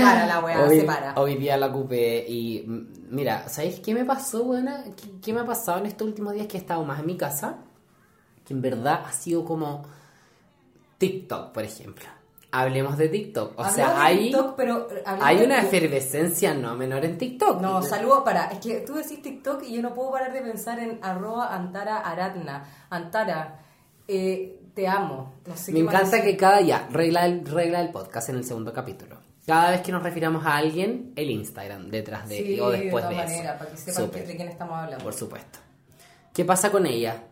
para 0.02 0.26
la 0.26 0.40
weá, 0.40 0.62
hoy, 0.64 0.80
se 0.80 0.84
para. 0.86 1.14
hoy 1.16 1.34
día 1.36 1.56
la 1.56 1.66
ocupé 1.66 2.24
y 2.28 2.64
mm, 2.66 2.86
mira, 3.10 3.48
¿sabéis 3.48 3.80
qué 3.80 3.92
me 3.92 4.04
pasó, 4.04 4.44
buena? 4.44 4.84
¿Qué, 4.96 5.20
qué 5.20 5.32
me 5.32 5.40
ha 5.40 5.44
pasado 5.46 5.78
en 5.80 5.86
estos 5.86 6.06
últimos 6.06 6.32
días 6.32 6.46
que 6.46 6.56
he 6.56 6.60
estado 6.60 6.82
más 6.84 7.00
en 7.00 7.06
mi 7.06 7.16
casa? 7.16 7.58
Que 8.50 8.54
en 8.54 8.62
verdad 8.62 9.04
ha 9.06 9.12
sido 9.12 9.44
como 9.44 9.84
TikTok, 10.98 11.52
por 11.52 11.62
ejemplo. 11.62 12.04
Hablemos 12.50 12.98
de 12.98 13.08
TikTok. 13.08 13.56
O 13.56 13.62
Hablamos 13.62 13.74
sea, 13.76 14.02
hay, 14.04 14.24
TikTok, 14.24 14.56
pero 14.56 14.88
hablamos 15.06 15.24
hay 15.24 15.38
de 15.38 15.44
una 15.44 15.62
efervescencia 15.62 16.52
no 16.52 16.74
menor 16.74 17.04
en 17.04 17.16
TikTok. 17.16 17.60
No, 17.60 17.80
saludos 17.80 18.22
para. 18.24 18.46
Es 18.46 18.58
que 18.58 18.80
tú 18.80 18.94
decís 18.94 19.22
TikTok 19.22 19.62
y 19.62 19.74
yo 19.76 19.82
no 19.82 19.94
puedo 19.94 20.10
parar 20.10 20.32
de 20.32 20.40
pensar 20.42 20.80
en 20.80 20.98
arroba 21.00 21.54
Antara 21.54 21.98
Aratna. 21.98 22.64
Antara, 22.90 23.60
eh, 24.08 24.58
te 24.74 24.88
amo. 24.88 25.34
No 25.46 25.56
sé 25.56 25.70
Me 25.70 25.78
encanta 25.78 26.20
que 26.20 26.36
cada 26.36 26.60
ya, 26.60 26.88
regla 26.90 27.22
del, 27.22 27.46
regla 27.46 27.78
del 27.78 27.92
podcast 27.92 28.30
en 28.30 28.34
el 28.34 28.44
segundo 28.44 28.72
capítulo. 28.72 29.16
Cada 29.46 29.70
vez 29.70 29.82
que 29.82 29.92
nos 29.92 30.02
refiramos 30.02 30.44
a 30.44 30.56
alguien, 30.56 31.12
el 31.14 31.30
Instagram 31.30 31.88
detrás 31.88 32.28
de 32.28 32.36
Sí, 32.36 32.58
o 32.58 32.68
después 32.70 33.04
de 33.04 33.14
de, 33.14 33.14
eso. 33.14 33.24
maneras, 33.28 33.58
para 33.58 33.70
que 33.70 33.76
sepan 33.76 34.10
de 34.10 34.36
quién 34.36 34.48
estamos 34.48 34.76
hablando. 34.76 35.04
por 35.04 35.14
supuesto. 35.14 35.60
¿Qué 36.34 36.44
pasa 36.44 36.72
con 36.72 36.84
ella? 36.86 37.22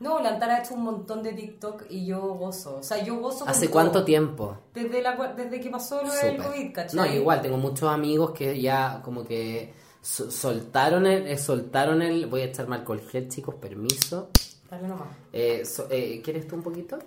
No, 0.00 0.20
la 0.20 0.30
Antara 0.30 0.56
ha 0.56 0.58
hecho 0.60 0.74
un 0.74 0.82
montón 0.82 1.22
de 1.22 1.32
TikTok 1.32 1.84
y 1.88 2.04
yo 2.06 2.20
gozo. 2.34 2.76
O 2.78 2.82
sea, 2.82 3.02
yo 3.02 3.16
gozo 3.20 3.44
¿Hace 3.48 3.66
todo. 3.66 3.72
cuánto 3.72 4.04
tiempo? 4.04 4.56
Desde, 4.74 5.00
la, 5.00 5.14
desde 5.36 5.60
que 5.60 5.70
pasó 5.70 6.02
lo 6.02 6.12
del. 6.12 6.36
COVID, 6.42 6.72
¿cachai? 6.74 6.96
No, 6.96 7.06
igual, 7.06 7.40
tengo 7.40 7.56
muchos 7.56 7.88
amigos 7.88 8.32
que 8.32 8.60
ya 8.60 9.00
como 9.04 9.24
que 9.24 9.72
so- 10.02 10.30
soltaron 10.30 11.06
el, 11.06 11.26
eh, 11.28 11.38
soltaron 11.38 12.02
el, 12.02 12.26
voy 12.26 12.42
a 12.42 12.44
echar 12.46 12.66
alcohol 12.72 13.00
gel, 13.10 13.28
chicos, 13.28 13.54
permiso. 13.54 14.30
Dale 14.74 14.88
nomás. 14.88 15.08
Eh, 15.32 15.64
so- 15.64 15.86
eh, 15.90 16.20
¿Quieres 16.22 16.46
tú 16.48 16.56
un 16.56 16.62
poquito? 16.62 16.98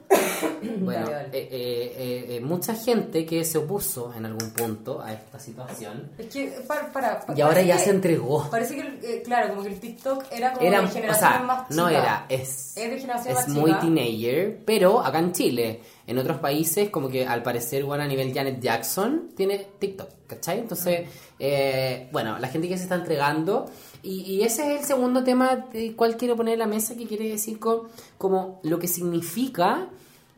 bueno, 0.80 1.06
Dale, 1.10 1.12
dale. 1.12 1.30
eh, 1.34 1.48
eh, 1.52 1.96
eh, 1.98 2.36
eh, 2.36 2.40
mucha 2.42 2.74
gente 2.76 3.26
que 3.26 3.44
se 3.44 3.58
opuso 3.58 4.14
en 4.14 4.26
algún 4.26 4.52
punto 4.52 5.02
a 5.02 5.14
esta 5.14 5.40
situación 5.40 6.12
Es 6.18 6.28
que, 6.28 6.48
para, 6.68 6.92
para, 6.92 7.26
y 7.36 7.42
ahora 7.42 7.62
ya 7.62 7.78
que- 7.78 7.84
se 7.84 7.90
entregó. 7.92 8.50
Parece 8.50 8.76
que, 8.76 9.22
claro, 9.24 9.50
como 9.50 9.64
que 9.64 9.70
el 9.70 9.80
TikTok 9.80 10.26
era 10.32 10.54
como 10.54 10.66
Era, 10.68 10.82
de 10.82 10.88
o 10.88 10.90
generación 10.90 11.30
sea, 11.32 11.40
más 11.44 11.68
chica. 11.70 11.82
no 11.82 11.90
era, 11.90 12.26
es, 12.30 12.78
Es 12.78 12.90
de 12.92 13.00
generación 13.00 13.34
es 13.38 13.48
más 13.48 13.48
muy 13.50 13.72
chica. 13.72 13.82
teenager, 13.82 14.60
pero 14.66 15.00
acá 15.02 15.20
en 15.20 15.32
Chile, 15.34 15.82
en 16.06 16.18
otros 16.18 16.38
países, 16.40 16.90
como 16.90 17.10
que 17.10 17.26
al 17.28 17.44
parecer, 17.44 17.84
bueno, 17.84 18.04
a 18.04 18.08
nivel 18.08 18.34
Janet 18.34 18.60
Jackson, 18.62 19.30
tiene 19.36 19.68
TikTok, 19.80 20.10
¿cachai? 20.28 20.60
Entonces, 20.60 21.08
eh, 21.40 22.08
bueno, 22.12 22.40
la 22.40 22.48
gente 22.48 22.68
que 22.68 22.78
se 22.78 22.84
está 22.84 22.96
entregando, 22.96 23.66
y, 24.04 24.22
y 24.22 24.44
ese 24.44 24.74
es 24.74 24.82
el 24.82 24.86
segundo 24.86 25.24
tema 25.24 25.68
del 25.74 25.96
cual 25.96 26.18
quiero 26.18 26.36
poner 26.36 26.58
la 26.58 26.68
mesa, 26.68 26.96
que 26.96 27.06
quiere 27.06 27.28
decir 27.28 27.60
con, 27.60 27.82
como 28.18 28.60
lo 28.64 28.80
que 28.80 28.88
significa 28.88 29.90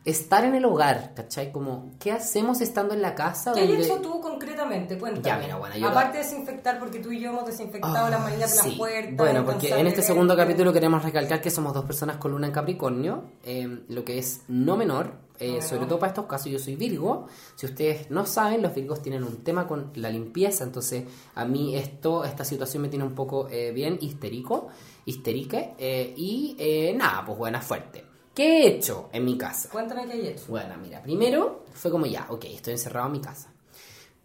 estar 0.04 0.44
en 0.44 0.54
el 0.54 0.64
hogar, 0.64 1.12
¿cachai? 1.14 1.52
Como, 1.52 1.90
¿qué 1.98 2.12
hacemos 2.12 2.60
estando 2.60 2.94
en 2.94 3.02
la 3.02 3.14
casa? 3.14 3.52
¿Qué 3.52 3.60
has 3.62 3.68
donde- 3.68 3.84
hecho 3.84 4.00
tú 4.00 4.20
concretamente? 4.20 4.98
Cuéntame. 4.98 5.24
Ya, 5.26 5.38
mira, 5.38 5.56
bueno, 5.56 5.76
yo- 5.76 5.88
Aparte 5.88 6.18
de 6.18 6.24
desinfectar, 6.24 6.78
porque 6.78 6.98
tú 7.00 7.10
y 7.12 7.20
yo 7.20 7.30
hemos 7.30 7.46
desinfectado 7.46 8.06
Ah, 8.06 8.10
las 8.10 8.20
manillas 8.22 8.50
de 8.52 8.56
las 8.56 8.66
sí. 8.66 8.76
puertas. 8.78 9.16
Bueno, 9.16 9.44
porque 9.44 9.68
en 9.68 9.86
este 9.86 10.02
segundo 10.02 10.36
capítulo 10.36 10.72
queremos 10.72 11.02
recalcar 11.02 11.40
que 11.40 11.50
somos 11.50 11.74
dos 11.74 11.84
personas 11.84 12.16
con 12.16 12.30
luna 12.30 12.46
en 12.46 12.52
Capricornio, 12.52 13.24
eh, 13.44 13.80
lo 13.88 14.04
que 14.04 14.18
es 14.18 14.42
no 14.48 14.76
menor, 14.76 15.12
eh, 15.38 15.56
No 15.56 15.62
sobre 15.62 15.86
todo 15.86 15.98
para 15.98 16.10
estos 16.10 16.26
casos 16.26 16.50
yo 16.52 16.58
soy 16.58 16.76
Virgo. 16.76 17.26
Si 17.56 17.64
ustedes 17.66 18.10
no 18.10 18.26
saben, 18.26 18.60
los 18.62 18.74
Virgos 18.74 19.00
tienen 19.02 19.24
un 19.24 19.42
tema 19.44 19.66
con 19.66 19.90
la 19.94 20.10
limpieza, 20.10 20.64
entonces 20.64 21.04
a 21.34 21.44
mí 21.46 21.76
esto, 21.76 22.24
esta 22.24 22.44
situación 22.44 22.82
me 22.82 22.88
tiene 22.88 23.04
un 23.06 23.14
poco 23.14 23.48
eh, 23.50 23.72
bien 23.72 23.98
histérico, 24.02 24.68
histérique, 25.06 25.74
eh, 25.78 26.12
y 26.16 26.56
eh, 26.58 26.94
nada, 26.96 27.24
pues 27.24 27.38
buena 27.38 27.60
fuerte. 27.62 28.04
¿Qué 28.40 28.62
he 28.62 28.68
hecho 28.68 29.10
en 29.12 29.26
mi 29.26 29.36
casa? 29.36 29.68
Cuéntame 29.68 30.06
qué 30.06 30.12
hay 30.14 30.26
hecho. 30.28 30.44
Bueno, 30.48 30.74
mira, 30.80 31.02
primero 31.02 31.66
fue 31.74 31.90
como 31.90 32.06
ya, 32.06 32.24
ok, 32.30 32.46
estoy 32.46 32.72
encerrado 32.72 33.04
en 33.08 33.12
mi 33.12 33.20
casa. 33.20 33.52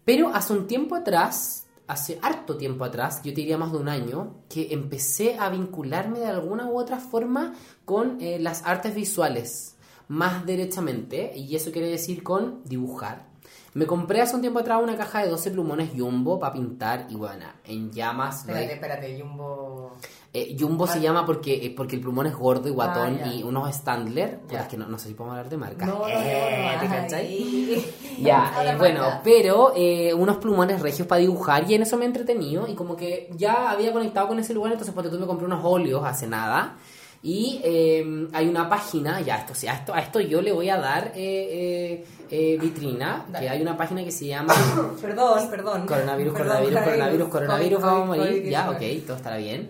Pero 0.06 0.28
hace 0.34 0.54
un 0.54 0.66
tiempo 0.66 0.94
atrás, 0.94 1.66
hace 1.86 2.18
harto 2.22 2.56
tiempo 2.56 2.84
atrás, 2.86 3.16
yo 3.18 3.32
te 3.34 3.42
diría 3.42 3.58
más 3.58 3.72
de 3.72 3.76
un 3.76 3.90
año, 3.90 4.36
que 4.48 4.72
empecé 4.72 5.36
a 5.38 5.50
vincularme 5.50 6.20
de 6.20 6.28
alguna 6.28 6.64
u 6.66 6.78
otra 6.78 6.98
forma 6.98 7.54
con 7.84 8.16
eh, 8.22 8.38
las 8.38 8.64
artes 8.64 8.94
visuales, 8.94 9.76
más 10.08 10.46
derechamente, 10.46 11.32
y 11.36 11.54
eso 11.54 11.70
quiere 11.70 11.88
decir 11.90 12.22
con 12.22 12.62
dibujar. 12.64 13.26
Me 13.74 13.86
compré 13.86 14.22
hace 14.22 14.34
un 14.34 14.40
tiempo 14.40 14.60
atrás 14.60 14.80
una 14.82 14.96
caja 14.96 15.22
de 15.22 15.28
12 15.28 15.50
plumones 15.50 15.90
Jumbo 15.94 16.38
para 16.40 16.54
pintar, 16.54 17.06
y 17.10 17.16
bueno, 17.16 17.44
en 17.64 17.92
llamas... 17.92 18.40
Espérate, 18.40 18.64
he- 18.64 18.72
espérate, 18.76 19.20
Jumbo. 19.20 19.92
Eh, 20.38 20.56
Jumbo 20.58 20.86
se 20.86 21.00
llama 21.00 21.24
porque, 21.24 21.54
eh, 21.66 21.72
porque 21.76 21.96
el 21.96 22.02
plumón 22.02 22.26
es 22.26 22.34
gordo 22.34 22.68
y 22.68 22.72
guatón 22.72 23.20
Ah, 23.22 23.26
y 23.32 23.42
unos 23.42 23.74
Standler, 23.74 24.40
Ya. 24.50 24.60
es 24.62 24.68
que 24.68 24.76
no, 24.76 24.86
no 24.86 24.98
sé 24.98 25.08
si 25.08 25.14
podemos 25.14 25.36
hablar 25.36 25.50
de 25.50 25.56
marca. 25.56 25.86
No, 25.86 26.00
no, 26.00 26.08
Eh, 26.08 26.72
no, 26.74 26.80
¿te 26.80 26.86
cachai? 26.88 27.84
Ya, 28.18 28.52
eh, 28.64 28.74
bueno, 28.78 29.20
pero 29.22 29.72
eh, 29.76 30.14
unos 30.14 30.38
plumones 30.38 30.80
regios 30.80 31.06
para 31.06 31.20
dibujar 31.20 31.70
y 31.70 31.74
en 31.74 31.82
eso 31.82 31.96
me 31.98 32.04
he 32.04 32.06
entretenido 32.08 32.66
y 32.66 32.74
como 32.74 32.96
que 32.96 33.28
ya 33.36 33.70
había 33.70 33.92
conectado 33.92 34.28
con 34.28 34.38
ese 34.38 34.54
lugar, 34.54 34.72
entonces 34.72 34.94
cuando 34.94 35.10
tú 35.12 35.18
me 35.18 35.26
compré 35.26 35.44
unos 35.46 35.60
óleos 35.62 36.02
hace 36.04 36.26
nada 36.26 36.76
y 37.22 37.60
eh, 37.64 38.28
hay 38.32 38.48
una 38.48 38.68
página, 38.68 39.20
ya 39.20 39.36
esto, 39.36 39.52
a 39.68 39.74
esto, 39.74 39.94
a 39.94 39.98
esto 40.00 40.20
yo 40.20 40.40
le 40.40 40.52
voy 40.52 40.68
a 40.70 40.76
dar 40.78 41.12
eh, 41.14 42.00
eh, 42.00 42.04
eh, 42.30 42.58
vitrina, 42.60 43.24
Dale. 43.28 43.46
que 43.46 43.50
hay 43.50 43.60
una 43.62 43.76
página 43.76 44.04
que 44.04 44.12
se 44.12 44.26
llama 44.26 44.54
Perdón, 45.02 45.50
perdón. 45.50 45.86
coronavirus, 45.86 46.32
Perdón, 46.34 46.56
coronavirus, 46.56 46.82
coronavirus, 46.84 47.28
coronavirus, 47.28 47.80
COVID, 47.80 47.86
vamos 47.90 48.02
a 48.02 48.06
morir, 48.22 48.44
ya, 48.48 48.70
ok, 48.70 48.82
todo 49.06 49.16
estará 49.16 49.36
bien. 49.38 49.68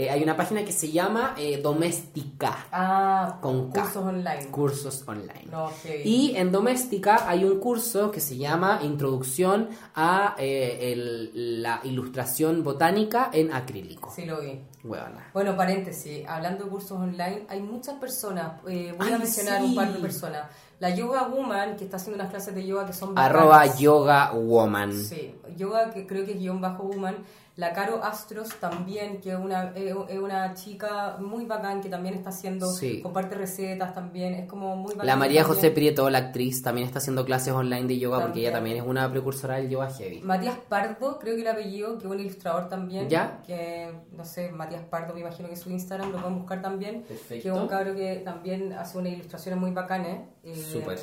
Eh, 0.00 0.08
hay 0.10 0.22
una 0.22 0.36
página 0.36 0.64
que 0.64 0.70
se 0.70 0.92
llama 0.92 1.34
eh, 1.36 1.60
Doméstica, 1.60 2.66
Ah, 2.70 3.38
Con 3.42 3.72
K. 3.72 3.80
cursos 3.82 4.04
online. 4.04 4.46
cursos 4.52 5.04
online. 5.08 5.48
No. 5.50 5.72
Y 6.04 6.34
en 6.36 6.52
doméstica 6.52 7.28
hay 7.28 7.42
un 7.42 7.58
curso 7.58 8.12
que 8.12 8.20
se 8.20 8.36
llama 8.36 8.78
Introducción 8.84 9.68
a 9.96 10.36
eh, 10.38 10.92
el- 10.92 11.60
la 11.62 11.80
ilustración 11.82 12.62
botánica 12.62 13.30
en 13.32 13.52
acrílico. 13.52 14.12
Sí, 14.14 14.24
lo 14.24 14.40
vi. 14.40 14.60
Huevona. 14.84 15.30
Bueno, 15.34 15.56
paréntesis, 15.56 16.24
hablando 16.28 16.64
de 16.66 16.70
cursos 16.70 16.92
online, 16.92 17.44
hay 17.48 17.60
muchas 17.60 17.96
personas, 17.96 18.52
eh, 18.68 18.94
voy 18.96 19.12
a 19.12 19.18
mencionar 19.18 19.58
sí. 19.62 19.64
un 19.66 19.74
par 19.74 19.92
de 19.92 19.98
personas. 19.98 20.42
La 20.78 20.90
Yoga 20.94 21.24
Woman, 21.26 21.74
que 21.76 21.82
está 21.86 21.96
haciendo 21.96 22.20
unas 22.22 22.30
clases 22.30 22.54
de 22.54 22.64
yoga 22.64 22.86
que 22.86 22.92
son 22.92 23.18
Arroba 23.18 23.56
bacanas. 23.56 23.80
yoga 23.80 24.32
woman. 24.32 24.92
Sí, 24.92 25.34
yoga 25.56 25.90
que 25.90 26.06
creo 26.06 26.24
que 26.24 26.34
es 26.34 26.38
guion 26.38 26.60
bajo 26.60 26.84
woman. 26.84 27.16
La 27.58 27.72
Caro 27.72 28.04
Astros 28.04 28.50
también, 28.60 29.20
que 29.20 29.32
es 29.32 29.36
una, 29.36 29.72
es 29.74 29.92
es 30.08 30.18
una 30.20 30.54
chica 30.54 31.16
muy 31.18 31.44
bacán 31.44 31.80
que 31.80 31.88
también 31.88 32.14
está 32.14 32.28
haciendo, 32.28 32.70
Sí. 32.72 33.02
comparte 33.02 33.34
recetas 33.34 33.92
también, 33.92 34.34
es 34.34 34.48
como 34.48 34.76
muy 34.76 34.92
bacán. 34.92 35.06
La 35.08 35.16
María 35.16 35.42
también. 35.42 35.56
José 35.56 35.70
Prieto, 35.72 36.08
la 36.08 36.18
actriz, 36.18 36.62
también 36.62 36.86
está 36.86 37.00
haciendo 37.00 37.24
clases 37.24 37.52
online 37.52 37.88
de 37.88 37.98
yoga 37.98 38.20
porque 38.20 38.38
ella 38.40 38.52
también 38.52 38.76
es 38.76 38.84
una 38.84 39.10
precursora 39.10 39.56
del 39.56 39.68
yoga 39.70 39.90
heavy. 39.90 40.20
Matías 40.20 40.56
Pardo, 40.68 41.18
creo 41.18 41.34
que 41.34 41.40
el 41.40 41.48
apellido, 41.48 41.98
que 41.98 42.04
es 42.06 42.10
un 42.12 42.20
ilustrador 42.20 42.68
también. 42.68 43.08
¿Ya? 43.08 43.42
Que, 43.44 43.92
no 44.12 44.24
sé, 44.24 44.52
Matías 44.52 44.82
Pardo, 44.82 45.12
me 45.14 45.20
imagino 45.20 45.48
que 45.48 45.56
su 45.56 45.68
Instagram 45.68 46.12
lo 46.12 46.18
pueden 46.18 46.38
buscar 46.38 46.62
también. 46.62 47.02
Perfecto. 47.02 47.42
Que 47.42 47.48
es 47.48 47.54
un 47.60 47.66
cabro 47.66 47.92
que 47.96 48.22
también 48.24 48.72
hace 48.74 48.96
unas 48.98 49.14
ilustraciones 49.14 49.58
muy 49.60 49.72
bacanas. 49.72 50.20
Eh, 50.44 50.54
Súper. 50.54 50.96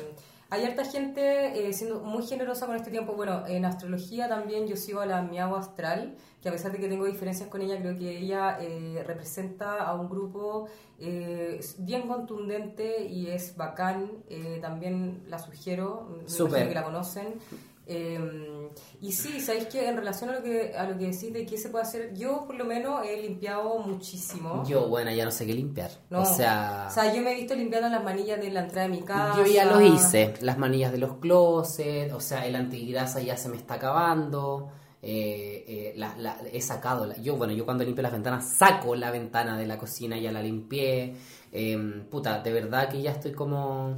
Hay 0.48 0.64
harta 0.64 0.84
gente 0.84 1.68
eh, 1.68 1.72
siendo 1.72 2.00
muy 2.00 2.24
generosa 2.24 2.66
con 2.66 2.76
este 2.76 2.90
tiempo. 2.90 3.14
Bueno, 3.14 3.44
en 3.48 3.64
astrología 3.64 4.28
también 4.28 4.68
yo 4.68 4.76
sigo 4.76 5.00
a 5.00 5.06
la 5.06 5.22
Miago 5.22 5.56
Astral, 5.56 6.14
que 6.40 6.48
a 6.48 6.52
pesar 6.52 6.70
de 6.70 6.78
que 6.78 6.88
tengo 6.88 7.04
diferencias 7.04 7.48
con 7.48 7.62
ella, 7.62 7.80
creo 7.80 7.98
que 7.98 8.18
ella 8.18 8.58
eh, 8.60 9.02
representa 9.04 9.82
a 9.82 9.94
un 9.96 10.08
grupo 10.08 10.68
eh, 11.00 11.58
bien 11.78 12.06
contundente 12.06 13.06
y 13.06 13.26
es 13.26 13.56
bacán. 13.56 14.12
Eh, 14.28 14.60
también 14.62 15.24
la 15.28 15.40
sugiero, 15.40 16.08
me 16.10 16.22
imagino 16.22 16.68
que 16.68 16.74
la 16.74 16.84
conocen. 16.84 17.34
Eh, 17.88 18.68
y 19.00 19.12
sí, 19.12 19.40
sabéis 19.40 19.66
que 19.66 19.88
en 19.88 19.96
relación 19.96 20.30
a 20.30 20.34
lo 20.34 20.42
que 20.42 20.74
a 20.76 20.84
lo 20.88 20.98
que 20.98 21.04
decís 21.06 21.32
de 21.32 21.46
qué 21.46 21.56
se 21.56 21.68
puede 21.68 21.84
hacer, 21.84 22.12
yo 22.14 22.44
por 22.46 22.56
lo 22.56 22.64
menos 22.64 23.06
he 23.06 23.20
limpiado 23.22 23.78
muchísimo. 23.78 24.64
Yo, 24.66 24.88
bueno, 24.88 25.10
ya 25.12 25.24
no 25.24 25.30
sé 25.30 25.46
qué 25.46 25.54
limpiar. 25.54 25.90
No. 26.10 26.22
O 26.22 26.24
sea, 26.24 26.88
O 26.90 26.92
sea, 26.92 27.14
yo 27.14 27.22
me 27.22 27.32
he 27.32 27.34
visto 27.36 27.54
limpiando 27.54 27.88
las 27.88 28.02
manillas 28.02 28.40
de 28.40 28.50
la 28.50 28.60
entrada 28.64 28.88
de 28.88 28.94
mi 28.96 29.02
casa. 29.02 29.36
yo 29.38 29.46
ya 29.46 29.64
lo 29.66 29.80
hice. 29.80 30.34
Las 30.40 30.58
manillas 30.58 30.90
de 30.92 30.98
los 30.98 31.18
closets, 31.18 32.12
o 32.12 32.20
sea, 32.20 32.44
el 32.46 32.56
antigrasa 32.56 33.20
ya 33.20 33.36
se 33.36 33.48
me 33.48 33.56
está 33.56 33.74
acabando. 33.74 34.70
eh, 35.08 35.64
eh, 35.68 35.92
la- 35.96 36.16
la- 36.16 36.36
he 36.52 36.60
sacado, 36.60 37.06
la- 37.06 37.16
yo 37.18 37.36
bueno, 37.36 37.52
yo 37.52 37.64
cuando 37.64 37.84
limpio 37.84 38.02
las 38.02 38.10
ventanas 38.10 38.44
saco 38.48 38.96
la 38.96 39.12
ventana 39.12 39.56
de 39.56 39.64
la 39.66 39.78
cocina, 39.78 40.18
ya 40.18 40.32
la 40.32 40.42
limpié. 40.42 41.14
eh, 41.52 42.02
puta, 42.10 42.40
de 42.40 42.52
verdad 42.52 42.88
que 42.88 43.00
ya 43.00 43.12
estoy 43.12 43.32
como 43.32 43.96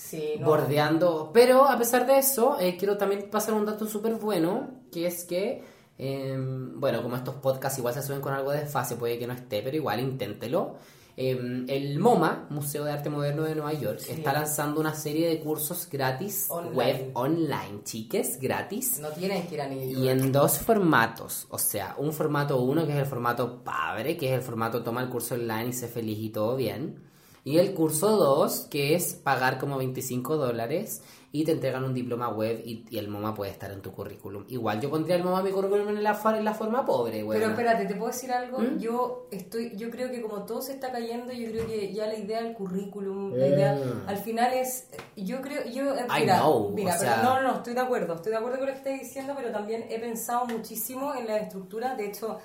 Sí, 0.00 0.34
no. 0.38 0.46
bordeando. 0.46 1.30
Pero 1.34 1.66
a 1.66 1.76
pesar 1.76 2.06
de 2.06 2.18
eso, 2.18 2.56
eh, 2.60 2.76
quiero 2.78 2.96
también 2.96 3.28
pasar 3.30 3.54
un 3.54 3.66
dato 3.66 3.84
súper 3.86 4.14
bueno, 4.14 4.68
que 4.92 5.06
es 5.08 5.24
que, 5.24 5.62
eh, 5.98 6.36
bueno, 6.38 7.02
como 7.02 7.16
estos 7.16 7.34
podcasts 7.36 7.78
igual 7.78 7.94
se 7.94 8.02
suben 8.02 8.20
con 8.20 8.32
algo 8.32 8.52
de 8.52 8.60
desfase, 8.60 8.94
puede 8.96 9.18
que 9.18 9.26
no 9.26 9.32
esté, 9.34 9.60
pero 9.60 9.76
igual 9.76 9.98
inténtelo. 10.00 10.76
Eh, 11.16 11.64
el 11.66 11.98
MoMA, 11.98 12.46
Museo 12.50 12.84
de 12.84 12.92
Arte 12.92 13.10
Moderno 13.10 13.42
de 13.42 13.56
Nueva 13.56 13.72
York, 13.72 13.98
Sí. 13.98 14.12
está 14.12 14.32
lanzando 14.32 14.80
una 14.80 14.94
serie 14.94 15.26
de 15.28 15.40
cursos 15.40 15.88
gratis 15.90 16.46
Online. 16.48 16.76
web 16.76 17.10
online, 17.14 17.80
chiques, 17.82 18.38
gratis. 18.40 19.00
No 19.00 19.08
tienen 19.08 19.48
que 19.48 19.54
ir 19.56 19.60
a 19.60 19.66
York. 19.68 19.98
Y 20.04 20.08
en 20.10 20.30
dos 20.30 20.58
formatos, 20.60 21.48
o 21.50 21.58
sea, 21.58 21.96
un 21.98 22.12
formato 22.12 22.62
uno 22.62 22.86
que 22.86 22.92
es 22.92 22.98
el 23.00 23.06
formato 23.06 23.64
padre, 23.64 24.16
que 24.16 24.28
es 24.28 24.34
el 24.36 24.42
formato 24.42 24.84
toma 24.84 25.02
el 25.02 25.08
curso 25.08 25.34
online 25.34 25.70
y 25.70 25.72
sé 25.72 25.88
feliz 25.88 26.18
y 26.20 26.30
todo 26.30 26.54
bien. 26.54 27.07
Y 27.48 27.58
el 27.58 27.72
curso 27.72 28.10
2, 28.16 28.66
que 28.70 28.94
es 28.94 29.14
pagar 29.14 29.58
como 29.58 29.78
25 29.78 30.36
dólares 30.36 31.02
y 31.32 31.44
te 31.44 31.52
entregan 31.52 31.84
un 31.84 31.94
diploma 31.94 32.28
web 32.30 32.62
y, 32.64 32.84
y 32.90 32.98
el 32.98 33.08
MoMA 33.08 33.34
puede 33.34 33.50
estar 33.50 33.70
en 33.70 33.80
tu 33.80 33.92
currículum. 33.92 34.44
Igual 34.48 34.80
yo 34.80 34.90
pondría 34.90 35.16
el 35.16 35.24
MoMA 35.24 35.38
en 35.40 35.44
mi 35.46 35.50
currículum 35.52 35.88
en 35.88 36.02
la, 36.02 36.18
en 36.36 36.44
la 36.44 36.54
forma 36.54 36.84
pobre, 36.84 37.22
güey. 37.22 37.38
Pero 37.38 37.50
espérate, 37.52 37.86
¿te 37.86 37.94
puedo 37.94 38.10
decir 38.12 38.32
algo? 38.32 38.58
¿Mm? 38.58 38.78
Yo 38.78 39.28
estoy, 39.30 39.76
yo 39.76 39.90
creo 39.90 40.10
que 40.10 40.20
como 40.20 40.44
todo 40.44 40.60
se 40.60 40.72
está 40.72 40.90
cayendo, 40.92 41.32
yo 41.32 41.50
creo 41.50 41.66
que 41.66 41.92
ya 41.92 42.06
la 42.06 42.16
idea 42.18 42.42
del 42.42 42.52
currículum, 42.54 43.32
la 43.34 43.46
idea, 43.46 43.74
Mm. 43.74 44.08
al 44.08 44.16
final 44.18 44.52
es, 44.54 44.88
yo 45.16 45.40
creo, 45.40 45.64
yo, 45.66 45.94
eh, 45.94 46.06
I 46.18 46.20
mira, 46.22 46.40
know, 46.40 46.70
mira, 46.74 46.94
o 46.94 46.98
pero 46.98 47.12
sea- 47.14 47.22
no, 47.22 47.40
no, 47.42 47.48
no, 47.48 47.54
estoy 47.56 47.74
de 47.74 47.80
acuerdo, 47.80 48.14
estoy 48.14 48.32
de 48.32 48.38
acuerdo 48.38 48.58
con 48.58 48.66
lo 48.68 48.72
que 48.72 48.78
estás 48.78 49.00
diciendo, 49.00 49.32
pero 49.36 49.50
también 49.52 49.86
he 49.90 49.98
pensado 49.98 50.44
muchísimo 50.46 51.14
en 51.14 51.26
la 51.26 51.38
estructura, 51.38 51.94
de 51.94 52.06
hecho, 52.08 52.38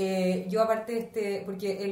eh, 0.00 0.46
yo 0.48 0.62
aparte 0.62 0.96
este, 0.98 1.42
porque 1.44 1.82
el, 1.82 1.90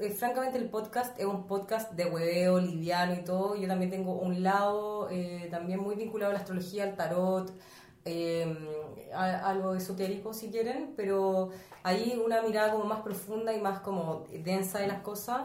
eh, 0.00 0.10
francamente 0.10 0.58
el 0.58 0.68
podcast 0.70 1.18
es 1.18 1.24
un 1.26 1.46
podcast 1.46 1.92
de 1.92 2.04
hueveo, 2.06 2.60
liviano 2.60 3.14
y 3.14 3.24
todo, 3.24 3.56
yo 3.56 3.66
también 3.66 3.90
tengo 3.90 4.12
un 4.14 4.42
lado 4.44 5.08
eh, 5.10 5.48
también 5.50 5.80
muy 5.80 5.96
vinculado 5.96 6.30
a 6.30 6.34
la 6.34 6.40
astrología, 6.40 6.84
al 6.84 6.94
tarot, 6.96 7.50
eh, 8.04 8.46
a- 9.12 9.50
algo 9.50 9.74
esotérico 9.74 10.32
si 10.32 10.50
quieren, 10.50 10.94
pero 10.96 11.50
ahí 11.82 12.20
una 12.24 12.42
mirada 12.42 12.72
como 12.72 12.84
más 12.84 13.00
profunda 13.02 13.52
y 13.52 13.60
más 13.60 13.80
como 13.80 14.24
densa 14.44 14.78
de 14.78 14.86
las 14.86 15.00
cosas. 15.02 15.40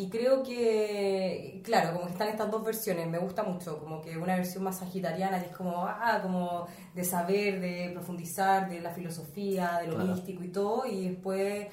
Y 0.00 0.08
creo 0.08 0.44
que, 0.44 1.60
claro, 1.64 1.92
como 1.94 2.06
que 2.06 2.12
están 2.12 2.28
estas 2.28 2.48
dos 2.52 2.62
versiones, 2.62 3.08
me 3.08 3.18
gusta 3.18 3.42
mucho, 3.42 3.80
como 3.80 4.00
que 4.00 4.16
una 4.16 4.36
versión 4.36 4.62
más 4.62 4.78
sagitariana, 4.78 5.40
que 5.40 5.46
es 5.50 5.56
como, 5.56 5.84
ah, 5.86 6.20
como 6.22 6.68
de 6.94 7.02
saber, 7.02 7.58
de 7.60 7.90
profundizar, 7.92 8.68
de 8.68 8.80
la 8.80 8.90
filosofía, 8.92 9.78
de 9.80 9.88
lo 9.88 9.94
Claro. 9.96 10.12
místico 10.12 10.44
y 10.44 10.48
todo, 10.52 10.86
y 10.86 11.08
después, 11.08 11.66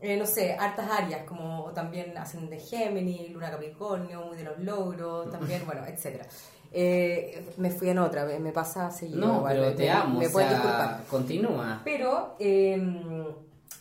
eh, 0.00 0.16
no 0.16 0.26
sé, 0.26 0.54
hartas 0.54 0.88
áreas, 0.92 1.24
como 1.26 1.72
también 1.74 2.16
hacen 2.16 2.48
de 2.48 2.60
Géminis, 2.60 3.32
Luna 3.32 3.50
Capricornio, 3.50 4.26
muy 4.26 4.36
de 4.36 4.44
los 4.44 4.58
logros, 4.60 5.28
también, 5.32 5.62
bueno, 5.66 5.84
etcétera. 5.84 6.26
Eh, 6.70 7.52
me 7.56 7.70
fui 7.70 7.88
en 7.88 7.98
otra, 7.98 8.24
me 8.38 8.52
pasa 8.52 8.92
seguido. 8.92 9.26
no, 9.26 9.36
igual, 9.38 9.56
pero 9.58 9.74
te 9.74 9.90
amo, 9.90 10.20
Me 10.20 10.26
o 10.26 10.30
sea, 10.30 10.48
disculpar. 10.50 11.00
continúa. 11.10 11.80
Pero 11.84 12.36
eh, 12.38 12.80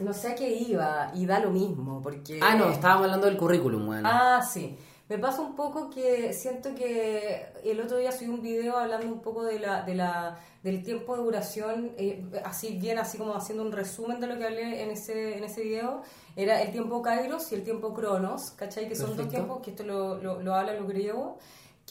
no 0.02 0.14
sé 0.14 0.30
a 0.30 0.36
qué 0.36 0.50
iba 0.50 1.12
y 1.14 1.26
da 1.26 1.40
lo 1.40 1.52
mismo, 1.52 2.02
porque... 2.02 2.40
Ah, 2.42 2.56
no, 2.56 2.70
estábamos 2.72 3.06
hablando 3.06 3.28
del 3.28 3.38
currículum, 3.38 3.86
bueno. 3.86 4.10
Ah, 4.12 4.42
sí. 4.42 4.78
Me 5.10 5.18
pasa 5.18 5.42
un 5.42 5.56
poco 5.56 5.90
que 5.90 6.32
siento 6.32 6.74
que 6.74 7.46
el 7.66 7.82
otro 7.82 7.98
día 7.98 8.14
subí 8.14 8.30
un 8.30 8.42
video 8.42 8.78
hablando 8.78 9.08
un 9.08 9.20
poco 9.20 9.44
de 9.44 9.60
la, 9.60 9.82
de 9.82 9.94
la, 9.94 10.40
del 10.64 10.84
tiempo 10.84 11.18
de 11.18 11.24
duración, 11.24 11.92
eh, 11.98 12.24
así 12.46 12.78
bien, 12.78 12.98
así 12.98 13.18
como 13.18 13.36
haciendo 13.36 13.64
un 13.64 13.74
resumen 13.74 14.22
de 14.22 14.28
lo 14.28 14.38
que 14.38 14.46
hablé 14.46 14.84
en 14.84 14.90
ese, 14.92 15.38
en 15.38 15.44
ese 15.44 15.64
video. 15.64 16.02
Era 16.38 16.62
el 16.62 16.72
tiempo 16.72 17.02
Kairos 17.02 17.52
y 17.52 17.56
el 17.56 17.64
tiempo 17.64 17.94
Cronos, 17.94 18.52
¿cachai? 18.52 18.88
Que 18.88 18.96
son 18.96 19.18
dos 19.18 19.28
tiempos, 19.28 19.62
que 19.62 19.72
esto 19.72 19.84
lo, 19.84 20.18
lo, 20.18 20.42
lo 20.42 20.56
hablan 20.56 20.78
los 20.78 20.88
griegos. 20.88 21.34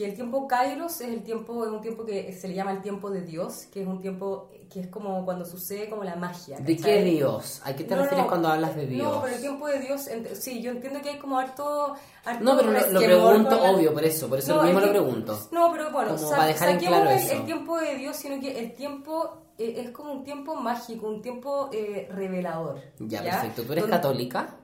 Que 0.01 0.07
el 0.07 0.15
tiempo 0.15 0.49
Kairos 0.49 0.99
es 1.03 1.09
el 1.09 1.23
tiempo, 1.23 1.63
es 1.63 1.71
un 1.71 1.83
tiempo 1.83 2.07
que 2.07 2.33
se 2.33 2.49
le 2.49 2.55
llama 2.55 2.73
el 2.73 2.81
tiempo 2.81 3.11
de 3.11 3.21
Dios, 3.21 3.67
que 3.71 3.83
es 3.83 3.87
un 3.87 4.01
tiempo 4.01 4.49
que 4.71 4.81
es 4.81 4.87
como 4.87 5.27
cuando 5.27 5.45
sucede 5.45 5.91
como 5.91 6.05
la 6.05 6.17
magia. 6.17 6.59
¿De 6.59 6.75
¿cachai? 6.75 6.95
qué 6.95 7.05
Dios? 7.05 7.61
¿A 7.67 7.75
qué 7.77 7.85
te 7.85 7.95
No, 7.95 8.01
refieres 8.01 8.25
no, 8.25 8.29
cuando 8.31 8.49
hablas 8.49 8.75
de 8.77 8.87
Dios? 8.87 9.07
No, 9.07 9.21
pero 9.21 9.35
el 9.35 9.41
tiempo 9.43 9.67
de 9.67 9.79
Dios, 9.81 10.09
sí, 10.41 10.63
yo 10.63 10.71
entiendo 10.71 11.03
que 11.03 11.11
hay 11.11 11.19
como 11.19 11.39
harto... 11.39 11.95
harto 12.25 12.43
No, 12.43 12.57
pero 12.57 12.71
lo, 12.73 12.99
pregunto, 13.01 13.51
la- 13.51 13.73
obvio, 13.73 13.93
por 13.93 14.03
eso, 14.05 14.27
por 14.27 14.39
eso 14.39 14.53
No, 14.55 14.63
lo 14.63 14.63
mismo 14.69 14.81
lo 14.81 14.89
pregunto. 14.89 15.39
No, 15.53 15.71
pero 15.71 15.91
bueno, 15.91 16.17
Como 16.17 16.31
para 16.31 16.47
dejar 16.47 16.69
en 16.71 16.79
claro 16.79 17.11
el, 17.11 17.19
eso. 17.19 17.35
el 17.35 17.45
tiempo 17.45 17.77
de 17.79 17.95
Dios, 17.97 18.17
sino 18.17 18.41
que 18.41 18.59
el 18.59 18.73
tiempo 18.73 19.43
eh, 19.59 19.83
es 19.85 19.91
como 19.91 20.13
un 20.13 20.25
tiempo 20.25 20.55
mágico, 20.55 21.09
un 21.09 21.21
tiempo 21.21 21.69
eh, 21.75 22.09
revelador. 22.11 22.81
Ya, 23.01 23.23
perfecto. 23.23 23.65
¿Tú 23.65 23.73
eres 23.73 23.83
Donde- 23.83 23.97
católica? 23.99 24.57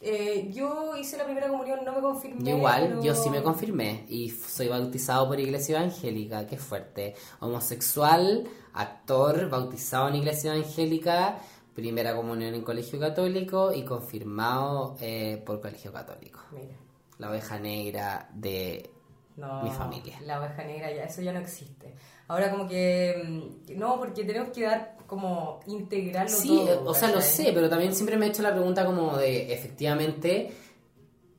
Eh, 0.00 0.50
yo 0.52 0.96
hice 0.96 1.16
la 1.16 1.24
primera 1.24 1.48
comunión, 1.48 1.80
no 1.84 1.92
me 1.92 2.00
confirmé. 2.00 2.50
Igual, 2.50 2.86
pero- 2.88 3.02
yo 3.02 3.14
sí 3.16 3.30
me 3.30 3.42
confirmé 3.42 4.04
y 4.08 4.30
soy 4.30 4.68
bautizado 4.68 5.26
por 5.26 5.40
iglesia 5.40 5.78
evangélica, 5.78 6.46
qué 6.46 6.56
fuerte. 6.56 7.14
Homosexual, 7.40 8.44
actor, 8.74 9.48
bautizado 9.50 10.08
en 10.08 10.16
iglesia 10.16 10.54
evangélica, 10.54 11.38
primera 11.74 12.14
comunión 12.14 12.54
en 12.54 12.62
colegio 12.62 13.00
católico 13.00 13.72
y 13.72 13.84
confirmado 13.84 14.96
eh, 15.00 15.42
por 15.44 15.60
colegio 15.60 15.92
católico. 15.92 16.40
Mira, 16.52 16.74
La 17.18 17.30
oveja 17.30 17.58
negra 17.58 18.28
de 18.32 18.90
no, 19.36 19.62
mi 19.64 19.70
familia. 19.70 20.20
La 20.24 20.38
oveja 20.38 20.62
negra, 20.64 20.92
ya, 20.92 21.04
eso 21.04 21.22
ya 21.22 21.32
no 21.32 21.40
existe. 21.40 21.94
Ahora 22.28 22.50
como 22.52 22.68
que... 22.68 23.22
mm, 23.68 23.78
No, 23.78 23.98
porque 23.98 24.22
tenemos 24.24 24.50
que 24.50 24.62
dar 24.62 24.96
como 25.08 25.58
integrarlo 25.66 26.36
Sí, 26.36 26.48
todo. 26.48 26.90
o 26.90 26.94
sea, 26.94 27.10
lo 27.10 27.20
sé, 27.20 27.50
pero 27.52 27.68
también 27.68 27.92
siempre 27.94 28.16
me 28.16 28.26
he 28.26 28.28
hecho 28.28 28.42
la 28.42 28.52
pregunta 28.52 28.84
como 28.86 29.16
de, 29.16 29.52
efectivamente, 29.52 30.52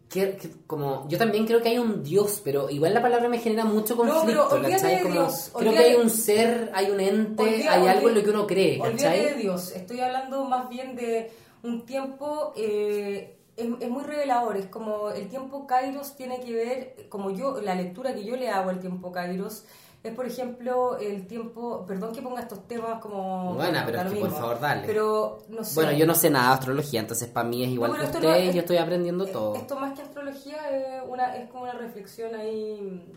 que, 0.10 0.38
que- 0.38 0.50
como 0.66 1.08
yo 1.08 1.20
también 1.20 1.46
creo 1.46 1.62
que 1.62 1.70
hay 1.70 1.78
un 1.78 2.02
Dios, 2.02 2.42
pero 2.44 2.70
igual 2.72 2.96
la 2.96 3.02
palabra 3.02 3.30
me 3.30 3.38
genera 3.38 3.64
mucho 3.66 3.96
conflicto, 3.96 4.48
olvídate 4.50 4.72
¿cachai? 4.82 5.02
Como, 5.04 5.14
Dios, 5.14 5.52
creo 5.56 5.72
que 5.72 5.78
hay 5.78 5.96
un 5.96 6.10
ser, 6.10 6.72
hay 6.74 6.90
un 6.90 7.00
ente, 7.00 7.44
Olvida- 7.44 7.72
hay 7.74 7.78
olvida- 7.82 7.92
algo 7.92 8.10
en 8.10 8.16
lo 8.16 8.24
que 8.24 8.30
uno 8.32 8.48
cree, 8.48 8.80
¿cachai? 8.80 9.20
de 9.24 9.34
Dios, 9.36 9.72
estoy 9.72 10.00
hablando 10.00 10.44
más 10.46 10.68
bien 10.68 10.96
de 10.96 11.32
un 11.62 11.86
tiempo, 11.86 12.54
eh, 12.58 13.36
es, 13.56 13.68
es 13.82 13.90
muy 13.90 14.04
revelador, 14.04 14.58
es 14.58 14.66
como 14.66 15.12
el 15.12 15.28
tiempo 15.30 15.68
Kairos 15.68 16.16
tiene 16.16 16.40
que 16.40 16.54
ver, 16.54 16.96
como 17.10 17.30
yo, 17.30 17.62
la 17.62 17.76
lectura 17.76 18.16
que 18.16 18.24
yo 18.26 18.36
le 18.36 18.50
hago 18.50 18.72
al 18.72 18.80
tiempo 18.80 19.12
Kairos, 19.12 19.66
es 20.02 20.14
por 20.14 20.26
ejemplo 20.26 20.98
el 20.98 21.28
tiempo, 21.28 21.86
perdón 21.86 22.14
que 22.14 22.22
ponga 22.22 22.40
estos 22.42 22.68
temas 22.68 23.02
como... 23.02 23.56
Bueno, 23.56 23.80
pero 23.86 24.02
es 24.02 24.14
que 24.14 24.20
por 24.20 24.32
favor, 24.32 24.60
dale. 24.60 24.84
Pero 24.86 25.40
no 25.50 25.64
sé. 25.64 25.76
Bueno, 25.76 25.92
yo 25.92 26.06
no 26.06 26.16
sé 26.16 26.30
nada 26.30 26.48
de 26.50 26.54
astrología, 26.54 27.02
entonces 27.02 27.28
para 27.28 27.48
mí 27.48 27.64
es 27.64 27.70
igual 27.70 27.92
No, 27.92 27.98
que 27.98 28.06
usted 28.06 28.22
no 28.22 28.34
es- 28.34 28.54
yo 28.56 28.62
estoy 28.62 28.78
aprendiendo 28.78 29.26
todo. 29.26 29.56
Esto 29.56 29.76
más 29.78 29.94
que 29.94 30.02
astrología 30.04 30.58
es, 30.70 31.04
una, 31.08 31.36
es 31.36 31.50
como 31.50 31.64
una 31.64 31.74
reflexión 31.74 32.34
ahí, 32.34 33.12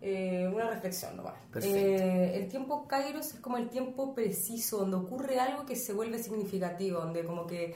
eh, 0.00 0.50
una 0.52 0.70
reflexión 0.70 1.14
nomás. 1.16 1.34
Eh, 1.62 2.32
el 2.36 2.48
tiempo 2.48 2.86
Kairos 2.88 3.34
es 3.34 3.40
como 3.40 3.58
el 3.58 3.68
tiempo 3.68 4.14
preciso, 4.14 4.78
donde 4.78 4.96
ocurre 4.96 5.38
algo 5.38 5.66
que 5.66 5.76
se 5.76 5.92
vuelve 5.92 6.18
significativo, 6.18 7.00
donde 7.00 7.24
como 7.26 7.46
que 7.46 7.74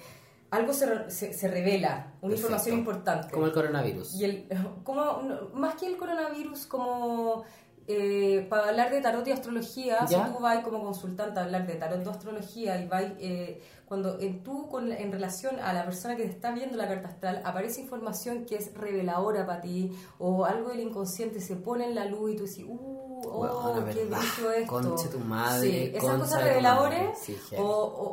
algo 0.51 0.73
se, 0.73 1.11
se, 1.11 1.35
se 1.35 1.49
revela, 1.49 2.13
una 2.23 2.31
Perfecto. 2.31 2.37
información 2.37 2.79
importante. 2.79 3.31
Como 3.31 3.45
el 3.45 3.53
coronavirus. 3.53 4.15
Y 4.15 4.25
el, 4.25 4.49
como, 4.85 5.21
más 5.53 5.75
que 5.75 5.87
el 5.87 5.99
coronavirus, 5.99 6.67
como 6.67 7.45
eh, 7.89 8.47
para 8.51 8.69
hablar 8.69 8.91
de 8.91 9.01
tarot 9.01 9.27
y 9.27 9.33
astrología, 9.33 10.05
¿Ya? 10.07 10.27
si 10.27 10.33
tú 10.33 10.39
vas 10.41 10.63
como 10.63 10.83
consultante 10.83 11.41
a 11.41 11.45
hablar 11.45 11.67
de 11.67 11.75
tarot 11.75 12.05
y 12.05 12.09
astrología 12.09 12.79
y 12.81 12.87
vas, 12.87 13.05
eh, 13.19 13.63
cuando 13.87 14.21
en, 14.21 14.43
tú 14.43 14.69
con, 14.69 14.93
en 14.93 15.11
relación 15.11 15.59
a 15.59 15.73
la 15.73 15.87
persona 15.87 16.15
que 16.15 16.25
te 16.25 16.29
está 16.29 16.51
viendo 16.53 16.77
la 16.77 16.87
carta 16.87 17.09
astral, 17.09 17.41
aparece 17.45 17.81
información 17.81 18.45
que 18.45 18.57
es 18.57 18.75
reveladora 18.75 19.47
para 19.47 19.63
ti 19.63 19.91
o 20.19 20.45
algo 20.45 20.69
del 20.69 20.81
inconsciente 20.81 21.41
se 21.41 21.57
pone 21.57 21.87
en 21.87 21.95
la 21.95 22.05
luz 22.05 22.33
y 22.33 22.37
tú 22.37 22.43
dices, 22.43 22.65
uh, 22.69 23.23
oh, 23.25 23.39
Bueno, 23.39 23.87
qué 23.87 24.05
brillo 24.05 24.53
esto. 24.53 24.67
Conche 24.67 25.09
tu 25.09 25.19
madre, 25.21 25.71
Sí, 25.71 25.91
esas 25.95 26.11
concha 26.11 26.19
cosas 26.19 26.63
madre. 26.63 27.13
Sí, 27.19 27.37
o, 27.57 27.65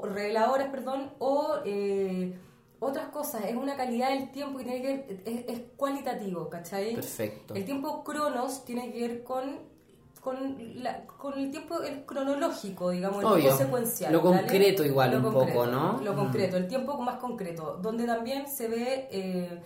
o 0.01 0.05
reveladoras, 0.05 0.69
perdón, 0.69 1.11
o 1.19 1.55
eh, 1.65 2.39
otras 2.86 3.08
cosas, 3.10 3.45
es 3.45 3.56
una 3.56 3.76
calidad 3.76 4.10
del 4.10 4.32
tiempo 4.32 4.58
que 4.60 4.63
tiene 4.65 4.82
que 4.82 4.88
ver, 4.88 5.21
es, 5.26 5.45
es 5.48 5.62
cualitativo, 5.78 6.50
¿cachai? 6.50 6.95
Perfecto. 6.95 7.54
El 7.54 7.65
tiempo 7.65 8.04
cronos 8.04 8.63
tiene 8.65 8.91
que 8.91 9.08
ver 9.08 9.24
con 9.24 9.76
con, 10.21 10.82
la- 10.82 11.06
con 11.06 11.38
el 11.38 11.52
tiempo 11.52 11.84
el 11.84 12.04
cronológico, 12.04 12.89
digamos, 12.89 13.19
el 13.19 13.26
Obvio. 13.28 13.41
tiempo 13.41 13.58
secuencial. 13.60 14.12
Lo 14.12 14.24
¿vale? 14.24 14.39
concreto 14.41 14.84
igual 14.84 15.12
Lo 15.12 15.17
un 15.17 15.24
concreto, 15.26 15.54
poco, 15.54 15.65
¿no? 15.67 16.02
Lo 16.02 16.13
Mm. 16.13 16.15
concreto, 16.15 16.58
el 16.58 16.67
tiempo 16.67 16.98
más 17.00 17.17
concreto, 17.17 17.78
donde 17.80 18.06
también 18.08 18.48
se 18.48 18.67
ve 18.67 19.08
eh, 19.12 19.62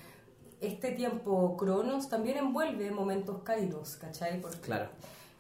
este 0.60 0.92
tiempo 0.92 1.56
cronos, 1.56 2.10
también 2.10 2.40
envuelve 2.40 2.92
momentos 2.92 3.42
kairos, 3.42 3.96
¿cachai? 3.96 4.42
Porque- 4.42 4.60
Claro. 4.60 4.90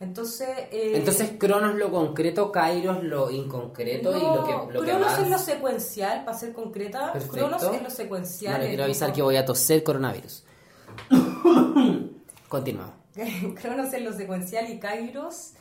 Entonces, 0.01 0.47
eh, 0.71 0.93
Entonces, 0.95 1.31
Cronos 1.37 1.75
lo 1.75 1.91
concreto, 1.91 2.51
Kairos 2.53 3.03
lo 3.03 3.29
inconcreto 3.29 4.15
y 4.17 4.21
lo 4.21 4.45
que, 4.45 4.73
lo 4.73 4.79
Cronos 4.81 5.19
es 5.19 5.29
lo 5.29 5.37
secuencial, 5.37 6.23
para 6.23 6.37
ser 6.37 6.53
concreta. 6.53 7.11
Perfecto. 7.11 7.35
Cronos 7.35 7.63
es 7.63 7.83
lo 7.83 7.89
secuencial. 7.89 8.53
Vale, 8.53 8.67
quiero 8.69 8.83
avisar 8.85 9.11
que 9.11 9.21
voy 9.21 9.35
a 9.35 9.43
toser 9.45 9.83
coronavirus. 9.83 10.45
Continúa. 12.47 12.93
Cronos 13.61 13.93
es 13.93 14.01
lo 14.01 14.13
secuencial 14.13 14.69
y 14.71 14.79
Kairos 14.79 15.51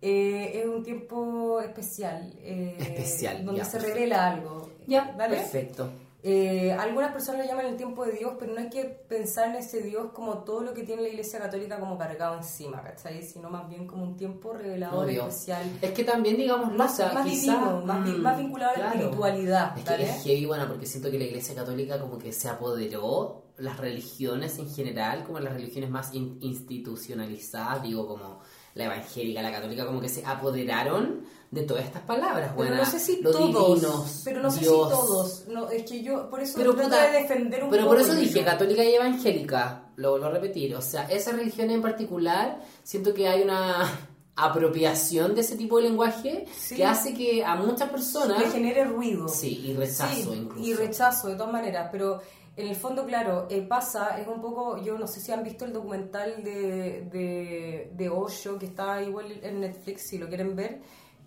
eh, 0.00 0.60
es 0.60 0.66
un 0.66 0.82
tiempo 0.82 1.60
especial. 1.60 2.32
eh, 2.38 2.76
Especial, 2.78 3.44
Donde 3.44 3.60
ya, 3.60 3.64
se 3.64 3.72
perfecto. 3.72 3.94
revela 3.94 4.26
algo. 4.30 4.70
¿Vale? 5.16 5.36
Perfecto. 5.36 5.90
Eh, 6.24 6.72
algunas 6.72 7.10
personas 7.12 7.40
lo 7.42 7.48
llaman 7.50 7.66
el 7.66 7.76
tiempo 7.76 8.04
de 8.04 8.12
Dios, 8.12 8.34
pero 8.38 8.52
no 8.54 8.60
hay 8.60 8.68
que 8.70 8.84
pensar 8.84 9.48
en 9.48 9.56
ese 9.56 9.82
Dios 9.82 10.12
como 10.12 10.44
todo 10.44 10.60
lo 10.62 10.72
que 10.72 10.84
tiene 10.84 11.02
la 11.02 11.08
Iglesia 11.08 11.40
Católica 11.40 11.80
como 11.80 11.98
cargado 11.98 12.36
encima, 12.36 12.80
¿cachai? 12.80 13.24
Sino 13.24 13.50
más 13.50 13.68
bien 13.68 13.88
como 13.88 14.04
un 14.04 14.16
tiempo 14.16 14.52
revelador, 14.52 15.04
Obvio. 15.04 15.26
especial. 15.26 15.68
Es 15.82 15.90
que 15.90 16.04
también, 16.04 16.36
digamos, 16.36 16.72
Más, 16.74 16.92
o 16.92 16.96
sea, 16.96 17.12
más 17.12 17.26
quizá, 17.26 17.52
divino, 17.54 17.82
más, 17.84 18.08
mm, 18.08 18.20
más 18.22 18.38
vinculado 18.38 18.70
a 18.70 18.72
la 18.78 18.78
claro. 18.84 18.98
espiritualidad, 19.00 19.78
Es 19.78 19.84
que 19.84 20.02
es 20.04 20.22
heavy, 20.22 20.46
bueno, 20.46 20.68
porque 20.68 20.86
siento 20.86 21.10
que 21.10 21.18
la 21.18 21.24
iglesia 21.24 21.56
católica 21.56 22.00
como 22.00 22.18
que 22.18 22.32
se 22.32 22.48
apoderó 22.48 23.42
las 23.58 23.76
religiones 23.78 24.58
en 24.58 24.70
general, 24.72 25.24
como 25.24 25.40
las 25.40 25.52
religiones 25.54 25.90
más 25.90 26.14
in- 26.14 26.38
institucionalizadas, 26.40 27.82
digo 27.82 28.06
como 28.06 28.40
la 28.74 28.84
evangélica, 28.84 29.42
la 29.42 29.52
católica, 29.52 29.84
como 29.86 30.00
que 30.00 30.08
se 30.08 30.24
apoderaron 30.24 31.24
de 31.52 31.62
todas 31.62 31.84
estas 31.84 32.02
palabras. 32.02 32.56
Buena, 32.56 32.78
no 32.78 32.84
sé 32.86 32.98
si 32.98 33.20
lo 33.20 33.30
todos. 33.30 33.78
divinos, 33.80 34.22
pero 34.24 34.40
no 34.42 34.50
sé 34.50 34.60
Dios. 34.60 34.72
si 34.72 34.94
todos. 34.94 35.44
No, 35.48 35.68
es 35.70 35.88
que 35.88 36.02
yo, 36.02 36.28
por 36.30 36.40
eso 36.40 36.54
Pero, 36.56 36.72
trato 36.74 36.88
puta, 36.88 37.06
de 37.10 37.18
defender 37.20 37.62
un 37.62 37.70
pero 37.70 37.82
poco. 37.84 37.94
por 37.94 38.02
eso 38.02 38.14
dije 38.14 38.42
católica 38.42 38.82
y 38.82 38.94
evangélica, 38.94 39.84
lo 39.96 40.10
vuelvo 40.12 40.26
a 40.26 40.30
repetir. 40.30 40.74
O 40.74 40.80
sea, 40.82 41.04
esa 41.10 41.30
religión 41.32 41.70
en 41.70 41.80
particular, 41.82 42.58
siento 42.82 43.12
que 43.14 43.28
hay 43.28 43.42
una 43.42 43.84
apropiación 44.36 45.34
de 45.34 45.42
ese 45.42 45.56
tipo 45.56 45.76
de 45.76 45.84
lenguaje 45.84 46.46
Sí. 46.56 46.76
que 46.76 46.84
hace 46.86 47.14
que 47.14 47.44
a 47.44 47.54
muchas 47.56 47.90
personas... 47.90 48.42
Que 48.42 48.50
genere 48.50 48.84
ruido. 48.84 49.28
Sí, 49.28 49.60
y 49.66 49.74
rechazo 49.74 50.14
Sí, 50.14 50.28
incluso. 50.34 50.64
Y 50.64 50.74
rechazo, 50.74 51.28
de 51.28 51.34
todas 51.36 51.52
maneras, 51.52 51.88
pero 51.92 52.20
en 52.56 52.66
el 52.68 52.76
fondo, 52.76 53.04
claro, 53.06 53.46
eh, 53.50 53.62
pasa, 53.62 54.18
es 54.20 54.26
un 54.26 54.40
poco, 54.40 54.78
yo 54.82 54.98
no 54.98 55.06
sé 55.06 55.20
si 55.20 55.32
han 55.32 55.42
visto 55.44 55.64
el 55.64 55.72
documental 55.72 56.42
de, 56.42 57.02
de, 57.12 57.90
de 57.94 58.08
Osho, 58.08 58.58
que 58.58 58.66
está 58.66 59.02
igual 59.02 59.38
en 59.42 59.60
Netflix, 59.60 60.08
si 60.08 60.18
lo 60.18 60.28
quieren 60.28 60.54
ver, 60.56 60.80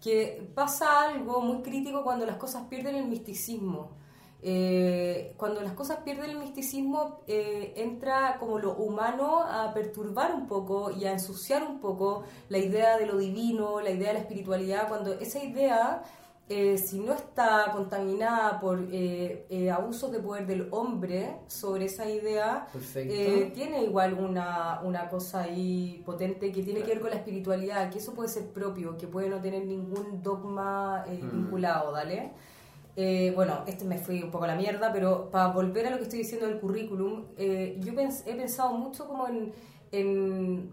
que 0.05 0.51
pasa 0.53 1.01
algo 1.01 1.41
muy 1.41 1.63
crítico 1.63 2.03
cuando 2.03 2.27
las 2.27 2.37
cosas 2.37 2.67
pierden 2.69 2.93
el 2.93 3.07
misticismo. 3.07 3.89
Eh, 4.43 5.33
cuando 5.35 5.61
las 5.61 5.73
cosas 5.73 6.01
pierden 6.05 6.29
el 6.29 6.37
misticismo, 6.37 7.21
eh, 7.25 7.73
entra 7.75 8.37
como 8.39 8.59
lo 8.59 8.75
humano 8.75 9.41
a 9.41 9.73
perturbar 9.73 10.35
un 10.35 10.45
poco 10.45 10.91
y 10.91 11.05
a 11.05 11.11
ensuciar 11.11 11.63
un 11.63 11.79
poco 11.79 12.21
la 12.49 12.59
idea 12.59 12.99
de 12.99 13.07
lo 13.07 13.17
divino, 13.17 13.81
la 13.81 13.89
idea 13.89 14.09
de 14.09 14.13
la 14.13 14.19
espiritualidad, 14.19 14.87
cuando 14.89 15.13
esa 15.13 15.43
idea 15.43 16.03
eh, 16.47 16.77
si 16.77 16.99
no 16.99 17.13
está 17.13 17.71
contaminada 17.73 18.59
por 18.59 18.79
eh, 18.91 19.47
eh, 19.49 19.71
abusos 19.71 20.11
de 20.11 20.19
poder 20.19 20.45
del 20.45 20.67
hombre 20.71 21.37
sobre 21.47 21.85
esa 21.85 22.07
idea, 22.09 22.67
eh, 23.11 23.51
tiene 23.55 23.83
igual 23.83 24.13
una, 24.13 24.79
una 24.83 25.09
cosa 25.09 25.41
ahí 25.41 26.03
potente 26.05 26.51
que 26.51 26.61
tiene 26.61 26.81
que 26.81 26.89
ver 26.93 26.99
con 26.99 27.09
la 27.09 27.15
espiritualidad, 27.15 27.89
que 27.89 27.97
eso 27.97 28.13
puede 28.13 28.29
ser 28.29 28.45
propio, 28.51 28.95
que 28.95 29.07
puede 29.07 29.27
no 29.29 29.41
tener 29.41 29.65
ningún 29.65 30.21
dogma 30.21 31.03
Mm. 31.07 31.31
vinculado, 31.31 31.91
¿vale? 31.91 32.31
Bueno, 33.35 33.63
este 33.67 33.83
me 33.83 33.97
fui 33.97 34.21
un 34.23 34.31
poco 34.31 34.43
a 34.45 34.47
la 34.47 34.55
mierda, 34.55 34.93
pero 34.93 35.29
para 35.31 35.47
volver 35.47 35.87
a 35.87 35.89
lo 35.89 35.97
que 35.97 36.03
estoy 36.03 36.19
diciendo 36.19 36.45
del 36.47 36.59
currículum, 36.59 37.25
yo 37.37 37.93
pens- 37.93 38.23
he 38.25 38.35
pensado 38.35 38.71
mucho 38.77 39.07
como 39.07 39.27
en, 39.27 39.51
en- 39.91 40.69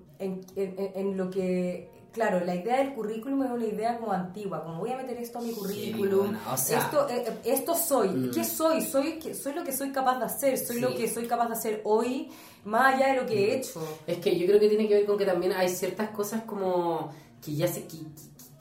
en 0.94 1.16
lo 1.16 1.30
que... 1.30 1.88
Claro, 2.12 2.44
la 2.44 2.54
idea 2.54 2.76
del 2.78 2.92
currículum 2.94 3.42
es 3.44 3.50
una 3.50 3.64
idea 3.64 3.96
como 3.98 4.12
antigua, 4.12 4.62
como 4.62 4.80
voy 4.80 4.92
a 4.92 4.96
meter 4.98 5.16
esto 5.16 5.38
a 5.38 5.42
mi 5.42 5.52
currículum, 5.52 6.18
bueno, 6.32 6.38
o 6.52 6.56
sea- 6.58 6.78
esto, 6.80 7.08
eh, 7.08 7.24
eh, 7.26 7.38
esto 7.44 7.74
soy, 7.74 8.08
Mm. 8.08 8.30
¿qué 8.32 8.44
soy? 8.44 8.82
Soy, 8.82 9.18
que- 9.18 9.34
soy 9.34 9.54
lo 9.54 9.64
que 9.64 9.72
soy 9.72 9.92
capaz 9.92 10.18
de 10.18 10.26
hacer, 10.26 10.58
soy 10.58 10.80
lo 10.80 10.94
que 10.94 11.08
soy 11.08 11.26
capaz 11.26 11.46
de 11.48 11.54
hacer 11.54 11.80
hoy, 11.84 12.30
más 12.64 12.94
allá 12.94 13.08
de 13.14 13.16
lo 13.20 13.26
que 13.26 13.34
he 13.52 13.56
hecho. 13.56 13.80
Es 14.06 14.18
que 14.18 14.38
yo 14.38 14.46
creo 14.46 14.60
que 14.60 14.68
tiene 14.68 14.86
que 14.86 14.94
ver 14.94 15.06
con 15.06 15.16
que 15.16 15.24
también 15.24 15.52
hay 15.52 15.68
ciertas 15.70 16.10
cosas 16.10 16.42
como 16.42 17.10
que 17.42 17.54
ya 17.54 17.66
se 17.66 17.86
que, 17.86 17.96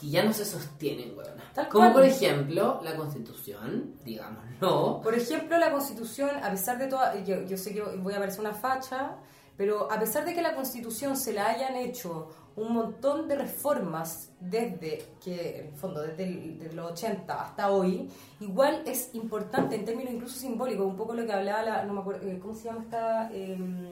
ya 0.10 0.24
no 0.24 0.34
se 0.34 0.46
sostienen. 0.46 1.14
Tal 1.54 1.68
Como 1.68 1.92
por 1.92 2.06
ejemplo 2.06 2.80
la 2.84 2.96
constitución, 2.96 3.96
digámoslo. 4.06 5.02
Por 5.04 5.14
ejemplo, 5.14 5.58
la 5.58 5.72
Constitución, 5.72 6.30
a 6.42 6.50
pesar 6.52 6.78
de 6.78 6.88
toda, 6.88 7.22
yo, 7.24 7.42
yo 7.46 7.58
sé 7.58 7.74
que 7.74 7.82
voy 7.82 8.14
a 8.14 8.20
parecer 8.20 8.40
una 8.40 8.54
facha, 8.54 9.18
pero 9.58 9.92
a 9.92 10.00
pesar 10.00 10.24
de 10.26 10.34
que 10.34 10.42
la 10.42 10.56
Constitución 10.56 11.18
se 11.18 11.34
la 11.34 11.48
hayan 11.50 11.76
hecho 11.76 12.30
un 12.56 12.74
montón 12.74 13.28
de 13.28 13.36
reformas 13.36 14.30
desde 14.40 15.06
que, 15.24 15.60
en 15.62 15.68
el 15.68 15.74
fondo, 15.76 16.02
desde 16.02 16.24
el- 16.26 16.76
los 16.76 16.92
80 16.92 17.42
hasta 17.42 17.72
hoy, 17.72 18.10
igual 18.42 18.84
es 18.86 19.10
importante 19.16 19.76
en 19.76 19.86
términos 19.86 20.14
incluso 20.14 20.38
simbólicos, 20.40 20.86
un 20.86 20.98
poco 20.98 21.14
lo 21.14 21.26
que 21.26 21.32
hablaba 21.34 21.64
la, 21.64 21.84
no 21.86 21.94
me 21.94 22.02
acuerdo, 22.02 22.28
eh, 22.28 22.40
¿cómo 22.42 22.54
se 22.54 22.66
llama 22.66 22.82
esta? 22.84 23.32
Em, 23.32 23.92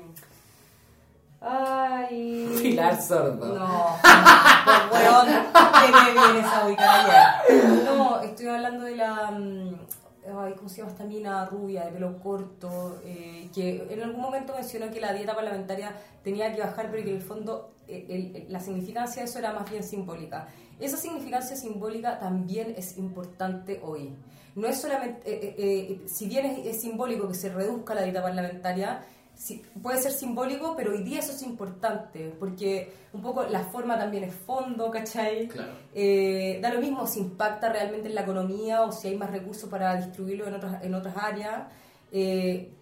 ay... 1.41 2.57
Pilar 2.61 3.01
Sordo. 3.01 3.57
No, 3.57 3.85
pues 4.89 5.03
weón, 5.03 5.27
que 5.27 5.91
me 5.91 6.11
viene 6.11 6.39
esa 6.39 6.65
ubicada 6.67 7.07
ya. 7.07 7.43
No, 7.85 8.19
estoy 8.21 8.47
hablando 8.47 8.85
de 8.85 8.95
la. 8.95 9.31
mm, 9.31 9.75
Ay, 10.37 10.53
¿cómo 10.55 10.69
se 10.69 10.77
llama 10.79 10.91
esta 10.91 11.05
mina 11.05 11.45
rubia 11.45 11.85
de 11.85 11.91
pelo 11.93 12.19
corto? 12.21 12.99
eh, 13.03 13.49
que 13.55 13.87
en 13.89 14.03
algún 14.03 14.21
momento 14.21 14.53
mencionó 14.53 14.91
que 14.91 14.99
la 14.99 15.11
dieta 15.13 15.33
parlamentaria 15.33 15.95
tenía 16.23 16.53
que 16.53 16.61
bajar, 16.61 16.89
pero 16.91 17.03
que 17.03 17.09
en 17.11 17.15
el 17.15 17.21
fondo 17.23 17.71
el- 17.89 18.35
el- 18.35 18.45
la 18.51 18.59
significancia 18.59 19.21
de 19.23 19.29
eso 19.29 19.39
era 19.39 19.53
más 19.53 19.69
bien 19.69 19.83
simbólica. 19.83 20.47
Esa 20.79 20.97
significancia 20.97 21.55
simbólica 21.55 22.19
también 22.19 22.73
es 22.77 22.97
importante 22.97 23.79
hoy. 23.83 24.13
No 24.55 24.67
es 24.67 24.79
solamente, 24.81 25.29
eh, 25.31 25.39
eh, 25.43 25.55
eh, 25.57 26.01
si 26.07 26.27
bien 26.27 26.45
es, 26.45 26.65
es 26.65 26.81
simbólico 26.81 27.27
que 27.27 27.33
se 27.35 27.49
reduzca 27.49 27.93
la 27.93 28.03
dieta 28.03 28.21
parlamentaria, 28.21 29.01
sí, 29.35 29.61
puede 29.81 30.01
ser 30.01 30.11
simbólico, 30.11 30.75
pero 30.75 30.91
hoy 30.91 31.03
día 31.03 31.19
eso 31.19 31.31
es 31.31 31.41
importante, 31.43 32.33
porque 32.39 32.91
un 33.13 33.21
poco 33.21 33.43
la 33.43 33.63
forma 33.65 33.97
también 33.97 34.23
es 34.25 34.33
fondo, 34.33 34.89
¿cachai? 34.91 35.47
Claro. 35.47 35.71
Eh, 35.93 36.59
da 36.61 36.73
lo 36.73 36.81
mismo 36.81 37.05
si 37.07 37.19
impacta 37.19 37.71
realmente 37.71 38.07
en 38.09 38.15
la 38.15 38.21
economía 38.21 38.83
o 38.83 38.91
si 38.91 39.07
hay 39.09 39.17
más 39.17 39.31
recursos 39.31 39.69
para 39.69 39.95
distribuirlo 39.95 40.47
en 40.47 40.55
otras, 40.55 40.83
en 40.83 40.93
otras 40.93 41.15
áreas. 41.17 41.67
Eh, 42.11 42.73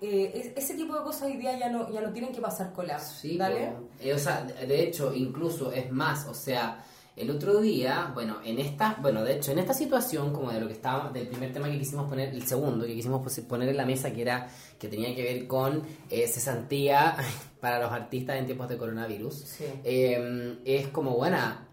eh, 0.00 0.32
es- 0.56 0.64
ese 0.64 0.74
tipo 0.74 0.94
de 0.94 1.02
cosas 1.02 1.22
hoy 1.24 1.36
día 1.36 1.58
ya 1.58 1.68
no, 1.70 1.90
ya 1.92 2.00
no 2.00 2.12
tienen 2.12 2.32
que 2.32 2.40
pasar 2.40 2.72
cola. 2.72 2.98
Sí, 2.98 3.36
¿Dale? 3.36 3.72
Eh, 4.00 4.12
o 4.14 4.18
sea, 4.18 4.42
de 4.44 4.82
hecho, 4.82 5.12
incluso 5.14 5.72
es 5.72 5.90
más, 5.92 6.26
o 6.26 6.34
sea, 6.34 6.84
el 7.16 7.28
otro 7.30 7.60
día, 7.60 8.10
bueno, 8.14 8.38
en 8.44 8.58
esta, 8.58 8.96
bueno, 9.02 9.22
de 9.22 9.34
hecho, 9.36 9.52
en 9.52 9.58
esta 9.58 9.74
situación, 9.74 10.32
como 10.32 10.50
de 10.52 10.60
lo 10.60 10.66
que 10.68 10.72
estaba, 10.74 11.10
del 11.10 11.26
primer 11.28 11.52
tema 11.52 11.68
que 11.70 11.78
quisimos 11.78 12.08
poner, 12.08 12.30
el 12.32 12.46
segundo 12.46 12.86
que 12.86 12.94
quisimos 12.94 13.20
poner 13.40 13.68
en 13.68 13.76
la 13.76 13.84
mesa, 13.84 14.10
que 14.12 14.22
era, 14.22 14.48
que 14.78 14.88
tenía 14.88 15.14
que 15.14 15.22
ver 15.22 15.46
con 15.46 15.82
eh, 16.08 16.26
cesantía 16.28 17.16
para 17.60 17.78
los 17.80 17.92
artistas 17.92 18.36
en 18.36 18.46
tiempos 18.46 18.68
de 18.68 18.78
coronavirus, 18.78 19.34
Sí. 19.34 19.64
eh, 19.84 20.58
es 20.64 20.88
como, 20.88 21.14
buena, 21.16 21.66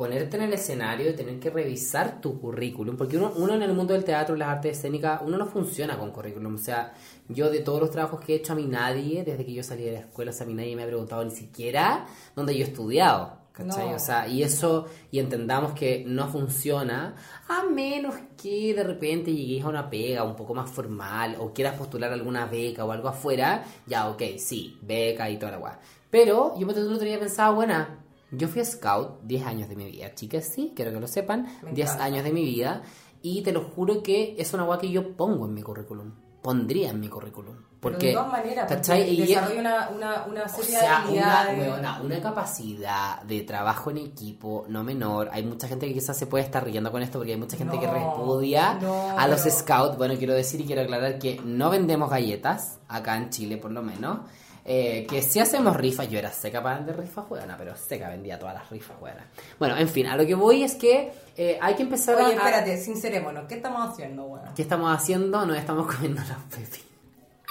ponerte 0.00 0.38
en 0.38 0.44
el 0.44 0.54
escenario 0.54 1.10
y 1.10 1.12
tener 1.12 1.38
que 1.38 1.50
revisar 1.50 2.22
tu 2.22 2.40
currículum, 2.40 2.96
porque 2.96 3.18
uno, 3.18 3.34
uno 3.36 3.52
en 3.52 3.60
el 3.60 3.74
mundo 3.74 3.92
del 3.92 4.02
teatro 4.02 4.34
y 4.34 4.38
las 4.38 4.48
artes 4.48 4.78
escénicas, 4.78 5.20
uno 5.22 5.36
no 5.36 5.44
funciona 5.44 5.98
con 5.98 6.10
currículum, 6.10 6.54
o 6.54 6.58
sea, 6.58 6.94
yo 7.28 7.50
de 7.50 7.58
todos 7.58 7.82
los 7.82 7.90
trabajos 7.90 8.18
que 8.18 8.32
he 8.32 8.36
hecho 8.36 8.54
a 8.54 8.56
mí 8.56 8.64
nadie, 8.64 9.24
desde 9.24 9.44
que 9.44 9.52
yo 9.52 9.62
salí 9.62 9.82
de 9.82 9.92
la 9.92 9.98
escuela, 9.98 10.30
o 10.30 10.32
sea, 10.32 10.46
a 10.46 10.48
mí 10.48 10.54
nadie 10.54 10.74
me 10.74 10.84
ha 10.84 10.86
preguntado 10.86 11.22
ni 11.22 11.32
siquiera 11.32 12.06
dónde 12.34 12.56
yo 12.56 12.64
he 12.64 12.68
estudiado, 12.68 13.40
¿cachai? 13.52 13.90
No. 13.90 13.96
O 13.96 13.98
sea, 13.98 14.26
y 14.26 14.42
eso, 14.42 14.86
y 15.10 15.18
entendamos 15.18 15.74
que 15.74 16.02
no 16.06 16.28
funciona, 16.28 17.14
a 17.46 17.64
menos 17.64 18.14
que 18.42 18.72
de 18.72 18.82
repente 18.82 19.34
lleguéis 19.34 19.64
a 19.64 19.68
una 19.68 19.90
pega 19.90 20.24
un 20.24 20.34
poco 20.34 20.54
más 20.54 20.70
formal, 20.70 21.36
o 21.38 21.52
quieras 21.52 21.74
postular 21.74 22.10
alguna 22.10 22.46
beca 22.46 22.86
o 22.86 22.92
algo 22.92 23.08
afuera, 23.08 23.64
ya, 23.86 24.08
ok, 24.08 24.22
sí, 24.38 24.78
beca 24.80 25.28
y 25.28 25.36
toda 25.36 25.52
la 25.52 25.58
weá. 25.58 25.78
Pero 26.08 26.58
yo 26.58 26.66
me 26.66 26.72
otro 26.72 26.98
día 27.00 27.20
pensaba, 27.20 27.54
buena, 27.54 27.99
yo 28.32 28.48
fui 28.48 28.64
scout 28.64 29.20
10 29.22 29.46
años 29.46 29.68
de 29.68 29.76
mi 29.76 29.90
vida, 29.90 30.14
chicas, 30.14 30.44
sí, 30.46 30.72
quiero 30.74 30.92
que 30.92 31.00
lo 31.00 31.06
sepan, 31.06 31.46
Me 31.62 31.72
10 31.72 31.88
encanta. 31.88 32.04
años 32.04 32.24
de 32.24 32.32
mi 32.32 32.44
vida, 32.44 32.82
y 33.22 33.42
te 33.42 33.52
lo 33.52 33.62
juro 33.64 34.02
que 34.02 34.34
es 34.38 34.52
una 34.54 34.64
weá 34.64 34.78
que 34.78 34.90
yo 34.90 35.16
pongo 35.16 35.46
en 35.46 35.54
mi 35.54 35.62
currículum, 35.62 36.12
pondría 36.42 36.90
en 36.90 37.00
mi 37.00 37.08
currículum. 37.08 37.56
Porque, 37.80 38.08
de 38.08 38.12
todas 38.12 38.30
maneras, 38.32 38.68
desarrolla 38.68 39.48
una, 39.58 39.88
una, 39.88 40.24
una 40.26 40.44
o 40.44 40.48
serie 40.50 40.78
sea, 40.78 41.02
de 41.06 42.02
una, 42.04 42.20
capacidad 42.20 43.22
de 43.22 43.40
trabajo 43.40 43.90
en 43.90 43.96
equipo 43.96 44.66
no 44.68 44.84
menor. 44.84 45.30
Hay 45.32 45.44
mucha 45.44 45.66
gente 45.66 45.86
que 45.88 45.94
quizás 45.94 46.18
se 46.18 46.26
puede 46.26 46.44
estar 46.44 46.62
riendo 46.62 46.92
con 46.92 47.00
esto 47.02 47.18
porque 47.18 47.32
hay 47.32 47.38
mucha 47.38 47.56
gente 47.56 47.78
que 47.78 47.86
repudia 47.86 48.74
no, 48.74 49.18
a 49.18 49.26
los 49.28 49.40
pero- 49.42 49.54
scouts. 49.54 49.96
Bueno, 49.96 50.14
quiero 50.18 50.34
decir 50.34 50.60
y 50.60 50.64
quiero 50.66 50.82
aclarar 50.82 51.18
que 51.18 51.40
no 51.42 51.70
vendemos 51.70 52.10
galletas, 52.10 52.78
acá 52.86 53.16
en 53.16 53.30
Chile 53.30 53.56
por 53.56 53.70
lo 53.70 53.82
menos. 53.82 54.20
Eh, 54.64 55.06
que 55.08 55.22
si 55.22 55.40
hacemos 55.40 55.76
rifas, 55.76 56.08
yo 56.08 56.18
era 56.18 56.30
seca 56.30 56.62
para 56.62 56.76
vender 56.76 56.98
rifas, 56.98 57.24
weona, 57.30 57.56
pero 57.56 57.74
seca 57.76 58.08
vendía 58.08 58.38
todas 58.38 58.54
las 58.54 58.68
rifas, 58.70 58.96
weona. 59.00 59.26
Bueno, 59.58 59.76
en 59.76 59.88
fin, 59.88 60.06
a 60.06 60.16
lo 60.16 60.26
que 60.26 60.34
voy 60.34 60.62
es 60.62 60.74
que 60.74 61.12
eh, 61.36 61.58
hay 61.60 61.74
que 61.74 61.82
empezar 61.82 62.16
Oye, 62.16 62.34
a... 62.34 62.36
espérate, 62.36 62.76
sincerémonos, 62.76 63.46
¿qué 63.48 63.54
estamos 63.54 63.90
haciendo, 63.90 64.24
weón? 64.24 64.54
¿Qué 64.54 64.62
estamos 64.62 64.94
haciendo? 64.94 65.46
Nos 65.46 65.56
estamos 65.56 65.86
comiendo 65.86 66.20
los 66.20 66.38
pepinos. 66.50 66.86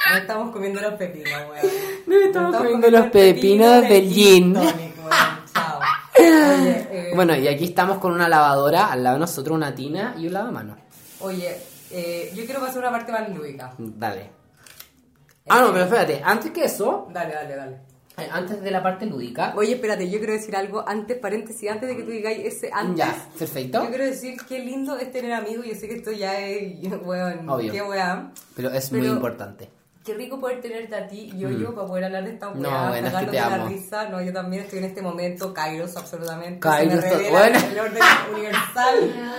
No 0.09 0.17
estamos 0.17 0.51
comiendo 0.51 0.81
los 0.81 0.93
pepinos, 0.93 1.41
weón. 1.49 1.73
No 2.07 2.15
estamos 2.15 2.55
comiendo 2.55 2.89
los 2.89 3.07
pepinos 3.07 3.81
del 3.89 4.09
gin. 4.09 4.53
Chao. 4.53 5.79
Oye, 6.19 6.87
eh, 6.91 7.11
Bueno, 7.15 7.35
y 7.35 7.47
aquí 7.47 7.65
estamos 7.65 7.97
con 7.97 8.13
una 8.13 8.29
lavadora, 8.29 8.91
al 8.91 9.03
lado 9.03 9.15
de 9.15 9.21
nosotros 9.21 9.55
una 9.55 9.73
tina 9.73 10.15
y 10.17 10.27
un 10.27 10.33
lavamanos. 10.33 10.77
Oye, 11.21 11.57
eh, 11.91 12.31
yo 12.35 12.45
quiero 12.45 12.61
pasar 12.61 12.79
una 12.79 12.91
parte 12.91 13.11
más 13.11 13.29
lúdica. 13.29 13.73
Dale. 13.77 14.38
Ah, 15.49 15.61
no, 15.61 15.71
pero 15.71 15.83
espérate, 15.85 16.21
antes 16.23 16.51
que 16.51 16.63
eso, 16.65 17.07
Dale, 17.11 17.33
dale, 17.33 17.55
dale. 17.55 17.77
eh, 18.17 18.27
antes 18.31 18.61
de 18.61 18.71
la 18.71 18.83
parte 18.83 19.05
lúdica, 19.05 19.53
Oye, 19.55 19.73
espérate, 19.75 20.09
yo 20.09 20.17
quiero 20.19 20.33
decir 20.33 20.55
algo 20.55 20.83
antes, 20.87 21.17
paréntesis, 21.17 21.69
antes 21.69 21.89
de 21.89 21.97
que 21.97 22.03
tú 22.03 22.11
digáis 22.11 22.39
ese 22.45 22.69
antes. 22.71 22.97
ya, 22.97 23.15
perfecto. 23.37 23.83
Yo 23.83 23.89
quiero 23.89 24.05
decir 24.05 24.37
qué 24.47 24.59
lindo 24.59 24.97
es 24.97 25.11
tener 25.11 25.33
amigos. 25.33 25.65
Yo 25.65 25.75
sé 25.75 25.87
que 25.87 25.95
esto 25.95 26.11
ya 26.11 26.39
es, 26.39 26.77
weón, 27.03 27.49
Obvio. 27.49 27.71
qué 27.71 27.81
weá. 27.81 28.31
Pero 28.55 28.69
es 28.71 28.89
Pero- 28.89 29.03
muy 29.03 29.11
importante. 29.11 29.69
Qué 30.09 30.15
rico 30.15 30.39
poder 30.39 30.59
tenerte 30.59 30.95
a 30.95 31.07
ti 31.07 31.29
y 31.35 31.37
yo, 31.37 31.49
yo 31.51 31.75
para 31.75 31.85
poder 31.85 32.05
hablar 32.05 32.23
de 32.23 32.31
esta 32.31 32.49
Mm. 32.49 32.61
No, 32.61 32.69
weá, 32.69 32.89
buena, 32.89 33.11
cagándote 33.11 33.37
que 33.37 33.43
te 33.43 33.49
la 33.49 33.55
amo. 33.55 33.67
risa. 33.69 34.09
No, 34.09 34.21
yo 34.23 34.33
también 34.33 34.63
estoy 34.63 34.79
en 34.79 34.85
este 34.85 35.01
momento, 35.03 35.53
Kairos, 35.53 35.95
absolutamente. 35.97 36.59
Kairos, 36.59 36.99
Se 37.03 37.09
me 37.09 37.15
revela 37.15 37.39
buena. 37.39 37.59
el 37.67 37.79
orden 37.79 38.01
universal, 38.33 38.95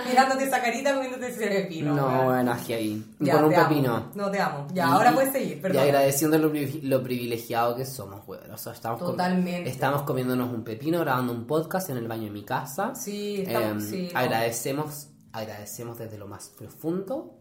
mirándote 0.07 0.43
esa 0.45 0.61
carita 0.61 0.93
comiéndote 0.93 1.27
ese 1.27 1.47
pepino. 1.47 1.93
No, 1.95 2.05
weón. 2.07 2.25
bueno, 2.25 2.55
heavy. 2.67 3.05
Ya, 3.19 3.33
Con 3.33 3.43
un 3.45 3.53
amo. 3.53 3.67
pepino. 3.67 4.11
No, 4.15 4.31
te 4.31 4.39
amo. 4.39 4.67
Ya, 4.73 4.85
Y- 4.85 4.89
ahora 4.91 5.11
y- 5.11 5.13
puedes 5.13 5.31
seguir, 5.33 5.57
Y 5.57 5.59
perdón. 5.59 5.81
agradeciendo 5.83 6.37
lo, 6.37 6.53
privi- 6.53 6.81
lo 6.83 7.03
privilegiado 7.03 7.75
que 7.75 7.85
somos, 7.85 8.25
weón. 8.25 8.49
O 8.51 8.57
sea, 8.57 8.71
estamos, 8.71 8.99
com- 8.99 9.11
Totalmente. 9.11 9.69
estamos 9.69 10.03
comiéndonos 10.03 10.53
un 10.53 10.63
pepino, 10.63 10.99
grabando 11.01 11.33
un 11.33 11.45
podcast 11.45 11.89
en 11.89 11.97
el 11.97 12.07
baño 12.07 12.23
de 12.23 12.31
mi 12.31 12.43
casa. 12.45 12.95
Sí, 12.95 13.43
estamos, 13.45 13.71
Em, 13.71 13.81
sí, 13.81 14.09
agradecemos, 14.13 15.09
agradecemos 15.33 15.97
desde 15.97 16.17
lo 16.17 16.27
más 16.27 16.47
profundo 16.57 17.35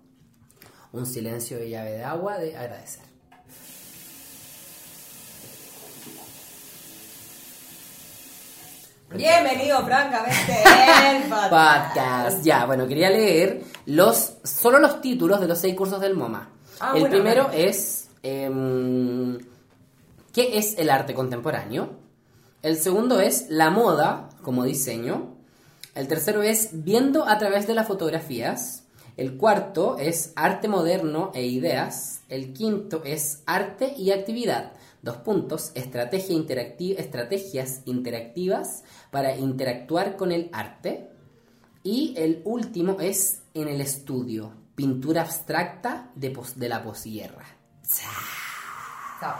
un 0.92 1.06
silencio 1.06 1.56
de 1.58 1.70
llave 1.70 1.92
de 1.92 2.02
agua 2.04 2.36
de 2.38 2.56
agradecer. 2.56 3.04
Bienvenido, 9.14 9.84
francamente, 9.84 10.62
el 11.10 11.22
podcast. 11.28 11.50
Podcast. 11.50 12.44
Ya, 12.44 12.64
bueno, 12.64 12.86
quería 12.86 13.10
leer 13.10 13.62
los 13.86 14.34
solo 14.44 14.78
los 14.78 15.00
títulos 15.00 15.40
de 15.40 15.48
los 15.48 15.58
seis 15.58 15.74
cursos 15.74 16.00
del 16.00 16.14
MoMA. 16.14 16.48
Ah, 16.78 16.92
el 16.94 17.00
bueno, 17.00 17.16
primero 17.16 17.50
es 17.52 18.08
em, 18.22 19.38
¿Qué 20.32 20.58
es 20.58 20.78
el 20.78 20.90
arte 20.90 21.12
contemporáneo? 21.12 21.90
El 22.62 22.76
segundo 22.76 23.18
es 23.18 23.46
la 23.48 23.70
moda 23.70 24.28
como 24.42 24.62
diseño. 24.62 25.34
El 25.96 26.06
tercero 26.06 26.42
es 26.42 26.84
viendo 26.84 27.26
a 27.26 27.36
través 27.38 27.66
de 27.66 27.74
las 27.74 27.88
fotografías. 27.88 28.84
El 29.16 29.36
cuarto 29.36 29.96
es 29.98 30.32
arte 30.36 30.68
moderno 30.68 31.32
e 31.34 31.46
ideas. 31.46 32.20
El 32.28 32.52
quinto 32.52 33.02
es 33.04 33.42
arte 33.44 33.92
y 33.96 34.12
actividad. 34.12 34.72
Dos 35.02 35.16
puntos, 35.18 35.72
estrategia 35.74 36.36
interacti- 36.36 36.94
estrategias 36.98 37.80
interactivas 37.86 38.84
para 39.10 39.34
interactuar 39.36 40.16
con 40.16 40.30
el 40.32 40.50
arte. 40.52 41.08
Y 41.82 42.12
el 42.18 42.42
último 42.44 42.98
es 43.00 43.40
en 43.54 43.68
el 43.68 43.80
estudio, 43.80 44.52
pintura 44.74 45.22
abstracta 45.22 46.10
de, 46.14 46.30
pos- 46.30 46.58
de 46.58 46.68
la 46.68 46.82
posguerra. 46.82 47.44
Chao, 49.20 49.34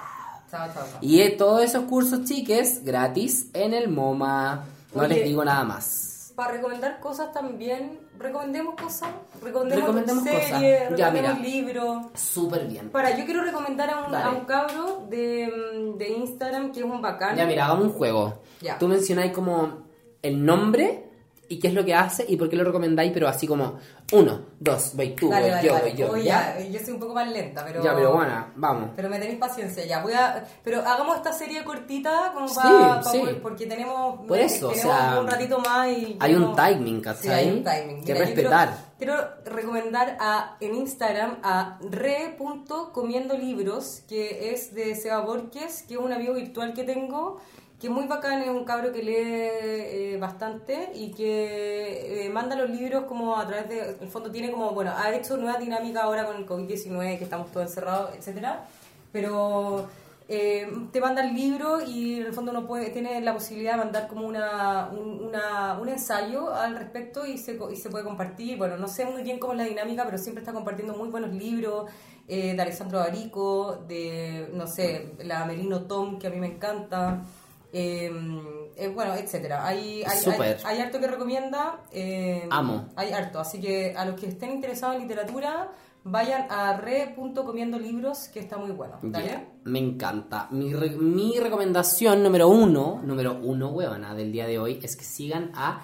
chao, 0.50 0.68
chao. 0.74 0.86
Y 1.00 1.28
todos 1.36 1.62
esos 1.62 1.84
cursos, 1.84 2.24
chiques, 2.24 2.82
gratis 2.84 3.48
en 3.52 3.74
el 3.74 3.88
MoMA. 3.88 4.64
No 4.94 5.02
Oye. 5.02 5.14
les 5.16 5.24
digo 5.24 5.44
nada 5.44 5.64
más. 5.64 6.09
Para 6.40 6.52
recomendar 6.52 7.00
cosas 7.00 7.34
también, 7.34 8.00
recomendemos 8.18 8.74
cosas, 8.74 9.10
recomendemos, 9.42 9.84
Recomendemos 9.84 10.24
series, 10.24 10.48
cosas. 10.84 10.98
Ya, 10.98 11.10
recomendemos 11.10 11.38
mira. 11.38 11.50
libros. 11.54 12.06
Súper 12.14 12.66
bien. 12.66 12.88
Para, 12.88 13.14
yo 13.14 13.26
quiero 13.26 13.42
recomendar 13.44 13.90
a 13.90 14.06
un, 14.06 14.14
a 14.14 14.30
un 14.30 14.46
cabro 14.46 15.06
de, 15.10 15.52
mm, 15.74 15.98
de 15.98 16.08
Instagram 16.08 16.72
que 16.72 16.78
es 16.80 16.86
un 16.86 17.02
bacán. 17.02 17.36
Ya, 17.36 17.44
mira, 17.44 17.66
hagamos 17.66 17.88
un 17.88 17.92
juego. 17.92 18.40
Ya. 18.62 18.78
Tú 18.78 18.88
mencionáis 18.88 19.32
como 19.32 19.82
el 20.22 20.42
nombre 20.42 21.09
y 21.50 21.58
qué 21.58 21.66
es 21.66 21.74
lo 21.74 21.84
que 21.84 21.92
hace 21.92 22.24
y 22.28 22.36
por 22.36 22.48
qué 22.48 22.54
lo 22.54 22.62
recomendáis, 22.62 23.10
pero 23.12 23.26
así 23.26 23.44
como 23.44 23.74
uno, 24.12 24.40
dos, 24.60 24.92
voy 24.94 25.16
tú, 25.16 25.28
Dale, 25.28 25.42
voy 25.42 25.50
dale, 25.50 25.66
yo, 25.66 25.72
dale. 25.74 25.88
voy 25.90 25.98
yo. 25.98 26.10
Oye, 26.12 26.24
¿ya? 26.24 26.56
ya, 26.56 26.64
yo 26.64 26.78
soy 26.78 26.94
un 26.94 27.00
poco 27.00 27.12
más 27.14 27.28
lenta, 27.28 27.64
pero... 27.66 27.82
Ya, 27.82 27.92
pero 27.92 28.12
bueno, 28.12 28.46
vamos. 28.54 28.90
Pero 28.94 29.08
me 29.10 29.18
tenéis 29.18 29.38
paciencia, 29.38 29.84
ya. 29.84 30.00
Voy 30.00 30.12
a... 30.12 30.44
Pero 30.62 30.78
hagamos 30.80 31.16
esta 31.16 31.32
serie 31.32 31.64
cortita 31.64 32.30
como 32.32 32.46
Sí, 32.46 32.54
para... 32.62 33.02
sí. 33.02 33.20
porque 33.42 33.66
tenemos... 33.66 34.26
Por 34.28 34.38
eso, 34.38 34.68
o 34.68 34.74
sea, 34.74 35.18
un 35.20 35.26
ratito 35.26 35.58
más 35.58 35.88
y... 35.88 36.16
hay 36.20 36.34
un 36.36 36.54
timing, 36.54 36.98
Sí, 36.98 37.02
¿cachai? 37.02 37.30
hay 37.34 37.50
un 37.50 37.64
timing. 37.64 38.04
Que 38.04 38.12
Mira, 38.12 38.24
respetar. 38.26 38.68
Quiero, 38.96 39.14
quiero 39.42 39.56
recomendar 39.56 40.16
a, 40.20 40.56
en 40.60 40.74
Instagram 40.76 41.38
a 41.42 41.80
re.comiendo 41.90 43.36
libros, 43.36 44.02
que 44.08 44.52
es 44.52 44.72
de 44.74 44.94
Seba 44.94 45.20
Borges, 45.20 45.82
que 45.82 45.94
es 45.94 46.00
un 46.00 46.12
amigo 46.12 46.34
virtual 46.34 46.74
que 46.74 46.84
tengo, 46.84 47.40
que 47.80 47.88
muy 47.88 48.06
bacán, 48.06 48.42
es 48.42 48.50
un 48.50 48.64
cabro 48.64 48.92
que 48.92 49.02
lee 49.02 49.14
eh, 49.16 50.18
bastante 50.20 50.92
y 50.94 51.12
que 51.12 52.26
eh, 52.26 52.28
manda 52.28 52.54
los 52.54 52.68
libros 52.68 53.04
como 53.04 53.38
a 53.38 53.46
través 53.46 53.70
de, 53.70 53.80
en 53.92 54.02
el 54.02 54.08
fondo 54.08 54.30
tiene 54.30 54.50
como, 54.52 54.72
bueno, 54.72 54.92
ha 54.94 55.10
hecho 55.14 55.38
nueva 55.38 55.58
dinámica 55.58 56.02
ahora 56.02 56.26
con 56.26 56.36
el 56.36 56.46
COVID-19, 56.46 57.16
que 57.16 57.24
estamos 57.24 57.50
todos 57.50 57.68
encerrados, 57.68 58.14
etcétera, 58.14 58.66
pero 59.12 59.88
eh, 60.28 60.70
te 60.92 61.00
manda 61.00 61.24
el 61.26 61.34
libro 61.34 61.80
y 61.80 62.16
en 62.20 62.26
el 62.26 62.34
fondo 62.34 62.50
uno 62.50 62.66
puede, 62.66 62.90
tiene 62.90 63.18
la 63.22 63.32
posibilidad 63.32 63.72
de 63.72 63.78
mandar 63.78 64.08
como 64.08 64.28
una, 64.28 64.90
un, 64.92 65.32
un 65.80 65.88
ensayo 65.88 66.52
al 66.52 66.76
respecto 66.76 67.24
y 67.24 67.38
se, 67.38 67.58
y 67.72 67.76
se 67.76 67.88
puede 67.88 68.04
compartir. 68.04 68.58
Bueno, 68.58 68.76
no 68.76 68.88
sé 68.88 69.06
muy 69.06 69.22
bien 69.22 69.38
cómo 69.38 69.54
es 69.54 69.58
la 69.58 69.64
dinámica, 69.64 70.04
pero 70.04 70.18
siempre 70.18 70.42
está 70.42 70.52
compartiendo 70.52 70.94
muy 70.94 71.08
buenos 71.08 71.32
libros 71.32 71.90
de 72.28 72.60
Alessandro 72.60 73.00
Barico, 73.00 73.82
de, 73.88 74.50
no 74.52 74.68
sé, 74.68 75.14
la 75.24 75.44
Melino 75.46 75.80
Tom, 75.86 76.16
que 76.20 76.28
a 76.28 76.30
mí 76.30 76.36
me 76.36 76.46
encanta. 76.46 77.24
Eh, 77.72 78.10
eh, 78.76 78.88
bueno, 78.88 79.14
etcétera. 79.14 79.66
Hay, 79.66 80.02
hay, 80.02 80.18
hay, 80.64 80.78
harto 80.80 80.98
que 81.00 81.06
recomienda. 81.06 81.80
eh, 81.92 82.46
Amo. 82.50 82.88
Hay 82.96 83.10
harto. 83.12 83.38
Así 83.40 83.60
que 83.60 83.94
a 83.96 84.04
los 84.04 84.18
que 84.18 84.26
estén 84.28 84.50
interesados 84.52 84.96
en 84.96 85.02
literatura, 85.02 85.70
vayan 86.04 86.46
a 86.50 86.76
re.comiendolibros, 86.78 88.28
que 88.28 88.40
está 88.40 88.56
muy 88.56 88.70
bueno. 88.72 88.98
¿Dale? 89.02 89.46
Me 89.64 89.78
encanta. 89.78 90.48
Mi, 90.50 90.72
re- 90.72 90.90
mi 90.96 91.38
recomendación 91.38 92.22
número 92.22 92.48
uno, 92.48 93.00
número 93.04 93.38
uno, 93.42 93.68
huevona, 93.70 94.14
del 94.14 94.32
día 94.32 94.46
de 94.46 94.58
hoy, 94.58 94.80
es 94.82 94.96
que 94.96 95.04
sigan 95.04 95.52
a... 95.54 95.82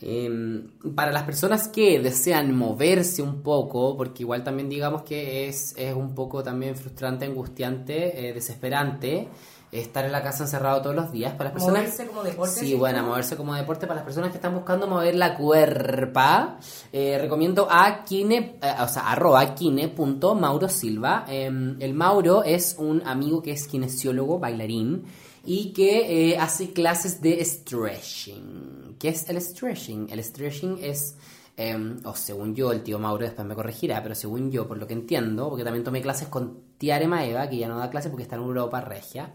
em, 0.00 0.68
para 0.96 1.12
las 1.12 1.22
personas 1.22 1.68
que 1.68 2.00
desean 2.00 2.56
moverse 2.56 3.22
un 3.22 3.42
poco, 3.42 3.96
porque 3.96 4.24
igual 4.24 4.42
también 4.42 4.68
digamos 4.68 5.02
que 5.02 5.46
es, 5.48 5.74
es 5.76 5.94
un 5.94 6.14
poco 6.14 6.42
también 6.42 6.74
frustrante, 6.74 7.24
angustiante, 7.24 8.28
eh, 8.28 8.32
desesperante 8.32 9.28
estar 9.72 10.04
en 10.04 10.12
la 10.12 10.22
casa 10.22 10.44
encerrado 10.44 10.82
todos 10.82 10.94
los 10.94 11.10
días. 11.10 11.32
Para 11.32 11.44
las 11.44 11.52
personas... 11.54 11.82
Moverse 11.82 12.06
como 12.06 12.22
deporte. 12.22 12.60
Sí, 12.60 12.74
bueno, 12.74 13.02
moverse 13.02 13.36
como 13.36 13.54
deporte 13.54 13.86
para 13.86 13.96
las 13.96 14.04
personas 14.04 14.30
que 14.30 14.36
están 14.36 14.54
buscando 14.54 14.86
mover 14.86 15.14
la 15.14 15.34
cuerpa. 15.34 16.58
eh, 16.92 17.18
recomiendo 17.18 17.66
a 17.70 18.04
kine, 18.04 18.58
eh, 18.62 18.74
o 18.80 18.86
sea, 18.88 19.10
arroba 19.10 19.54
kine.mauro 19.54 20.68
silva. 20.68 21.24
Eh, 21.26 21.46
el 21.80 21.94
Mauro 21.94 22.44
es 22.44 22.76
un 22.78 23.02
amigo 23.06 23.42
que 23.42 23.52
es 23.52 23.66
kinesiólogo, 23.66 24.38
bailarín, 24.38 25.04
y 25.44 25.72
que 25.72 26.32
eh, 26.32 26.38
hace 26.38 26.72
clases 26.72 27.22
de 27.22 27.42
stretching. 27.44 28.96
¿Qué 28.98 29.08
es 29.08 29.28
el 29.28 29.40
stretching? 29.40 30.08
El 30.10 30.22
stretching 30.22 30.78
es... 30.82 31.16
eh, 31.56 31.96
o 32.04 32.14
según 32.14 32.54
yo, 32.54 32.72
el 32.72 32.82
tío 32.82 32.98
Mauro 32.98 33.24
después 33.24 33.46
me 33.46 33.54
corregirá, 33.54 34.02
pero 34.02 34.14
según 34.14 34.50
yo, 34.50 34.68
por 34.68 34.78
lo 34.78 34.86
que 34.86 34.92
entiendo, 34.94 35.48
porque 35.48 35.64
también 35.64 35.82
tomé 35.82 36.00
clases 36.02 36.28
con 36.28 36.58
Tiare 36.78 37.08
Maeva, 37.08 37.48
que 37.48 37.56
ya 37.56 37.68
no 37.68 37.78
da 37.78 37.90
clases 37.90 38.10
porque 38.10 38.24
está 38.24 38.36
en 38.36 38.42
Europa 38.42 38.80
regia. 38.80 39.32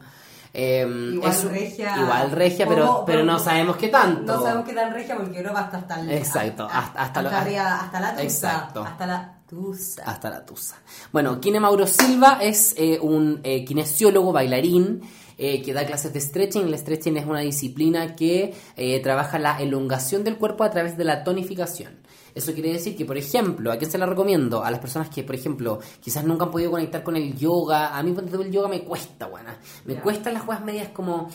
Eh, 0.53 0.87
Igual 1.13 1.31
es 1.31 1.43
regia. 1.45 1.97
Igual 1.97 2.31
regia, 2.31 2.67
pero, 2.67 2.85
¿Cómo? 2.87 3.05
pero 3.05 3.23
no 3.23 3.39
sabemos 3.39 3.77
qué 3.77 3.87
tanto. 3.89 4.35
No 4.35 4.41
sabemos 4.41 4.65
qué 4.67 4.73
tan 4.73 4.93
regia 4.93 5.15
porque 5.17 5.37
Europa 5.37 5.59
hasta 5.61 5.77
hasta 5.77 5.99
el- 6.01 6.11
Exacto, 6.11 6.67
hasta- 6.71 7.01
hasta 7.01 7.21
lo- 7.21 7.29
arriba, 7.29 7.81
hasta 7.81 7.99
la 7.99 8.11
tusa. 8.11 8.23
Exacto. 8.23 8.83
Hasta 8.83 9.05
la 9.07 9.33
tusa. 9.47 10.03
Hasta 10.05 10.29
la 10.29 10.45
tusa. 10.45 10.75
Bueno, 11.11 11.39
Kine 11.39 11.59
Mauro 11.59 11.87
Silva 11.87 12.39
es 12.41 12.73
eh, 12.77 12.99
un 13.01 13.39
eh, 13.43 13.63
kinesiólogo, 13.63 14.31
bailarín, 14.33 15.01
eh, 15.37 15.61
que 15.61 15.73
da 15.73 15.85
clases 15.85 16.13
de 16.13 16.19
stretching. 16.21 16.63
El 16.67 16.77
stretching 16.77 17.17
es 17.17 17.25
una 17.25 17.41
disciplina 17.41 18.15
que 18.15 18.53
eh, 18.75 18.99
trabaja 19.01 19.39
la 19.39 19.61
elongación 19.61 20.23
del 20.23 20.37
cuerpo 20.37 20.63
a 20.63 20.71
través 20.71 20.97
de 20.97 21.03
la 21.03 21.23
tonificación. 21.23 21.97
Eso 22.35 22.53
quiere 22.53 22.71
decir 22.71 22.95
que, 22.95 23.03
por 23.03 23.17
ejemplo, 23.17 23.71
¿a 23.71 23.77
quién 23.77 23.89
se 23.89 23.97
la 23.97 24.05
recomiendo? 24.05 24.63
A 24.63 24.69
las 24.69 24.79
personas 24.79 25.09
que, 25.09 25.23
por 25.23 25.33
ejemplo, 25.33 25.79
quizás 25.99 26.23
nunca 26.23 26.45
han 26.45 26.51
podido 26.51 26.69
conectar 26.69 27.01
con 27.03 27.15
el 27.15 27.35
yoga. 27.35 27.97
A 27.97 28.03
mí, 28.03 28.13
tú, 28.13 28.41
el 28.41 28.51
yoga 28.51 28.67
me 28.67 28.81
cuesta, 28.83 29.25
buena. 29.27 29.57
Me 29.85 29.95
Ya. 29.95 30.01
cuestan 30.03 30.33
las 30.35 30.43
jugadas 30.43 30.63
medias 30.63 30.89
como 30.89 31.29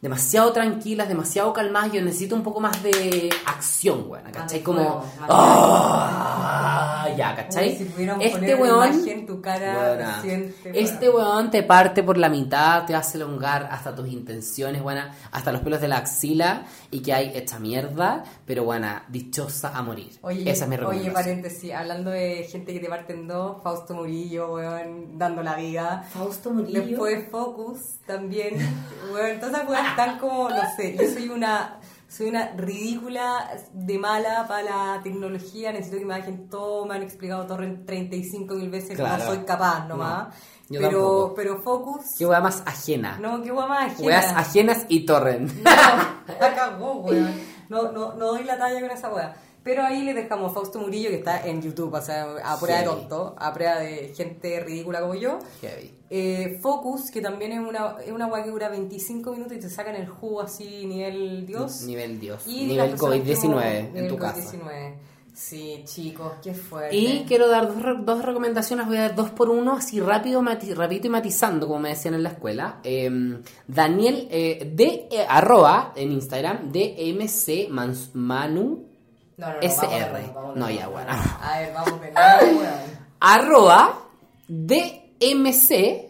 demasiado 0.00 0.52
tranquilas, 0.52 1.08
demasiado 1.08 1.52
calmadas. 1.52 1.92
Yo 1.92 2.02
necesito 2.02 2.34
un 2.34 2.42
poco 2.42 2.60
más 2.60 2.82
de 2.82 3.30
acción, 3.46 4.08
buena, 4.08 4.32
¿cachai? 4.32 4.58
de 4.58 4.64
Como... 4.64 4.80
fuego, 4.80 5.04
más 5.20 5.28
de 5.28 5.34
¡Ah! 5.34 7.08
Ya, 7.16 7.36
¿cachai? 7.36 7.70
Uy, 7.70 7.76
si 7.76 8.08
este 8.20 8.54
weón... 8.54 9.26
tu 9.26 9.40
cara 9.40 9.96
reciente, 9.96 10.72
Este 10.74 11.10
weón 11.10 11.50
te 11.50 11.62
parte 11.62 12.02
por 12.02 12.16
la 12.16 12.28
mitad, 12.28 12.86
te 12.86 12.94
hace 12.94 13.18
elongar 13.18 13.68
hasta 13.70 13.94
tus 13.94 14.08
intenciones, 14.08 14.82
buena, 14.82 15.14
hasta 15.32 15.52
los 15.52 15.60
pelos 15.62 15.80
de 15.80 15.88
la 15.88 15.98
axila 15.98 16.64
y 16.90 17.00
que 17.00 17.12
hay 17.12 17.32
hecha 17.34 17.58
mierda, 17.58 18.24
pero 18.46 18.64
buena, 18.64 19.04
dichosa 19.08 19.76
a 19.76 19.82
morir. 19.82 20.18
Oye, 20.22 20.50
Esa 20.50 20.64
es 20.64 20.70
mi 20.70 20.76
oye, 20.76 21.10
paréntesis, 21.10 21.72
hablando 21.72 22.10
de 22.10 22.46
gente 22.50 22.72
que 22.72 22.80
te 22.80 22.88
parte 22.88 23.12
en 23.12 23.28
dos, 23.28 23.62
Fausto 23.62 23.94
Murillo, 23.94 24.54
weón, 24.54 25.18
dando 25.18 25.42
la 25.42 25.56
vida. 25.56 26.04
Fausto 26.10 26.50
Después 26.50 27.28
Focus 27.30 27.98
también. 28.06 28.56
Bueno, 29.10 29.40
todas 29.40 29.54
esas 29.54 29.68
weas 29.68 29.89
están 29.90 30.18
como, 30.18 30.48
no 30.48 30.62
sé, 30.76 30.96
yo 30.96 31.04
soy 31.12 31.28
una 31.28 31.76
soy 32.08 32.28
una 32.28 32.48
ridícula 32.56 33.48
de 33.72 33.96
mala 33.96 34.44
para 34.48 34.62
la 34.96 35.00
tecnología, 35.02 35.70
necesito 35.70 35.98
que 35.98 36.04
me 36.04 36.18
bajen 36.18 36.48
todo, 36.48 36.84
me 36.84 36.96
han 36.96 37.02
explicado 37.04 37.46
todo 37.46 37.62
en 37.62 37.86
35 37.86 38.54
mil 38.54 38.68
veces, 38.68 38.96
Claro. 38.96 39.22
no 39.22 39.30
soy 39.30 39.44
capaz 39.44 39.86
nomás. 39.86 40.26
No, 40.68 40.74
yo 40.74 40.80
pero, 40.80 40.90
tampoco. 40.90 41.34
pero 41.36 41.62
Focus, 41.62 42.04
Qué 42.18 42.26
wea 42.26 42.40
más 42.40 42.64
ajena. 42.66 43.16
no, 43.20 43.40
qué 43.42 43.52
wea 43.52 43.66
más 43.66 43.92
ajena. 43.92 44.06
Weas 44.08 44.32
ajenas 44.32 44.86
y 44.88 45.06
torrent. 45.06 45.52
No, 45.62 45.70
la 46.40 46.54
cagó, 46.54 46.94
weón. 47.02 47.32
No, 47.68 47.92
no, 47.92 48.14
no 48.14 48.26
doy 48.26 48.42
la 48.42 48.58
talla 48.58 48.80
con 48.80 48.90
esa 48.90 49.08
wea. 49.14 49.36
Pero 49.62 49.82
ahí 49.82 50.02
le 50.04 50.14
dejamos 50.14 50.50
a 50.50 50.54
Fausto 50.54 50.78
Murillo, 50.78 51.10
que 51.10 51.16
está 51.16 51.46
en 51.46 51.60
YouTube, 51.60 51.92
o 51.92 52.00
sea, 52.00 52.34
a 52.44 52.58
prueba 52.58 52.78
de 52.80 52.84
tonto, 52.86 53.34
a 53.38 53.52
prueba 53.52 53.76
de 53.78 54.12
gente 54.16 54.60
ridícula 54.60 55.00
como 55.02 55.14
yo. 55.14 55.38
Heavy. 55.60 55.94
Eh, 56.08 56.58
Focus, 56.62 57.10
que 57.10 57.20
también 57.20 57.52
es 57.52 57.60
una, 57.60 57.96
es 58.04 58.10
una 58.10 58.26
weá 58.26 58.42
que 58.42 58.50
dura 58.50 58.68
25 58.70 59.32
minutos 59.32 59.56
y 59.58 59.60
te 59.60 59.68
sacan 59.70 59.94
el 59.96 60.08
jugo 60.08 60.40
así, 60.40 60.86
nivel 60.86 61.46
Dios. 61.46 61.82
Nivel 61.82 62.18
Dios. 62.18 62.42
Y 62.46 62.62
nivel 62.66 62.76
las 62.78 62.88
personas 62.90 63.20
que 63.20 63.34
COVID-19 63.34 63.44
hemos- 63.44 63.64
en 63.64 63.92
nivel 63.92 64.08
tu 64.08 64.16
casa. 64.16 64.34
COVID-19. 64.52 64.94
Sí, 65.32 65.82
chicos, 65.84 66.32
qué 66.42 66.52
fuerte. 66.52 66.94
Y 66.96 67.24
quiero 67.26 67.48
dar 67.48 67.68
dos, 67.68 67.80
re- 67.80 68.02
dos 68.02 68.22
recomendaciones, 68.24 68.86
voy 68.86 68.96
a 68.96 69.02
dar 69.02 69.14
dos 69.14 69.30
por 69.30 69.48
uno, 69.48 69.74
así 69.74 70.00
rápido, 70.00 70.42
mati- 70.42 70.74
rapidito 70.74 71.06
y 71.06 71.10
matizando, 71.10 71.66
como 71.68 71.80
me 71.80 71.90
decían 71.90 72.14
en 72.14 72.22
la 72.24 72.30
escuela. 72.30 72.80
Eh, 72.82 73.38
Daniel, 73.66 74.26
eh, 74.30 74.70
de 74.74 75.06
eh, 75.10 75.24
arroba 75.28 75.92
en 75.96 76.12
Instagram, 76.12 76.72
DMC 76.72 77.68
Manu, 78.14 78.89
No, 79.40 79.46
no, 79.48 79.54
no, 79.54 79.60
SR. 79.62 80.12
vamos 80.12 80.34
vamos 80.34 80.56
No, 80.56 80.70
ya, 80.70 80.88
bueno. 80.88 81.08
A 81.10 81.58
ver, 81.58 81.72
vamos 81.74 82.00
weón. 82.00 82.66
arroba 83.20 83.98
DMC 84.48 86.08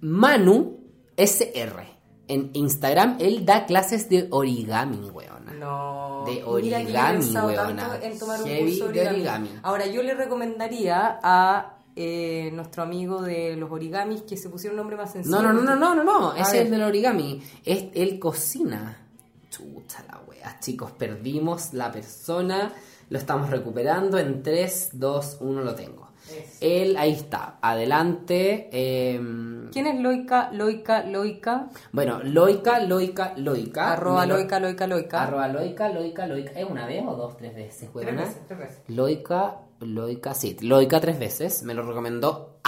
Manu 0.00 0.78
SR. 1.16 1.98
En 2.30 2.50
Instagram, 2.52 3.16
él 3.20 3.46
da 3.46 3.64
clases 3.64 4.08
de 4.10 4.28
origami, 4.30 5.08
weona. 5.10 5.52
No. 5.54 6.24
De 6.26 6.32
Mira 6.32 6.36
que 6.36 6.44
yo 6.44 6.50
he 6.50 6.52
origami, 6.52 7.18
pensado 7.20 7.46
weona. 7.48 7.88
tanto 7.88 8.06
en 8.06 8.18
tomar 8.18 8.42
un 8.42 8.58
curso 8.58 8.88
de 8.88 9.08
origami. 9.08 9.50
Ahora, 9.62 9.86
yo 9.86 10.02
le 10.02 10.14
recomendaría 10.14 11.18
a 11.22 11.78
eh, 11.96 12.50
nuestro 12.52 12.82
amigo 12.82 13.22
de 13.22 13.56
los 13.56 13.70
origamis 13.72 14.22
que 14.22 14.36
se 14.36 14.50
pusiera 14.50 14.72
un 14.72 14.76
nombre 14.76 14.96
más 14.98 15.10
sencillo. 15.12 15.40
No, 15.40 15.52
no, 15.52 15.54
no, 15.54 15.74
no, 15.74 15.94
no, 15.94 16.04
no, 16.04 16.20
no. 16.20 16.34
Ese 16.34 16.58
es 16.58 16.64
el 16.66 16.70
del 16.70 16.82
origami. 16.82 17.42
Es, 17.64 17.86
él 17.94 18.18
cocina. 18.18 19.07
Chucha 19.50 20.04
la 20.08 20.20
wea, 20.28 20.58
chicos. 20.60 20.92
Perdimos 20.92 21.72
la 21.74 21.90
persona. 21.90 22.72
Lo 23.10 23.18
estamos 23.18 23.48
recuperando. 23.50 24.18
En 24.18 24.42
3, 24.42 24.90
2, 24.92 25.38
1 25.40 25.62
lo 25.62 25.74
tengo. 25.74 26.08
Eso. 26.28 26.58
Él, 26.60 26.96
ahí 26.98 27.12
está. 27.12 27.58
Adelante. 27.62 28.68
em, 28.72 29.70
¿Quién 29.70 29.86
es 29.86 29.98
Loica, 30.00 30.50
Loica, 30.52 31.02
Loica? 31.04 31.68
bueno, 31.92 32.20
Loica, 32.22 32.80
Loica, 32.80 33.32
Loica. 33.36 33.92
Arroba 33.92 34.26
lo- 34.26 34.36
Loica, 34.36 34.60
Loica, 34.60 34.86
Loica. 34.86 35.22
Arroba 35.22 35.48
Loica, 35.48 35.88
Loica, 35.88 36.26
Loica. 36.26 36.50
¿Es 36.52 36.68
una 36.68 36.86
vez 36.86 37.02
o 37.06 37.14
dos, 37.16 37.36
tres 37.38 37.54
veces, 37.54 37.88
Tres 37.94 38.14
veces, 38.16 38.36
tres 38.46 38.58
veces. 38.58 38.78
Loica, 38.88 39.56
Loica, 39.80 40.34
sí, 40.34 40.56
Loica 40.60 41.00
tres 41.00 41.18
veces. 41.18 41.62
Me 41.62 41.72
lo 41.72 41.82
recomendó 41.86 42.58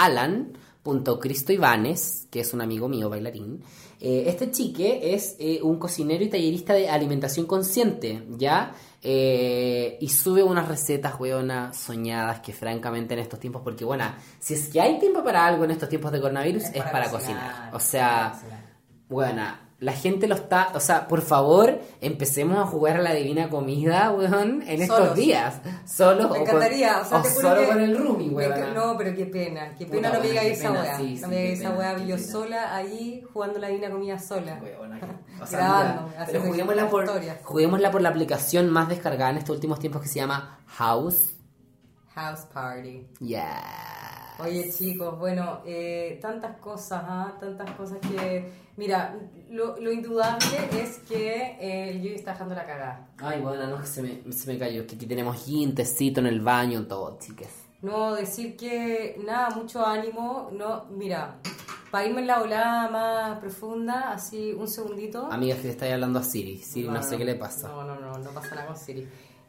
Alan.cristo 0.85 1.53
Ibanes, 1.53 2.29
que 2.31 2.41
es 2.41 2.55
un 2.55 2.63
amigo 2.63 2.89
mío, 2.89 3.11
bailarín. 3.11 3.63
Eh, 4.01 4.25
este 4.29 4.51
chique 4.51 5.15
es 5.15 5.37
eh, 5.39 5.61
un 5.63 5.79
cocinero 5.79 6.25
y 6.25 6.29
tallerista 6.29 6.73
de 6.73 6.89
alimentación 6.89 7.45
consciente, 7.47 8.25
¿ya? 8.39 8.73
Eh, 9.03 9.99
y 10.01 10.09
sube 10.09 10.43
unas 10.43 10.69
recetas, 10.69 11.21
weona, 11.21 11.75
soñadas, 11.75 12.41
que 12.41 12.53
francamente 12.55 13.13
en 13.13 13.21
estos 13.21 13.39
tiempos, 13.39 13.61
porque, 13.63 13.85
bueno, 13.85 14.05
si 14.39 14.55
es 14.55 14.69
que 14.69 14.81
hay 14.81 14.99
tiempo 14.99 15.23
para 15.23 15.47
algo 15.47 15.65
en 15.65 15.73
estos 15.73 15.89
tiempos 15.89 16.13
de 16.13 16.21
coronavirus, 16.21 16.65
es, 16.65 16.83
para, 16.85 17.11
cocinar. 17.11 17.71
O 17.75 17.81
sea, 17.81 18.41
bueno, 19.09 19.43
la 19.81 19.93
gente 19.93 20.29
lo 20.29 20.35
está, 20.35 20.69
o 20.75 20.81
sea, 20.81 21.09
por 21.09 21.23
favor, 21.23 21.81
empecemos 22.03 22.59
a 22.59 22.67
jugar 22.67 22.97
a 22.99 23.03
la 23.03 23.15
divina 23.15 23.49
comida, 23.49 24.11
weón, 24.13 24.63
en 24.67 24.83
estos 24.83 24.99
Solos. 24.99 25.15
días. 25.17 25.61
Solo 25.87 26.29
Me 26.29 26.39
encantaría, 26.41 27.01
o 27.01 27.05
sea, 27.07 27.23
te 27.23 27.31
juro 27.31 27.49
solo 27.49 27.61
que- 27.63 27.67
con 27.67 27.81
el 27.81 27.97
roomie, 27.97 28.29
me 28.29 28.35
weón. 28.47 28.75
No, 28.75 28.97
pero 28.99 29.17
qué 29.17 29.25
pena, 29.25 29.75
qué 29.79 29.87
Puta, 29.87 29.97
pena 29.97 30.09
no 30.13 30.21
me 30.21 30.27
weón, 30.31 30.41
qué 30.41 30.51
esa 30.53 30.69
pena, 30.69 30.81
weá. 30.83 30.97
sí, 30.99 31.19
no 31.23 31.29
me 31.29 31.35
qué 31.37 31.53
esa 31.55 31.63
pena, 31.71 31.79
weá, 31.79 31.95
qué 31.97 32.07
yo 32.07 32.17
pena. 32.17 32.29
sola 32.29 32.77
ahí 32.77 33.25
jugando 33.33 33.59
la 33.59 33.69
divina 33.69 33.91
comida 33.91 34.19
sola. 34.19 34.61
Weona, 34.63 35.01
que- 35.01 35.07
o 35.43 35.47
sea, 35.47 35.59
Grabando, 35.59 36.03
mira, 36.09 36.23
haciendo 36.23 36.27
pero 36.33 36.43
juguémosla 36.45 36.91
por, 36.91 37.05
historias. 37.05 37.37
juguémosla 37.43 37.91
por 37.91 38.03
la 38.03 38.09
aplicación 38.11 38.69
más 38.71 38.89
descargada 38.91 39.31
en 39.31 39.39
estos 39.39 39.55
últimos 39.57 39.79
tiempos 39.81 40.03
que 40.03 40.09
se 40.09 40.17
llama 40.21 40.59
House. 40.67 41.33
House 42.15 42.41
Party. 42.53 43.07
Yeah. 43.21 43.63
Oye 44.43 44.71
chicos, 44.71 45.19
bueno, 45.19 45.61
eh, 45.67 46.19
tantas 46.21 46.57
cosas, 46.59 47.03
¿ah? 47.07 47.37
tantas 47.39 47.71
cosas 47.73 47.99
que... 47.99 48.71
Mira, 48.77 49.15
lo, 49.51 49.79
lo 49.79 49.93
indudable 49.93 50.47
es 50.81 50.99
que 51.01 51.59
eh, 51.61 51.91
el 51.91 52.01
Yui 52.01 52.15
está 52.15 52.33
dejando 52.33 52.55
la 52.55 52.65
cagada. 52.65 53.09
Ay, 53.19 53.41
bueno, 53.41 53.67
no, 53.67 53.85
se 53.85 54.01
me, 54.03 54.33
se 54.33 54.51
me 54.51 54.59
cayó. 54.59 54.87
Que 54.87 54.95
aquí 54.95 55.07
tenemos 55.07 55.45
gin, 55.45 55.75
tecito 55.75 56.21
en 56.21 56.27
el 56.27 56.41
baño, 56.41 56.87
todo, 56.87 57.19
chicas. 57.19 57.51
No, 57.83 58.15
decir 58.15 58.57
que 58.57 59.21
nada, 59.25 59.51
mucho 59.51 59.85
ánimo. 59.85 60.49
No, 60.53 60.87
mira, 60.91 61.37
para 61.91 62.07
irme 62.07 62.21
en 62.21 62.27
la 62.29 62.39
volada 62.39 62.89
más 62.89 63.39
profunda, 63.41 64.13
así 64.13 64.53
un 64.53 64.69
segundito. 64.69 65.27
Amigas, 65.31 65.59
que 65.59 65.65
le 65.65 65.71
estáis 65.71 65.93
hablando 65.93 66.19
a 66.19 66.23
Siri. 66.23 66.59
Siri, 66.59 66.89
no, 66.89 67.03
sé 67.03 67.19
qué 67.19 67.25
le 67.25 67.35
pasa. 67.35 67.69
No, 67.69 67.85
no, 67.85 68.01
no, 68.01 68.17
no 68.17 68.31
pasa 68.31 68.55
nada 68.55 68.69
con 68.69 68.77
Siri. 68.77 69.07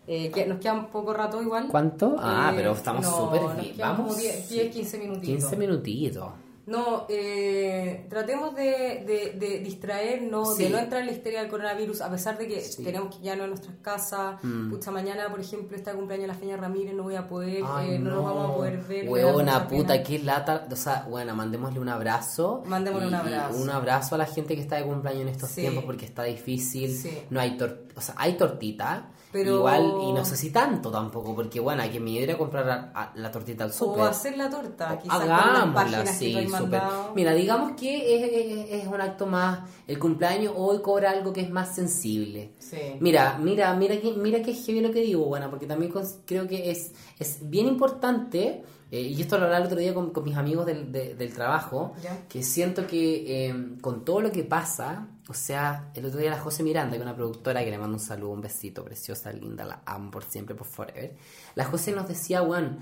Eh, 0.08 0.32
que- 0.32 0.45
nos 0.47 0.60
queda 0.60 0.74
un 0.74 0.88
poco 0.88 1.14
rato 1.14 1.41
igual. 1.41 1.68
¿Cuánto? 1.70 2.16
Ah, 2.20 2.49
Eh, 2.52 2.56
pero 2.58 2.72
estamos 2.74 3.04
no, 3.06 3.12
súper 3.18 3.41
bien. 3.62 3.76
Vamos. 3.78 4.08
como 4.08 4.16
10, 4.16 4.49
10, 4.49 4.72
15 4.74 4.97
minutitos. 4.97 5.28
15 5.28 5.58
minutitos. 5.58 6.28
No, 6.68 7.06
eh, 7.10 8.06
tratemos 8.10 8.56
de, 8.56 9.04
de, 9.06 9.36
de 9.38 9.60
distraernos, 9.60 10.56
Sí. 10.56 10.64
de 10.64 10.70
no 10.70 10.78
entrar 10.78 11.02
en 11.02 11.08
la 11.08 11.14
histeria 11.14 11.41
del 11.41 11.49
coronavirus, 11.49 12.02
a 12.02 12.10
pesar 12.10 12.38
de 12.38 12.47
que 12.47 12.62
Sí. 12.62 12.84
tenemos 12.84 13.14
que 13.16 13.22
ya 13.24 13.36
no 13.36 13.43
en 13.43 13.49
nuestras 13.49 13.76
casas. 13.82 14.36
Mm. 14.43 14.70
Pucha, 14.70 14.91
mañana, 14.91 15.28
por 15.30 15.39
ejemplo, 15.39 15.76
está 15.76 15.91
el 15.91 15.97
cumpleaños 15.97 16.28
de 16.28 16.34
la 16.34 16.39
Feña 16.39 16.58
Ramírez, 16.58 16.93
no 16.93 17.04
voy 17.04 17.16
a 17.16 17.28
poder, 17.28 17.64
Ay, 17.66 17.95
eh, 17.95 17.99
no, 17.99 18.12
nos 18.12 18.24
vamos 18.26 18.52
a 18.52 18.54
poder 18.56 18.78
ver. 18.84 19.10
Huevona, 19.10 19.68
puta, 19.68 19.93
pena. 19.93 20.04
qué 20.04 20.20
lata. 20.20 20.68
O 20.72 20.76
sea, 20.76 21.06
bueno, 21.10 21.36
mandémosle 21.36 21.80
un 21.80 21.89
abrazo. 21.89 22.64
Mandémosle 22.68 23.08
un 23.08 23.14
y 23.14 23.16
abrazo. 23.16 23.58
un 23.62 23.70
abrazo 23.70 24.16
a 24.16 24.18
la 24.20 24.26
gente 24.28 24.56
que 24.56 24.62
está 24.62 24.78
de 24.78 24.84
cumpleaños 24.84 25.24
en 25.24 25.28
estos 25.30 25.49
Sí. 25.49 25.62
tiempos 25.62 25.84
porque 25.84 26.06
está 26.06 26.24
difícil. 26.24 26.95
Sí. 26.95 27.18
No 27.32 27.39
hay 27.39 27.58
tor 27.58 27.86
o 27.95 28.02
sea, 28.02 28.16
hay 28.18 28.34
tortita. 28.38 29.10
Pero- 29.32 29.56
Igual, 29.58 29.94
y 30.10 30.14
no 30.14 30.26
sé 30.26 30.36
si 30.36 30.50
tanto 30.52 30.92
tampoco, 30.92 31.34
porque 31.36 31.60
bueno, 31.60 31.82
hay 31.84 31.90
que 31.90 32.00
me 32.00 32.12
ir 32.12 32.32
a 32.32 32.38
comprar 32.38 32.70
a- 32.70 32.92
a 32.94 33.12
la 33.16 33.32
tortita 33.32 33.64
al 33.64 33.70
O 33.70 33.74
súper. 33.74 34.04
hacer 34.04 34.38
la 34.38 34.50
torta, 34.50 35.00
quizás 35.02 35.22
Hagámosla, 35.22 36.06
sí, 36.06 36.48
súper. 36.58 36.82
Mira, 37.16 37.34
digamos 37.34 37.72
que 37.74 38.16
es, 38.16 38.32
es- 38.74 38.82
es 38.84 38.88
un 38.88 39.00
acto 39.00 39.26
más. 39.28 39.60
El 39.88 40.00
cumpleaños 40.00 40.54
hoy 40.58 40.82
cobra 40.82 41.12
algo 41.12 41.32
que 41.34 41.42
es 41.42 41.50
más 41.50 41.74
sensible. 41.74 42.54
Sí. 42.60 42.78
Mira, 43.00 43.38
mira, 43.42 43.74
mira 43.76 44.00
que, 44.00 44.12
mira 44.14 44.42
que 44.42 44.54
heavy 44.54 44.82
lo 44.82 44.92
que 44.92 45.02
digo, 45.02 45.26
bueno, 45.26 45.50
porque 45.50 45.66
también 45.66 45.94
creo 46.26 46.48
que 46.48 46.70
es, 46.72 46.92
es 47.20 47.40
bien 47.50 47.68
importante, 47.68 48.64
eh, 48.92 49.02
y 49.02 49.22
esto 49.22 49.38
lo 49.38 49.46
hablaba 49.46 49.62
el 49.62 49.68
otro 49.68 49.80
día 49.80 49.94
con, 49.94 50.12
con 50.12 50.24
mis 50.26 50.36
amigos 50.36 50.66
del, 50.66 50.92
de- 50.92 51.16
del 51.16 51.34
trabajo, 51.34 51.94
Ya. 52.04 52.28
que 52.28 52.44
siento 52.44 52.86
que 52.86 53.48
eh, 53.50 53.56
con 53.82 54.04
todo 54.06 54.22
lo 54.22 54.32
que 54.32 54.44
pasa, 54.44 55.08
o 55.30 55.34
sea, 55.34 55.89
el 55.96 56.06
otro 56.06 56.20
día 56.20 56.30
la 56.30 56.39
José 56.39 56.62
Miranda, 56.64 56.92
que 56.92 56.98
es 56.98 57.04
una 57.04 57.16
productora 57.16 57.64
que 57.64 57.72
le 57.72 57.78
mando 57.78 57.96
un 57.96 58.04
saludo, 58.04 58.32
un 58.32 58.42
besito, 58.42 58.84
preciosa, 58.84 59.32
linda, 59.32 59.64
la 59.66 59.82
amo 59.86 60.12
por 60.12 60.24
siempre, 60.26 60.54
por 60.56 60.68
forever, 60.68 61.16
la 61.56 61.66
José 61.66 61.94
nos 61.94 62.08
decía, 62.08 62.42
Juan, 62.42 62.80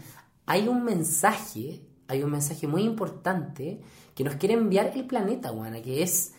hay 0.47 0.68
un 0.68 0.84
mensaje, 0.84 1.82
hay 2.07 2.24
un 2.24 2.32
mensaje 2.32 2.66
muy 2.68 2.82
importante 2.84 3.80
que 4.16 4.24
nos 4.24 4.36
quiere 4.36 4.55
enviar 4.55 4.91
el 4.95 5.05
planeta, 5.05 5.49
Juana, 5.49 5.82
que 5.82 6.01
es 6.01 6.34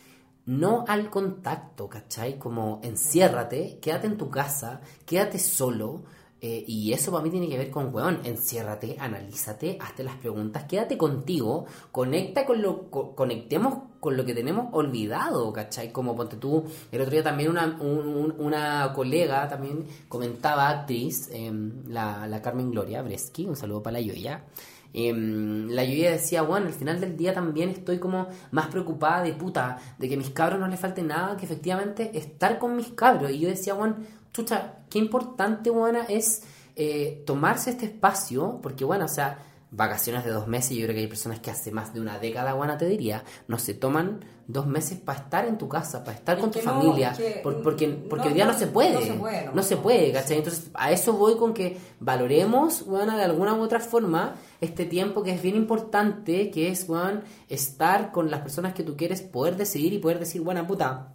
no 0.47 0.85
al 0.89 1.11
contacto, 1.11 1.89
¿cachai? 1.89 2.39
Como 2.39 2.81
enciérrate, 2.83 3.79
quédate 3.81 4.09
en 4.09 4.17
tu 4.17 4.31
casa, 4.31 4.81
quédate 5.07 5.39
solo. 5.39 6.03
Eh, 6.43 6.65
y 6.67 6.93
eso 6.93 7.11
para 7.13 7.23
mí 7.23 7.31
tiene 7.31 7.49
que 7.49 7.59
ver 7.59 7.71
con, 7.71 7.95
weón, 7.95 8.21
enciérrate, 8.25 8.97
analízate, 8.99 9.77
hazte 9.81 10.03
las 10.03 10.17
preguntas, 10.17 10.65
quédate 10.65 10.97
contigo, 10.97 11.67
conecta 11.93 12.47
con 12.47 12.63
lo, 12.63 12.91
co- 12.91 13.15
conectemos 13.15 13.75
con 14.01 14.17
lo 14.17 14.25
que 14.25 14.33
tenemos 14.35 14.69
olvidado, 14.73 15.53
¿cachai? 15.53 15.93
Como 15.93 16.17
ponte 16.17 16.37
tú, 16.37 16.65
el 16.91 17.01
otro 17.03 17.13
día 17.13 17.23
también 17.23 17.51
una, 17.51 17.77
un- 17.81 18.07
un- 18.09 18.35
una 18.39 18.93
colega 18.95 19.49
también 19.49 19.85
comentaba, 20.09 20.69
actriz, 20.71 21.29
em, 21.33 21.85
la, 21.89 22.27
la 22.27 22.41
Carmen 22.41 22.71
Gloria 22.71 23.03
Bresky, 23.03 23.45
un 23.47 23.57
saludo 23.57 23.83
para 23.83 23.95
la 23.95 24.01
Yoya, 24.01 24.45
Em, 24.93 25.69
la 25.69 25.85
lluvia 25.85 26.11
decía, 26.11 26.43
bueno, 26.43 26.67
al 26.67 26.73
final 26.73 27.01
del 27.01 27.17
día 27.17 27.33
también 27.33 27.71
estoy 27.71 27.99
como 27.99 28.29
más 28.51 28.69
preocupada 28.69 29.23
de 29.23 29.33
puta, 29.33 29.79
de 29.99 30.09
que 30.09 30.17
mis 30.17 30.31
cabros 30.31 30.59
no 30.59 30.67
les 30.67 30.81
falte 30.81 31.03
nada, 31.03 31.37
que 31.37 31.45
efectivamente 31.45 32.11
estar 32.19 32.59
con 32.59 32.77
mis 32.77 32.89
cabros. 32.89 33.31
Y 33.31 33.41
yo 33.41 33.49
decía, 33.49 33.75
bueno, 33.75 33.97
chucha, 34.33 34.81
qué 34.91 34.99
importante, 34.99 35.71
buena, 35.71 36.05
es 36.05 36.43
eh, 36.77 37.23
tomarse 37.27 37.71
este 37.71 37.87
espacio, 37.87 38.59
porque 38.63 38.85
bueno, 38.85 39.05
o 39.05 39.09
sea, 39.09 39.39
vacaciones 39.73 40.25
de 40.25 40.31
dos 40.33 40.49
meses, 40.49 40.77
yo 40.77 40.83
creo 40.85 40.95
que 40.97 41.03
hay 41.03 41.07
personas 41.07 41.39
que 41.39 41.51
hace 41.51 41.71
más 41.71 41.95
de 41.95 42.01
una 42.01 42.19
década, 42.19 42.55
buena, 42.55 42.77
te 42.77 42.87
diría, 42.87 43.23
no 43.47 43.57
se 43.59 43.73
toman 43.75 44.25
dos 44.49 44.67
meses 44.67 44.99
para 44.99 45.21
estar 45.21 45.47
en 45.47 45.59
tu 45.59 45.69
casa, 45.69 46.03
para 46.03 46.17
estar 46.17 46.37
Es 46.37 46.41
con 46.41 46.51
tu 46.51 46.59
no, 46.59 46.65
familia, 46.65 47.13
es 47.13 47.19
que, 47.19 47.41
por- 47.41 47.63
porque, 47.63 47.87
porque 47.89 48.25
no, 48.25 48.29
hoy 48.31 48.35
día 48.35 48.47
no, 48.47 48.53
no, 48.53 48.59
se 48.59 48.67
puede, 48.67 48.95
no 48.95 49.01
se 49.01 49.13
puede, 49.15 49.45
no. 49.47 49.53
no 49.53 49.63
se 49.63 49.77
puede, 49.77 50.11
¿cachai? 50.13 50.39
Entonces, 50.39 50.71
a 50.75 50.91
eso 50.91 51.13
voy 51.13 51.37
con 51.37 51.55
que 51.55 51.79
valoremos, 52.01 52.85
bueno, 52.85 53.17
de 53.17 53.23
alguna 53.23 53.55
u 53.55 53.61
otra 53.61 53.79
forma, 53.79 54.35
este 54.61 54.87
tiempo 54.87 55.23
que 55.23 55.33
es 55.35 55.41
bien 55.41 55.55
importante, 55.55 56.51
que 56.51 56.69
es, 56.69 56.89
bueno, 56.89 57.21
estar 57.49 58.11
con 58.11 58.29
las 58.29 58.41
personas 58.41 58.75
que 58.75 58.83
tú 58.83 58.97
quieres, 58.97 59.23
poder 59.23 59.57
decidir 59.57 59.93
y 59.93 59.99
poder 59.99 60.19
decir, 60.19 60.43
bueno, 60.43 60.67
puta, 60.67 61.15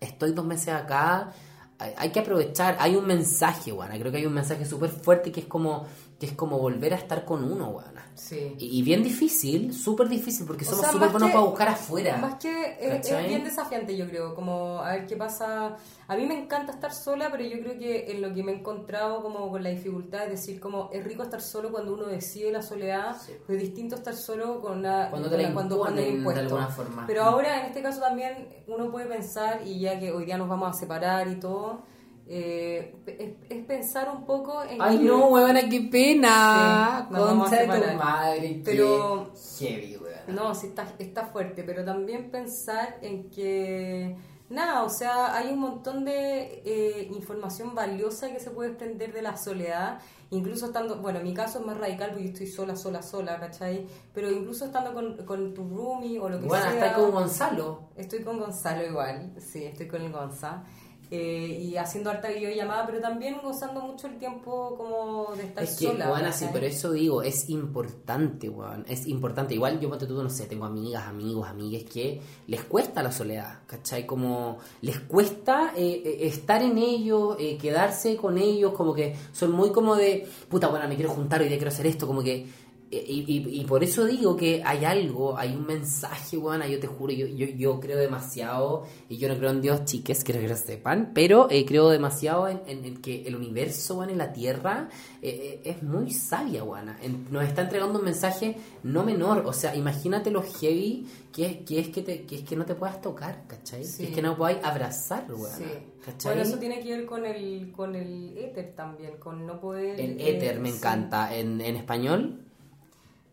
estoy 0.00 0.32
dos 0.32 0.46
meses 0.46 0.68
acá, 0.68 1.32
hay, 1.78 1.92
hay 1.96 2.10
que 2.10 2.20
aprovechar, 2.20 2.76
hay 2.80 2.96
un 2.96 3.06
mensaje, 3.06 3.72
bueno, 3.72 3.94
creo 3.98 4.10
que 4.10 4.18
hay 4.18 4.26
un 4.26 4.32
mensaje 4.34 4.64
súper 4.64 4.90
fuerte 4.90 5.30
que 5.32 5.40
es 5.40 5.46
como, 5.46 5.86
que 6.18 6.26
es 6.26 6.32
como 6.32 6.58
volver 6.58 6.92
a 6.94 6.96
estar 6.96 7.24
con 7.24 7.44
uno, 7.44 7.68
weón. 7.68 7.98
Sí. 8.14 8.56
Y, 8.58 8.80
y 8.80 8.82
bien 8.82 9.04
difícil, 9.04 9.72
súper 9.72 10.08
difícil, 10.08 10.44
porque 10.44 10.64
O 10.64 10.70
somos 10.70 10.86
súper 10.90 11.10
buenos 11.10 11.28
que- 11.28 11.34
para 11.34 11.44
buscar 11.46 11.68
afuera. 11.68 12.16
Más 12.16 12.34
que 12.34 12.50
eh, 12.50 13.00
es 13.04 13.28
bien 13.28 13.44
desafiante, 13.44 13.96
yo 13.96 14.08
creo, 14.08 14.34
como 14.34 14.80
a 14.80 14.90
ver 14.94 15.06
qué 15.06 15.16
pasa. 15.16 15.76
A 16.08 16.16
mí 16.16 16.26
me 16.26 16.36
encanta 16.42 16.72
estar 16.72 16.92
sola, 16.92 17.28
pero 17.30 17.44
yo 17.44 17.60
creo 17.60 17.78
que 17.78 18.10
en 18.10 18.20
lo 18.20 18.34
que 18.34 18.42
me 18.42 18.50
he 18.50 18.56
encontrado 18.56 19.22
como 19.22 19.48
con 19.48 19.62
la 19.62 19.70
dificultad 19.70 20.24
es 20.24 20.30
decir, 20.30 20.58
como 20.58 20.90
es 20.92 21.04
rico 21.04 21.22
estar 21.22 21.40
solo 21.40 21.70
cuando 21.70 21.94
uno 21.94 22.06
decide 22.06 22.50
la 22.50 22.62
soledad, 22.62 23.16
Sí. 23.24 23.34
pero 23.46 23.56
es 23.56 23.64
distinto 23.64 23.94
estar 23.94 24.16
solo 24.16 24.60
con 24.60 24.78
una, 24.78 25.10
Cuando 25.10 25.30
te 25.30 25.38
la 25.38 25.52
cuando, 25.54 25.78
cuando 25.78 26.00
de 26.02 26.08
impuesto. 26.10 26.40
alguna 26.40 26.66
forma. 26.66 27.04
Pero 27.06 27.22
ahora 27.22 27.60
en 27.60 27.66
este 27.66 27.80
caso 27.80 28.00
también 28.00 28.48
uno 28.66 28.90
puede 28.90 29.06
pensar, 29.06 29.60
y 29.64 29.78
ya 29.78 29.96
que 30.00 30.10
hoy 30.10 30.24
día 30.24 30.36
nos 30.36 30.48
vamos 30.48 30.70
a 30.70 30.72
separar 30.72 31.28
y 31.28 31.38
todo, 31.38 31.82
eh, 32.28 32.94
es, 33.06 33.30
es 33.48 33.64
pensar 33.64 34.08
un 34.14 34.24
poco 34.26 34.62
en 34.62 34.80
Ay, 34.82 34.98
que- 34.98 35.04
no, 35.04 35.26
huevona, 35.28 35.68
qué 35.68 35.80
pena. 35.90 37.06
Sí, 37.08 37.14
Concha 37.14 37.56
de 37.56 37.66
tu 37.92 37.96
madre, 37.96 38.62
Pero- 38.64 39.32
qué 39.58 39.66
heavy, 39.66 39.96
huevona. 39.96 40.08
No, 40.28 40.54
sí 40.54 40.66
está, 40.68 40.86
está 40.98 41.26
fuerte, 41.26 41.62
pero 41.64 41.84
también 41.84 42.30
pensar 42.30 42.98
en 43.00 43.30
que, 43.30 44.14
nada, 44.50 44.82
o 44.82 44.90
sea, 44.90 45.34
hay 45.34 45.52
un 45.52 45.58
montón 45.60 46.04
de 46.04 46.62
eh, 46.66 47.08
información 47.14 47.74
valiosa 47.74 48.30
que 48.30 48.38
se 48.40 48.50
puede 48.50 48.70
extender 48.70 49.12
de 49.14 49.22
la 49.22 49.38
soledad, 49.38 49.98
incluso 50.30 50.66
estando, 50.66 50.96
bueno, 51.00 51.20
en 51.20 51.24
mi 51.24 51.32
caso 51.32 51.60
es 51.60 51.64
más 51.66 51.78
radical 51.78 52.10
porque 52.10 52.24
yo 52.24 52.32
estoy 52.32 52.46
sola, 52.48 52.76
sola, 52.76 53.00
sola, 53.02 53.40
¿cachai? 53.40 53.86
Pero 54.12 54.30
incluso 54.30 54.66
estando 54.66 54.92
con, 54.92 55.16
con 55.24 55.54
tu 55.54 55.66
roomie 55.66 56.18
o 56.18 56.28
lo 56.28 56.38
que 56.40 56.46
Bueno, 56.46 56.64
sea. 56.64 56.74
está 56.74 56.92
con 56.92 57.10
Gonzalo. 57.10 57.88
Estoy 57.96 58.22
con 58.22 58.38
Gonzalo 58.38 58.84
igual, 58.86 59.32
sí, 59.38 59.64
estoy 59.64 59.88
con 59.88 60.02
el 60.02 60.12
Gonza. 60.12 60.62
Eh, 61.10 61.58
y 61.62 61.76
haciendo 61.76 62.10
harta 62.10 62.28
videollamada, 62.28 62.86
pero 62.86 63.00
también 63.00 63.38
gozando 63.42 63.80
mucho 63.80 64.06
el 64.06 64.18
tiempo 64.18 64.74
como 64.76 65.34
de 65.36 65.44
estar 65.44 65.64
Es 65.64 65.76
que, 65.78 65.86
sola. 65.86 66.10
weón, 66.10 66.26
así, 66.26 66.46
pero 66.52 66.66
eso 66.66 66.92
digo, 66.92 67.22
es 67.22 67.48
importante, 67.48 68.48
weón. 68.48 68.84
Es 68.88 69.06
importante. 69.06 69.54
Igual 69.54 69.80
yo, 69.80 69.88
tú, 69.96 70.22
no 70.22 70.30
sé, 70.30 70.46
tengo 70.46 70.66
amigas, 70.66 71.06
amigos, 71.06 71.48
amigues 71.48 71.84
que 71.84 72.20
les 72.46 72.62
cuesta 72.64 73.02
la 73.02 73.12
soledad, 73.12 73.60
¿cachai? 73.66 74.06
Como 74.06 74.58
les 74.82 75.00
cuesta 75.00 75.72
eh, 75.76 76.02
eh, 76.04 76.18
estar 76.26 76.62
en 76.62 76.78
ellos, 76.78 77.36
eh, 77.38 77.56
quedarse 77.56 78.16
con 78.16 78.38
ellos, 78.38 78.72
como 78.72 78.94
que 78.94 79.16
son 79.32 79.52
muy 79.52 79.70
como 79.72 79.96
de, 79.96 80.28
puta, 80.48 80.68
bueno, 80.68 80.86
me 80.88 80.96
quiero 80.96 81.10
juntar, 81.10 81.40
hoy 81.40 81.48
día 81.48 81.56
quiero 81.56 81.70
hacer 81.70 81.86
esto, 81.86 82.06
como 82.06 82.22
que. 82.22 82.67
Eh, 82.90 83.04
Y, 83.06 83.20
y- 83.32 83.60
y 83.60 83.64
por 83.64 83.84
eso 83.84 84.04
digo 84.06 84.36
que 84.36 84.62
hay 84.64 84.84
algo, 84.84 85.36
hay 85.36 85.54
un 85.54 85.66
mensaje, 85.66 86.36
weón, 86.38 86.62
yo 86.62 86.78
te 86.80 86.86
juro, 86.86 87.12
yo, 87.12 87.26
yo, 87.26 87.46
yo 87.46 87.80
creo 87.80 87.98
demasiado, 87.98 88.84
y 89.08 89.16
yo 89.18 89.28
no 89.28 89.36
creo 89.36 89.50
en 89.50 89.60
Dios, 89.60 89.84
chiques, 89.84 90.24
quiero 90.24 90.40
que 90.40 90.48
lo 90.48 90.56
sepan, 90.56 91.12
pero 91.14 91.48
eh, 91.50 91.64
creo 91.66 91.88
demasiado 91.90 92.48
en, 92.48 92.60
en- 92.66 92.84
en 92.84 92.96
que 93.02 93.26
el 93.26 93.36
universo, 93.36 93.96
weón, 93.96 94.10
en 94.10 94.18
la 94.18 94.32
Tierra, 94.32 94.88
eh, 95.20 95.60
eh, 95.64 95.70
es 95.70 95.82
muy 95.82 96.10
sabia. 96.12 96.62
En- 97.02 97.26
Nos 97.30 97.44
está 97.44 97.62
entregando 97.62 97.98
un 97.98 98.04
mensaje 98.04 98.56
no 98.82 99.04
menor, 99.04 99.44
o 99.46 99.52
sea, 99.52 99.74
imagínate 99.76 100.30
lo 100.30 100.42
heavy 100.42 101.06
que 101.32 101.44
es 101.46 101.56
que, 101.58 101.78
es 101.80 101.88
que, 101.90 102.02
te- 102.02 102.22
que 102.26 102.36
es 102.36 102.42
que 102.42 102.56
no 102.56 102.64
te 102.64 102.74
puedas 102.74 103.00
tocar, 103.00 103.44
¿cachai? 103.46 103.84
Sí. 103.84 104.02
Que 104.04 104.08
es 104.08 104.14
que 104.14 104.22
no 104.22 104.36
podáis 104.36 104.58
abrazar, 104.64 105.26
weón. 105.28 105.50
Sí. 105.58 105.64
¿cachai? 106.04 106.32
Bueno, 106.34 106.48
eso 106.48 106.58
tiene 106.58 106.80
que 106.80 106.90
ver 106.96 107.04
con 107.06 107.24
el, 107.26 107.70
con 107.72 107.94
el 107.94 108.36
éter 108.38 108.74
también, 108.74 109.18
con 109.18 109.46
no 109.46 109.60
poder... 109.60 110.00
El 110.00 110.20
eh, 110.20 110.36
éter 110.36 110.58
me 110.58 110.70
sí. 110.70 110.76
encanta. 110.78 111.34
En, 111.36 111.60
en 111.60 111.76
español, 111.76 112.44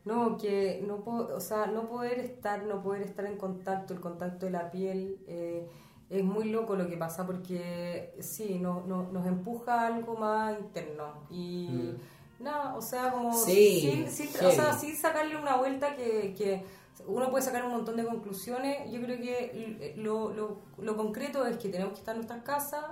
No, 0.06 0.38
que 0.38 0.84
no 0.88 1.04
o 1.06 1.40
sea, 1.40 1.66
no 1.68 1.88
poder 1.90 2.20
estar, 2.20 2.64
no 2.64 2.82
poder 2.84 3.02
estar 3.02 3.26
en 3.26 3.38
contacto, 3.38 3.94
el 3.94 4.00
contacto 4.00 4.46
de 4.46 4.52
la 4.52 4.70
piel, 4.72 5.18
eh, 5.28 5.68
es 6.12 6.24
muy 6.24 6.50
loco 6.52 6.76
lo 6.76 6.88
que 6.88 6.96
pasa 6.98 7.26
porque 7.26 8.14
sí, 8.20 8.60
no, 8.60 8.84
no, 8.86 9.12
nos 9.12 9.26
empuja 9.26 9.82
a 9.82 9.88
algo 9.88 10.16
más 10.16 10.60
interno 10.60 11.26
y 11.32 11.96
nada, 12.40 12.76
o 12.76 12.82
sea, 12.82 13.12
como 13.12 13.32
Mm. 13.32 13.34
Sí, 13.34 13.80
sin, 13.82 14.12
sin- 14.12 14.46
o 14.46 14.52
sea, 14.52 14.74
sin 14.74 14.96
sacarle 14.96 15.36
una 15.38 15.56
vuelta 15.58 15.96
que, 15.96 16.36
que 16.38 16.64
uno 17.08 17.32
puede 17.32 17.44
sacar 17.44 17.66
un 17.66 17.72
montón 17.72 17.98
de 17.98 18.06
conclusiones, 18.06 18.92
yo 18.92 19.02
creo 19.02 19.18
que 19.18 19.96
lo, 19.98 20.32
lo, 20.34 20.60
lo 20.78 20.96
concreto 20.96 21.46
es 21.48 21.58
que 21.58 21.70
tenemos 21.70 21.94
que 21.94 22.00
estar 22.02 22.14
en 22.16 22.22
nuestras 22.22 22.44
casas, 22.44 22.86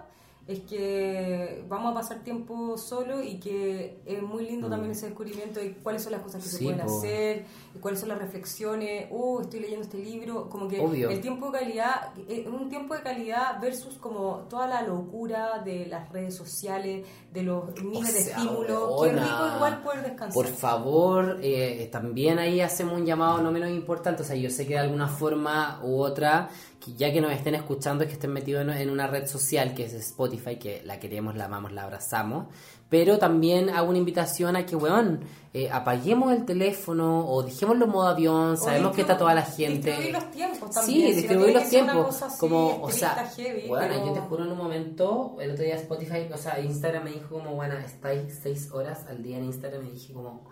es 0.46 0.60
que 0.62 1.64
vamos 1.70 1.92
a 1.92 1.96
pasar 1.96 2.20
tiempo 2.24 2.78
solo 2.78 3.24
y 3.24 3.40
que 3.40 4.02
es 4.06 4.22
muy 4.22 4.46
lindo 4.46 4.70
también 4.70 4.92
ese 4.92 5.06
descubrimiento 5.06 5.60
de 5.62 5.74
cuáles 5.76 6.04
son 6.04 6.12
las 6.12 6.22
cosas 6.22 6.44
que 6.44 6.50
se 6.50 6.64
Mm. 6.64 6.66
Pueden 6.66 6.86
po. 6.86 6.98
hacer, 6.98 7.46
y 7.76 7.80
cuáles 7.80 8.00
son 8.02 8.10
las 8.10 8.18
reflexiones, 8.20 9.08
oh, 9.12 9.42
estoy 9.42 9.62
leyendo 9.62 9.84
este 9.86 9.98
libro, 10.00 10.50
como 10.50 10.68
que 10.68 10.80
Obvio. 10.82 11.10
el 11.10 11.22
tiempo 11.22 11.50
de 11.50 11.60
calidad, 11.60 12.12
eh, 12.28 12.46
un 12.48 12.68
tiempo 12.70 12.94
de 12.94 13.02
calidad 13.02 13.60
versus 13.62 13.98
como 13.98 14.46
toda 14.50 14.68
la 14.68 14.82
locura 14.82 15.60
de 15.64 15.86
las 15.86 16.12
redes 16.12 16.36
sociales, 16.36 17.06
de 17.32 17.44
los 17.44 17.82
miles 17.82 18.14
de 18.14 18.22
sea, 18.24 18.38
estímulos, 18.38 19.02
qué 19.02 19.08
weona. 19.10 19.24
rico 19.24 19.56
igual 19.56 19.82
poder 19.82 20.02
descansar. 20.04 20.34
Por 20.34 20.48
favor, 20.48 21.40
eh, 21.42 21.88
también 21.92 22.38
ahí 22.40 22.60
hacemos 22.62 23.00
un 23.00 23.06
llamado 23.06 23.42
no 23.42 23.52
menos 23.52 23.70
importante. 23.70 24.24
O 24.24 24.26
sea, 24.26 24.36
yo 24.36 24.50
sé 24.50 24.68
que 24.68 24.74
de 24.74 24.80
alguna 24.80 25.08
forma 25.08 25.80
u 25.84 26.00
otra, 26.02 26.50
que 26.84 26.94
ya 26.94 27.12
que 27.14 27.22
nos 27.22 27.32
estén 27.32 27.56
escuchando, 27.56 28.04
es 28.04 28.10
que 28.10 28.14
estén 28.16 28.32
metidos 28.34 28.62
en, 28.64 28.70
en 28.72 28.90
una 28.90 29.08
red 29.08 29.28
social 29.28 29.74
que 29.74 29.86
es 29.86 29.94
Spotify, 29.94 30.58
que 30.58 30.82
la 30.84 31.00
queremos, 31.00 31.36
la 31.36 31.46
amamos, 31.46 31.72
la 31.72 31.84
abrazamos. 31.84 32.48
Pero 32.90 33.18
también 33.18 33.70
hago 33.72 33.90
una 33.90 33.98
invitación 33.98 34.56
a 34.56 34.66
que, 34.68 34.76
weón, 34.76 35.22
eh, 35.54 35.70
apaguemos 35.72 36.32
el 36.32 36.46
teléfono 36.46 37.26
o 37.28 37.42
dejémoslo 37.42 37.86
en 37.86 37.92
modo 37.92 38.08
avión. 38.08 38.56
Sabemos 38.58 38.94
que 38.94 39.02
está 39.02 39.18
toda 39.18 39.34
la 39.34 39.42
gente. 39.44 39.90
distribuir 39.90 40.12
los 40.14 40.32
tiempos 40.32 40.72
también, 40.72 41.08
Sí, 41.08 41.14
distribuir 41.16 41.54
los 41.56 41.70
tiempos. 41.70 42.22
así 42.22 42.40
como, 42.40 42.82
o 42.84 42.92
sea, 42.92 43.32
heavy, 43.36 43.68
bueno, 43.68 43.88
pero- 43.96 44.06
yo 44.08 44.14
te 44.14 44.20
juro 44.20 44.44
en 44.46 44.52
un 44.52 44.58
momento, 44.58 45.38
el 45.40 45.52
otro 45.52 45.64
día 45.64 45.76
Spotify, 45.76 46.28
o 46.32 46.38
sea, 46.38 46.60
Instagram 46.60 47.06
me 47.06 47.12
dijo 47.14 47.30
como, 47.30 47.56
bueno, 47.56 47.76
estáis 47.80 48.40
seis 48.44 48.70
horas 48.72 49.06
al 49.10 49.24
día 49.24 49.38
en 49.38 49.46
Instagram 49.46 49.88
y 49.88 49.92
dije 49.92 50.14
como, 50.14 50.48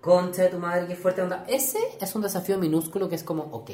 concha 0.00 0.42
de 0.42 0.48
tu 0.48 0.58
madre, 0.58 0.86
qué 0.88 0.96
fuerte 0.96 1.22
onda. 1.22 1.44
Ese 1.46 1.78
es 2.00 2.14
un 2.16 2.22
desafío 2.22 2.58
minúsculo 2.58 3.08
que 3.08 3.14
es 3.14 3.22
como, 3.22 3.42
ok, 3.44 3.70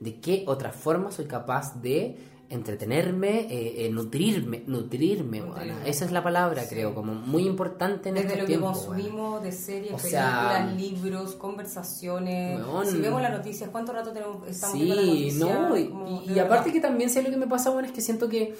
¿de 0.00 0.20
qué 0.20 0.44
otra 0.46 0.72
forma 0.72 1.10
soy 1.12 1.26
capaz 1.26 1.80
de 1.80 2.18
entretenerme, 2.48 3.40
eh, 3.50 3.86
eh, 3.86 3.90
nutrirme, 3.90 4.62
nutrirme, 4.66 5.40
Nutrirme. 5.40 5.72
weona? 5.72 5.86
Esa 5.86 6.04
es 6.04 6.12
la 6.12 6.22
palabra, 6.22 6.62
Sí. 6.64 6.68
creo, 6.70 6.94
como 6.94 7.14
muy 7.14 7.46
importante 7.46 8.10
en 8.10 8.16
Desde 8.16 8.26
estos 8.28 8.40
lo 8.40 8.44
que 8.44 8.48
tiempos, 8.58 8.78
consumimos 8.84 9.42
de 9.42 9.52
series, 9.52 9.94
O 9.94 9.98
sea, 9.98 10.66
películas, 10.76 10.76
libros, 10.76 11.34
conversaciones. 11.36 12.60
weón. 12.60 12.86
Si 12.86 12.98
vemos 13.00 13.22
las 13.22 13.32
noticias, 13.32 13.70
¿cuánto 13.70 13.92
rato 13.92 14.12
tenemos, 14.12 14.46
estamos 14.48 14.76
viendo 14.76 14.94
las 14.96 15.04
Sí, 15.04 15.10
noticias? 15.38 15.60
no, 15.68 15.76
y, 15.78 15.88
Como, 15.88 16.22
y- 16.26 16.32
y 16.32 16.38
aparte 16.38 16.72
que 16.72 16.80
también 16.80 17.08
sé 17.10 17.22
lo 17.22 17.30
que 17.30 17.36
me 17.38 17.46
pasa, 17.46 17.70
bueno, 17.70 17.86
es 17.88 17.94
que 17.94 18.00
siento 18.02 18.28
que 18.28 18.54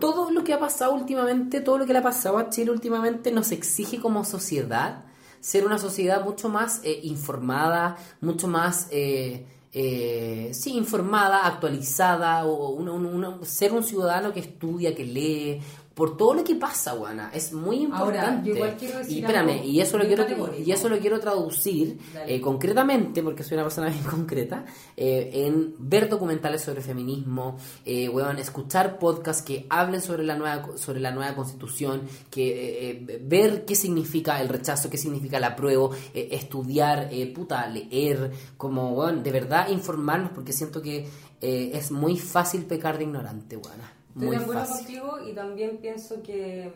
todo 0.00 0.30
lo 0.30 0.44
que 0.44 0.52
ha 0.52 0.58
pasado 0.58 0.92
últimamente, 0.94 1.60
todo 1.60 1.78
lo 1.78 1.86
que 1.86 1.92
le 1.92 2.00
ha 2.00 2.02
pasado 2.02 2.38
a 2.38 2.50
Chile 2.50 2.70
últimamente 2.70 3.30
nos 3.32 3.52
exige 3.52 4.00
como 4.00 4.24
sociedad 4.24 5.04
ser 5.40 5.64
una 5.64 5.78
sociedad 5.78 6.24
mucho 6.24 6.48
más 6.48 6.80
eh, 6.82 6.98
informada, 7.04 7.96
mucho 8.20 8.48
más, 8.48 8.88
eh, 8.90 9.46
eh, 9.78 10.50
sí, 10.54 10.74
informada, 10.76 11.46
actualizada, 11.46 12.46
o 12.46 12.70
una- 12.70 12.92
una- 12.92 13.44
ser 13.44 13.72
un 13.72 13.82
ciudadano 13.84 14.32
que 14.32 14.40
estudia, 14.40 14.94
que 14.94 15.04
lee, 15.04 15.60
por 15.96 16.14
todo 16.18 16.34
lo 16.34 16.44
que 16.44 16.54
pasa, 16.56 16.90
Juana, 16.92 17.30
es 17.32 17.54
muy 17.54 17.88
Ahora, 17.90 18.18
importante. 18.18 18.48
yo 18.50 18.54
igual 18.54 18.76
quiero 18.78 18.98
decir 18.98 19.16
y 19.16 19.20
espérame, 19.20 19.50
algo 19.50 19.64
y 19.64 19.80
eso 19.80 19.96
lo 19.96 20.04
quiero 20.04 20.26
y 20.58 20.70
eso 20.70 20.88
lo 20.90 20.98
quiero 20.98 21.18
traducir 21.18 21.98
eh, 22.26 22.38
concretamente, 22.38 23.22
porque 23.22 23.42
soy 23.42 23.54
una 23.54 23.62
persona 23.64 23.88
bien 23.88 24.04
concreta, 24.10 24.66
eh, 24.94 25.30
en 25.32 25.74
ver 25.78 26.10
documentales 26.10 26.60
sobre 26.60 26.82
feminismo, 26.82 27.56
eh, 27.86 28.10
weón, 28.10 28.38
escuchar 28.38 28.98
podcasts 28.98 29.42
que 29.42 29.66
hablen 29.70 30.02
sobre 30.02 30.22
la 30.22 30.36
nueva, 30.36 30.76
sobre 30.76 31.00
la 31.00 31.12
nueva 31.12 31.34
constitución, 31.34 32.02
que 32.30 32.48
eh, 32.48 33.04
eh, 33.08 33.20
ver 33.24 33.64
qué 33.64 33.74
significa 33.74 34.38
el 34.42 34.50
rechazo, 34.50 34.90
qué 34.90 34.98
significa 34.98 35.38
el 35.38 35.44
apruebo, 35.44 35.92
estudiar, 36.12 37.08
eh, 37.10 37.26
puta, 37.32 37.66
leer, 37.68 38.30
como, 38.58 38.92
weón, 38.92 39.22
de 39.22 39.32
verdad 39.32 39.68
informarnos, 39.70 40.32
porque 40.32 40.52
siento 40.52 40.82
que 40.82 41.06
eh, 41.40 41.70
es 41.74 41.90
muy 41.90 42.18
fácil 42.18 42.64
pecar 42.64 42.98
de 42.98 43.04
ignorante, 43.04 43.56
weón. 43.56 43.95
Estoy 44.16 44.28
Muy 44.28 44.36
de 44.38 44.42
acuerdo 44.44 44.64
fácil. 44.64 45.00
contigo 45.00 45.28
y 45.28 45.34
también 45.34 45.76
pienso 45.76 46.22
que 46.22 46.72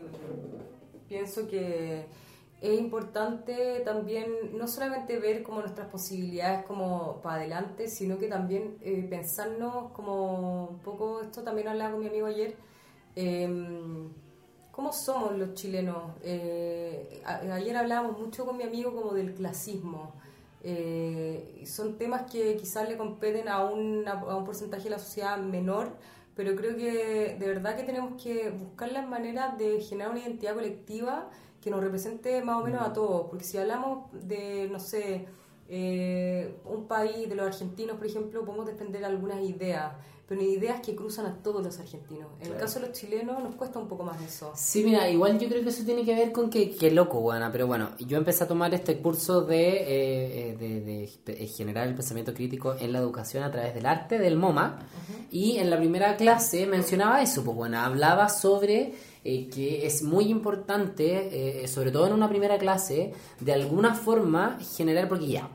pienso 1.09 1.49
que 1.49 2.05
es 2.61 2.79
importante 2.79 3.81
también 3.81 4.27
no 4.59 4.69
solamente 4.69 5.19
ver 5.19 5.43
como 5.43 5.61
nuestras 5.63 5.89
posibilidades 5.89 6.67
como 6.67 7.21
para 7.23 7.37
adelante, 7.37 7.89
sino 7.89 8.19
que 8.19 8.29
también 8.29 8.77
eh, 8.83 9.07
pensarnos 9.09 9.91
como 9.93 10.67
un 10.67 10.79
poco, 10.81 11.23
esto 11.23 11.43
también 11.43 11.69
hablaba 11.69 11.93
con 11.93 12.01
mi 12.01 12.09
amigo 12.09 12.27
ayer, 12.27 12.57
eh, 13.17 13.49
¿cómo 14.71 14.93
somos 14.93 15.33
los 15.39 15.55
chilenos? 15.55 16.13
Eh, 16.23 17.23
a- 17.25 17.55
ayer 17.55 17.75
hablábamos 17.75 18.19
mucho 18.19 18.45
con 18.45 18.59
mi 18.59 18.65
amigo 18.65 18.95
como 18.95 19.15
del 19.15 19.33
clasismo. 19.33 20.13
Eh, 20.63 21.63
son 21.67 21.97
temas 21.97 22.31
que 22.31 22.55
quizás 22.57 22.87
le 22.87 22.99
competen 22.99 23.49
a, 23.49 23.65
una- 23.65 24.13
a 24.21 24.37
un 24.37 24.45
porcentaje 24.45 24.85
de 24.85 24.91
la 24.91 24.99
sociedad 24.99 25.39
menor, 25.39 25.89
pero 26.41 26.57
creo 26.57 26.75
que 26.75 27.37
de 27.39 27.47
verdad 27.47 27.77
que 27.77 27.83
tenemos 27.83 28.23
que 28.23 28.49
buscar 28.49 28.91
las 28.91 29.07
maneras 29.07 29.59
de 29.59 29.79
generar 29.83 30.11
una 30.11 30.21
identidad 30.21 30.55
colectiva 30.55 31.29
que 31.61 31.69
nos 31.69 31.83
represente 31.83 32.43
más 32.43 32.63
o 32.63 32.65
menos 32.65 32.81
a 32.81 32.95
todos, 32.95 33.29
porque 33.29 33.45
si 33.45 33.59
hablamos 33.59 34.11
de, 34.27 34.67
no 34.73 34.81
sé, 34.81 35.27
eh, 35.69 36.55
un 36.65 36.89
país, 36.89 37.29
de 37.29 37.35
los 37.35 37.47
argentinos, 37.47 37.99
por 37.99 38.07
ejemplo, 38.07 38.43
podemos 38.47 38.65
defender 38.65 39.05
algunas 39.05 39.43
ideas, 39.43 39.93
pero 40.31 40.43
ideas 40.43 40.81
que 40.81 40.95
cruzan 40.95 41.27
a 41.27 41.43
todos 41.43 41.61
los 41.61 41.77
argentinos. 41.81 42.29
En 42.41 42.53
el 42.53 42.57
caso 42.57 42.79
de 42.79 42.87
los 42.87 42.97
chilenos 42.97 43.43
nos 43.43 43.57
cuesta 43.57 43.81
un 43.81 43.89
poco 43.89 44.05
más 44.05 44.23
eso. 44.23 44.53
Sí, 44.55 44.85
mira, 44.85 45.11
igual 45.11 45.41
yo 45.41 45.49
creo 45.49 45.61
que 45.65 45.71
eso 45.71 45.83
tiene 45.85 46.05
que 46.05 46.15
ver 46.15 46.31
con 46.31 46.49
que, 46.49 46.71
que 46.71 46.93
loco, 46.93 47.21
buena, 47.21 47.51
pero 47.51 47.67
bueno, 47.67 47.89
yo 47.99 48.17
empecé 48.17 48.45
a 48.45 48.47
tomar 48.47 48.73
este 48.73 48.99
curso 48.99 49.41
de, 49.41 50.51
eh, 50.51 50.57
de, 50.57 51.11
de, 51.25 51.47
generar 51.49 51.89
el 51.89 51.97
pensamiento 51.97 52.33
crítico 52.33 52.77
en 52.79 52.93
la 52.93 53.01
educación 53.01 53.43
a 53.43 53.51
través 53.51 53.75
del 53.75 53.87
arte, 53.87 54.21
del 54.21 54.37
MoMA, 54.37 54.79
y 55.33 55.57
en 55.57 55.69
la 55.69 55.77
primera 55.79 56.17
clase 56.17 56.65
mencionaba 56.65 57.21
eso, 57.23 57.43
pues 57.43 57.57
bueno, 57.57 57.81
hablaba 57.81 58.29
sobre 58.29 58.95
eh, 59.25 59.49
que 59.49 59.85
es 59.85 60.05
muy 60.05 60.27
importante, 60.27 61.65
eh, 61.65 61.67
sobre 61.67 61.91
todo 61.91 62.07
en 62.07 62.13
una 62.13 62.29
primera 62.29 62.57
clase, 62.57 63.13
de 63.41 63.53
alguna 63.53 63.97
forma 63.97 64.61
generar, 64.77 65.09
porque 65.09 65.27
ya, 65.27 65.51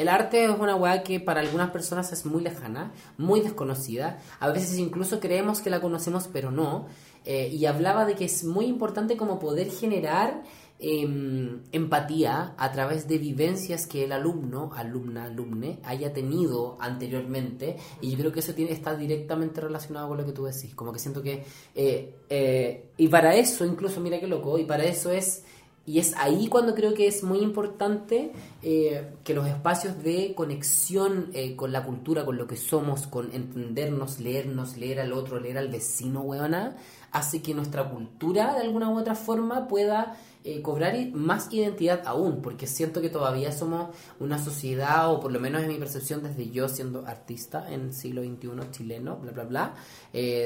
el 0.00 0.08
arte 0.08 0.44
es 0.44 0.50
una 0.50 0.76
weá 0.76 1.02
que 1.02 1.20
para 1.20 1.40
algunas 1.40 1.70
personas 1.70 2.10
es 2.10 2.24
muy 2.24 2.42
lejana, 2.42 2.92
muy 3.18 3.40
desconocida. 3.40 4.18
A 4.38 4.48
veces 4.48 4.78
incluso 4.78 5.20
creemos 5.20 5.60
que 5.60 5.68
la 5.68 5.80
conocemos, 5.80 6.26
pero 6.32 6.50
no. 6.50 6.86
Eh, 7.26 7.48
y 7.52 7.66
hablaba 7.66 8.06
de 8.06 8.14
que 8.14 8.24
es 8.24 8.44
muy 8.44 8.64
importante 8.64 9.18
como 9.18 9.38
poder 9.38 9.70
generar 9.70 10.42
em, 10.78 11.60
empatía 11.72 12.54
a 12.56 12.72
través 12.72 13.06
de 13.08 13.18
vivencias 13.18 13.86
que 13.86 14.04
el 14.04 14.12
alumno, 14.12 14.70
alumna, 14.74 15.24
alumne, 15.24 15.80
haya 15.84 16.14
tenido 16.14 16.78
anteriormente. 16.80 17.76
Y 18.00 18.12
yo 18.12 18.16
creo 18.16 18.32
que 18.32 18.40
eso 18.40 18.54
tiene, 18.54 18.72
está 18.72 18.96
directamente 18.96 19.60
relacionado 19.60 20.08
con 20.08 20.16
lo 20.16 20.24
que 20.24 20.32
tú 20.32 20.44
decís. 20.46 20.74
Como 20.74 20.94
que 20.94 20.98
siento 20.98 21.20
que... 21.20 21.44
Eh, 21.74 22.14
eh, 22.30 22.90
y 22.96 23.08
para 23.08 23.34
eso, 23.34 23.66
incluso, 23.66 24.00
mira 24.00 24.18
qué 24.18 24.26
loco, 24.26 24.58
y 24.58 24.64
para 24.64 24.84
eso 24.84 25.10
es 25.10 25.44
y 25.90 25.98
es 25.98 26.14
ahí 26.18 26.46
cuando 26.46 26.76
creo 26.76 26.94
que 26.94 27.08
es 27.08 27.24
muy 27.24 27.40
importante 27.40 28.30
eh, 28.62 29.10
que 29.24 29.34
los 29.34 29.48
espacios 29.48 30.00
de 30.04 30.34
conexión 30.36 31.30
eh, 31.32 31.56
con 31.56 31.72
la 31.72 31.84
cultura, 31.84 32.24
con 32.24 32.36
lo 32.36 32.46
que 32.46 32.56
somos, 32.56 33.08
con 33.08 33.34
entendernos, 33.34 34.20
leernos, 34.20 34.76
leer 34.76 35.00
al 35.00 35.12
otro, 35.12 35.40
leer 35.40 35.58
al 35.58 35.66
vecino, 35.66 36.20
weona, 36.20 36.76
hace 37.10 37.42
que 37.42 37.54
nuestra 37.54 37.90
cultura 37.90 38.54
de 38.54 38.60
alguna 38.60 38.88
u 38.88 39.00
otra 39.00 39.16
forma 39.16 39.66
pueda 39.66 40.16
eh, 40.44 40.62
cobrar 40.62 40.94
más 41.12 41.52
identidad 41.52 42.02
aún, 42.06 42.40
porque 42.40 42.68
siento 42.68 43.00
que 43.00 43.10
todavía 43.10 43.50
somos 43.50 43.88
una 44.20 44.38
sociedad, 44.38 45.12
o 45.12 45.18
por 45.18 45.32
lo 45.32 45.40
menos 45.40 45.60
en 45.60 45.70
mi 45.70 45.74
percepción 45.74 46.22
desde 46.22 46.50
yo 46.50 46.68
siendo 46.68 47.04
artista 47.04 47.68
en 47.68 47.92
siglo 47.92 48.22
XXI 48.22 48.70
chileno, 48.70 49.16
bla, 49.16 49.32
bla, 49.32 49.42
bla, 49.42 49.74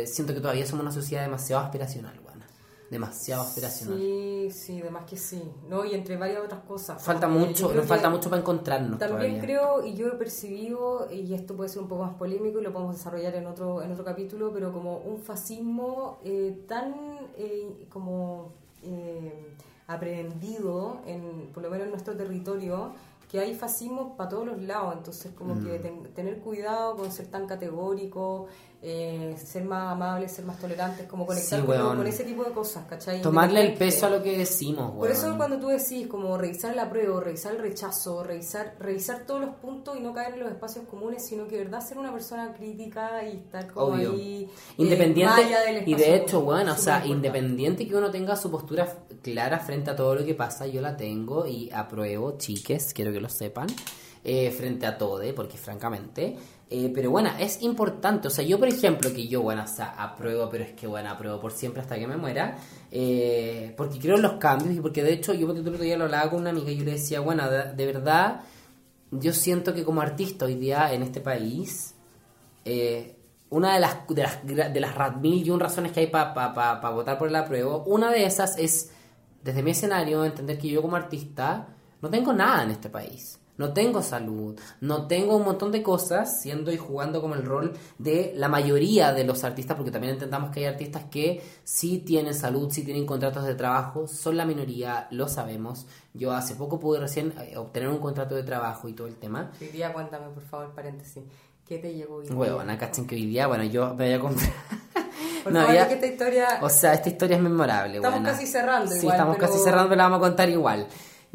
siento 0.07 0.33
que 0.33 0.41
todavía 0.41 0.65
somos 0.65 0.85
una 0.85 0.93
sociedad 0.93 1.23
demasiado 1.23 1.63
aspiracional, 1.63 2.19
demasiado 2.91 3.43
aspiracional. 3.43 3.99
Sí, 3.99 4.49
sí, 4.51 4.81
además 4.81 5.05
que 5.05 5.17
sí, 5.17 5.43
¿no? 5.69 5.85
Y 5.85 5.95
entre 5.95 6.17
varias 6.17 6.45
otras 6.45 6.61
cosas. 6.63 7.03
Falta 7.03 7.29
mucho, 7.29 7.73
nos 7.73 7.87
falta 7.87 8.11
mucho 8.11 8.29
para 8.31 8.41
encontrarnos. 8.41 8.99
También 8.99 9.41
creo, 9.41 9.85
y 9.85 9.95
yo 9.95 10.09
he 10.09 10.17
percibido, 10.17 11.09
y 11.11 11.35
esto 11.35 11.57
puede 11.57 11.69
ser 11.69 11.83
un 11.83 11.89
poco 11.89 12.05
más 12.05 12.15
polémico 12.15 12.61
y 12.61 12.63
lo 12.63 12.73
podemos 12.73 12.97
desarrollar 12.97 13.35
en 13.35 13.47
otro, 13.47 13.83
en 13.83 13.91
otro 13.93 14.05
capítulo, 14.05 14.53
pero 14.53 14.73
como 14.73 14.99
un 14.99 15.19
fascismo 15.19 16.19
eh, 16.25 16.65
tan 16.69 16.95
eh, 17.37 17.87
como 17.89 18.53
eh, 18.83 19.55
aprendido, 19.87 21.01
en, 21.07 21.51
por 21.53 21.63
lo 21.63 21.71
menos 21.71 21.87
en 21.87 21.91
nuestro 21.91 22.17
territorio, 22.17 22.93
que 23.31 23.41
hay 23.41 23.55
fascismo 23.55 24.17
para 24.17 24.29
todos 24.29 24.47
los 24.47 24.63
lados, 24.63 24.95
entonces 24.97 25.33
como 25.33 25.55
que 25.55 25.79
mm. 25.79 26.15
tener 26.15 26.39
cuidado 26.39 26.97
con 26.97 27.11
ser 27.11 27.27
tan 27.27 27.47
categórico, 27.47 28.47
eh, 28.87 29.35
ser 29.43 29.65
más 29.65 29.93
amables, 29.93 30.31
ser 30.31 30.45
más 30.45 30.59
tolerantes, 30.59 31.07
como 31.07 31.25
conectar 31.25 31.65
con, 31.65 32.07
ese 32.07 32.23
tipo 32.23 32.45
de 32.45 32.53
cosas, 32.53 32.85
¿cachai? 32.87 33.23
Tomarle 33.23 33.63
el 33.63 33.73
peso 33.79 34.05
a 34.05 34.11
lo 34.11 34.23
que 34.23 34.37
decimos, 34.37 34.93
Por 34.93 35.11
eso 35.11 35.35
cuando 35.39 35.59
tú 35.59 35.69
decís, 35.69 36.07
como 36.07 36.37
revisar 36.37 36.77
la 36.77 36.91
prueba, 36.91 37.19
revisar 37.19 37.55
el 37.55 37.63
rechazo, 37.63 38.23
revisar, 38.23 38.77
revisar 38.79 39.25
todos 39.27 39.41
los 39.41 39.55
puntos 39.55 39.97
y 39.97 40.01
no 40.01 40.13
caer 40.13 40.35
en 40.35 40.41
los 40.41 40.51
espacios 40.51 40.85
comunes, 40.87 41.27
sino 41.27 41.49
que 41.49 41.57
de 41.57 41.65
verdad 41.65 41.81
ser 41.81 41.97
una 41.97 42.13
persona 42.13 42.53
crítica 42.53 43.27
y 43.27 43.39
estar 43.39 43.73
como 43.73 43.95
ahí... 43.95 44.45
Eh, 44.45 44.49
independiente, 44.77 45.83
y 45.87 45.95
de 45.95 46.17
hecho, 46.17 46.43
bueno, 46.43 46.75
o 46.75 46.77
sea, 46.77 47.07
independiente 47.07 47.89
que 47.89 47.97
uno 47.97 48.11
tenga 48.11 48.37
su 48.37 48.51
postura 48.51 48.87
clara 49.23 49.61
frente 49.61 49.93
a 49.93 49.97
todo 49.97 50.15
lo 50.15 50.27
que 50.27 50.35
pasa, 50.35 50.67
yo 50.67 50.83
la 50.83 50.95
tengo 50.95 51.47
y 51.47 51.71
apruebo, 51.71 52.37
chiques, 52.37 52.93
quiero 52.93 53.13
que 53.13 53.21
lo 53.21 53.31
sepan, 53.31 53.69
eh, 54.23 54.51
frente 54.51 54.85
a 54.85 54.99
todo, 54.99 55.23
porque 55.35 55.57
francamente 55.57 56.37
eh, 56.71 56.91
pero 56.95 57.11
bueno, 57.11 57.31
es 57.39 57.63
importante. 57.63 58.29
O 58.29 58.31
sea, 58.31 58.45
yo, 58.45 58.59
por 58.59 58.69
ejemplo, 58.69 59.13
que 59.13 59.29
yo, 59.29 59.43
bueno, 59.43 59.65
o 59.65 59.67
sea, 59.67 59.95
apruebo, 59.99 60.49
pero 60.49 60.65
es 60.65 60.73
que, 60.73 60.87
bueno, 60.87 61.11
apruebo 61.11 61.41
por 61.41 61.53
siempre 61.53 61.83
hasta 61.83 61.97
que 61.97 62.07
me 62.07 62.17
muera. 62.17 62.57
Eh, 62.91 63.75
porque 63.77 63.99
creo 63.99 64.17
en 64.17 64.23
los 64.23 64.35
cambios 64.35 64.75
y 64.75 64.81
porque, 64.81 65.03
de 65.03 65.13
hecho, 65.13 65.35
yo 65.35 65.51
el 65.51 65.59
otro 65.59 65.79
día 65.79 65.97
lo 65.97 66.05
hablaba 66.05 66.31
con 66.31 66.41
una 66.41 66.51
amiga 66.51 66.71
y 66.71 66.79
yo 66.79 66.85
le 66.85 66.93
decía, 66.93 67.21
bueno, 67.21 67.49
de, 67.51 67.87
verdad, 67.87 68.41
yo 69.11 69.33
siento 69.33 69.75
que 69.75 69.85
como 69.85 70.01
artista 70.01 70.47
hoy 70.47 70.55
día 70.55 70.93
en 70.93 71.03
este 71.03 71.21
país, 71.21 71.95
eh, 72.65 73.17
una 73.51 73.75
de 73.75 73.81
las, 73.81 74.09
de 74.09 74.23
las, 74.23 74.73
de 74.75 74.81
las 74.81 75.17
mil 75.19 75.47
y 75.47 75.51
un 75.51 75.61
razones 75.61 75.93
que 75.93 76.01
hay 76.01 76.07
para 76.09 76.91
votar 76.91 77.19
por 77.19 77.29
el 77.29 77.37
apruebo, 77.37 77.85
una 77.85 78.11
de 78.11 78.25
esas 78.25 78.59
es, 78.59 78.91
desde 79.43 79.63
mi 79.63 79.73
escenario, 79.73 80.25
entender 80.25 80.59
que 80.59 80.69
yo 80.69 80.83
como 80.83 80.97
artista 80.97 81.69
no 82.01 82.11
tengo 82.11 82.33
nada 82.33 82.63
en 82.65 82.71
este 82.71 82.89
país 82.89 83.39
no 83.57 83.73
tengo 83.73 84.03
salud, 84.03 84.59
no 84.81 85.07
tengo 85.07 85.37
un 85.37 85.45
montón 85.45 85.71
de 85.73 85.83
cosas, 85.83 86.41
siendo 86.41 86.73
y 86.73 86.77
jugando 86.77 87.21
como 87.21 87.35
el 87.35 87.45
rol 87.45 87.73
de 87.99 88.33
la 88.37 88.49
mayoría 88.49 89.13
de 89.13 89.25
los 89.25 89.45
artistas, 89.45 89.77
porque 89.77 89.91
también 89.91 90.15
entendamos 90.15 90.51
que 90.51 90.61
hay 90.61 90.67
artistas 90.67 91.05
que 91.11 91.43
sí 91.63 91.99
tienen 91.99 92.35
salud, 92.35 92.71
sí 92.71 92.85
tienen 92.85 93.07
contratos 93.07 93.45
de 93.45 93.55
trabajo, 93.55 94.09
son 94.09 94.37
la 94.37 94.45
minoría, 94.45 95.07
lo 95.11 95.29
sabemos. 95.29 95.87
Yo 96.13 96.33
hace 96.33 96.55
poco 96.55 96.79
pude 96.79 97.01
recién 97.01 97.33
eh, 97.41 97.57
obtener 97.57 97.89
un 97.89 97.99
contrato 97.99 98.35
de 98.35 98.43
trabajo 98.43 98.89
y 98.89 98.93
todo 98.93 99.07
el 99.07 99.17
tema. 99.17 99.53
Hoy 99.61 99.69
día, 99.69 99.93
cuéntame, 99.93 100.29
por 100.29 100.45
favor, 100.45 100.73
paréntesis. 100.75 101.23
¿Qué 101.67 101.79
te 101.79 101.95
llegó 101.95 102.17
hoy 102.17 102.27
día? 102.27 102.35
Bueno, 102.35 102.73
acá 102.73 102.91
que 102.91 103.15
hoy 103.15 103.27
día, 103.27 103.47
bueno, 103.47 103.65
yo 103.65 103.95
me 103.95 104.07
voy 104.07 104.15
a 104.15 104.21
comprar... 104.21 104.51
Por 105.45 105.53
no, 105.53 105.61
favor, 105.61 105.89
que 105.89 105.95
esta 105.95 106.07
historia... 106.07 106.49
O 106.63 106.69
sea, 106.71 106.95
esta 106.95 107.09
historia 107.09 107.37
es 107.37 107.43
memorable. 107.43 107.97
Estamos 107.97 108.21
casi 108.21 108.47
cerrando 108.47 108.87
igual, 108.87 109.01
Sí, 109.01 109.09
estamos 109.09 109.37
casi 109.37 109.59
cerrando, 109.59 109.89
pero 109.91 109.97
la 109.99 110.05
vamos 110.05 110.19
a 110.19 110.29
contar 110.29 110.49
igual. 110.49 110.87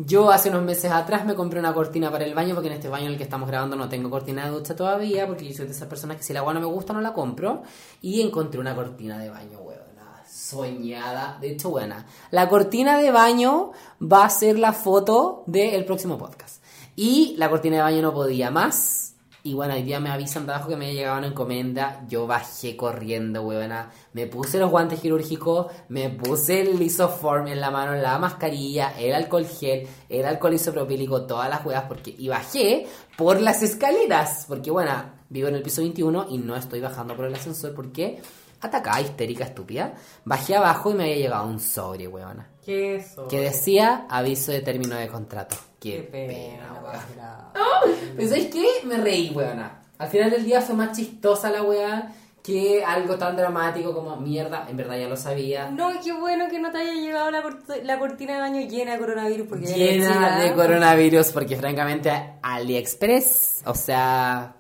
Yo 0.01 0.31
hace 0.31 0.49
unos 0.49 0.63
meses 0.63 0.89
atrás 0.93 1.25
me 1.25 1.35
compré 1.35 1.59
una 1.59 1.73
cortina 1.73 2.09
para 2.09 2.23
el 2.23 2.33
baño 2.33 2.55
porque 2.55 2.69
en 2.69 2.75
este 2.75 2.87
baño 2.87 3.07
en 3.07 3.11
el 3.11 3.17
que 3.17 3.25
estamos 3.25 3.49
grabando 3.49 3.75
no 3.75 3.89
tengo 3.89 4.09
cortina 4.09 4.45
de 4.45 4.51
ducha 4.51 4.73
todavía 4.73 5.27
porque 5.27 5.45
yo 5.45 5.53
soy 5.53 5.65
de 5.65 5.73
esas 5.73 5.89
personas 5.89 6.15
que 6.15 6.23
si 6.23 6.31
la 6.31 6.39
agua 6.39 6.53
no 6.53 6.61
me 6.61 6.67
gusta 6.67 6.93
no 6.93 7.01
la 7.01 7.11
compro. 7.11 7.63
Y 8.01 8.21
encontré 8.21 8.61
una 8.61 8.73
cortina 8.73 9.19
de 9.19 9.29
baño, 9.29 9.59
huevona, 9.59 10.23
soñada, 10.25 11.37
de 11.41 11.51
hecho 11.51 11.71
buena. 11.71 12.05
La 12.31 12.47
cortina 12.47 12.97
de 12.97 13.11
baño 13.11 13.71
va 14.01 14.23
a 14.23 14.29
ser 14.29 14.57
la 14.57 14.71
foto 14.71 15.43
del 15.47 15.83
próximo 15.83 16.17
podcast. 16.17 16.63
Y 16.95 17.35
la 17.35 17.49
cortina 17.49 17.75
de 17.75 17.81
baño 17.81 18.01
no 18.01 18.13
podía 18.13 18.51
más 18.51 19.08
y 19.41 19.53
bueno, 19.53 19.73
hoy 19.73 19.83
día 19.83 20.01
me 20.01 20.09
avisan 20.09 20.45
de 20.45 20.51
abajo 20.51 20.69
que 20.69 20.75
me 20.75 20.89
ha 20.89 20.93
llegado 20.93 21.17
una 21.17 21.27
encomienda. 21.27 22.05
Yo 22.09 22.27
bajé 22.27 22.75
corriendo, 22.75 23.43
huevona. 23.43 23.89
Me 24.11 24.27
puse 24.27 24.59
los 24.59 24.69
guantes 24.69 24.99
quirúrgicos, 24.99 25.67
me 25.87 26.09
puse 26.09 26.61
el 26.61 26.81
isoform 26.81 27.47
en 27.47 27.61
la 27.61 27.71
mano, 27.71 27.95
la 27.95 28.17
mascarilla, 28.17 28.99
el 28.99 29.13
alcohol 29.13 29.45
gel, 29.45 29.87
el 30.09 30.25
alcohol 30.25 30.53
isopropílico, 30.53 31.25
todas 31.25 31.49
las 31.49 31.65
huevas, 31.65 31.85
porque. 31.87 32.13
Y 32.17 32.27
bajé 32.27 32.87
por 33.17 33.39
las 33.39 33.63
escaleras. 33.63 34.45
Porque 34.47 34.71
bueno, 34.71 34.91
vivo 35.29 35.47
en 35.47 35.55
el 35.55 35.61
piso 35.61 35.81
21 35.81 36.27
y 36.29 36.37
no 36.37 36.57
estoy 36.57 36.81
bajando 36.81 37.15
por 37.15 37.25
el 37.25 37.33
ascensor 37.33 37.73
porque 37.73 38.21
atacada, 38.61 39.01
histérica, 39.01 39.45
estúpida. 39.45 39.93
Bajé 40.25 40.55
abajo 40.55 40.91
y 40.91 40.93
me 40.95 41.03
había 41.03 41.15
llegado 41.17 41.45
un 41.47 41.59
sobre, 41.59 42.07
huevona. 42.07 42.47
¿Qué 42.63 42.95
eso? 42.95 43.27
Que 43.27 43.41
decía 43.41 44.05
aviso 44.09 44.51
de 44.51 44.61
término 44.61 44.95
de 44.95 45.07
contrato. 45.07 45.55
Qué, 45.79 46.07
pena, 46.11 46.73
weón. 46.83 48.29
¿sabes 48.29 48.47
qué? 48.47 48.65
Me 48.85 48.97
reí, 48.97 49.31
weona. 49.31 49.81
Al 49.97 50.09
final 50.09 50.31
del 50.31 50.45
día 50.45 50.61
fue 50.61 50.75
más 50.75 50.95
chistosa 50.95 51.49
la 51.49 51.63
weá 51.63 52.13
que 52.43 52.83
algo 52.83 53.17
tan 53.17 53.35
dramático 53.35 53.93
como 53.93 54.15
mierda. 54.17 54.65
En 54.69 54.77
verdad 54.77 54.97
ya 54.97 55.07
lo 55.07 55.17
sabía. 55.17 55.69
No, 55.69 55.91
qué 56.03 56.13
bueno 56.13 56.47
que 56.49 56.59
no 56.59 56.71
te 56.71 56.79
haya 56.79 56.93
llegado 56.93 57.31
la, 57.31 57.43
la 57.83 57.99
cortina 57.99 58.35
de 58.35 58.39
baño 58.39 58.61
llena 58.67 58.93
de 58.93 58.99
coronavirus. 58.99 59.47
Porque 59.47 59.65
llena 59.65 60.39
de 60.39 60.53
coronavirus, 60.53 61.31
porque 61.31 61.55
francamente 61.57 62.11
AliExpress, 62.41 63.63
o 63.65 63.75
sea, 63.75 64.55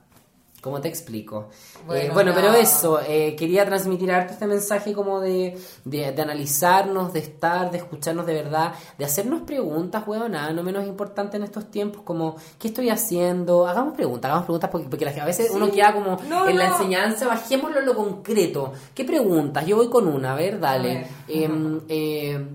¿Cómo 0.61 0.81
te 0.81 0.89
explico? 0.89 1.47
Eh, 1.93 2.09
bueno, 2.13 2.33
pero 2.35 2.53
eso, 2.53 2.99
eh, 3.01 3.33
quería 3.37 3.65
transmitir 3.65 4.11
harto 4.11 4.33
este 4.33 4.45
mensaje 4.45 4.93
como 4.93 5.21
de, 5.21 5.57
de, 5.85 6.05
analizarnos, 6.21 7.13
de 7.13 7.19
estar, 7.19 7.71
de 7.71 7.77
escucharnos 7.77 8.25
de 8.25 8.33
verdad, 8.33 8.73
de 8.97 9.05
hacernos 9.05 9.43
preguntas, 9.43 10.03
weón, 10.05 10.33
nada, 10.33 10.51
no 10.51 10.61
menos 10.61 10.85
importante 10.85 11.37
en 11.37 11.43
estos 11.43 11.71
tiempos, 11.71 12.01
como, 12.03 12.35
¿qué 12.59 12.67
estoy 12.67 12.89
haciendo? 12.89 13.67
Hagamos 13.67 13.93
preguntas, 13.93 14.25
hagamos 14.25 14.45
preguntas, 14.45 14.69
porque, 14.69 14.89
porque 14.89 15.19
a 15.19 15.25
veces 15.25 15.49
uno 15.53 15.71
queda 15.71 15.93
como 15.93 16.17
en 16.47 16.57
la 16.57 16.67
enseñanza, 16.67 17.27
bajémoslo 17.27 17.79
en 17.79 17.85
lo 17.85 17.95
concreto. 17.95 18.73
¿Qué 18.93 19.05
preguntas? 19.05 19.65
Yo 19.65 19.77
voy 19.77 19.89
con 19.89 20.07
una, 20.07 20.33
a 20.33 20.35
ver, 20.35 20.59
dale. 20.59 21.07
Em, 21.27 21.79
eh, 21.87 22.45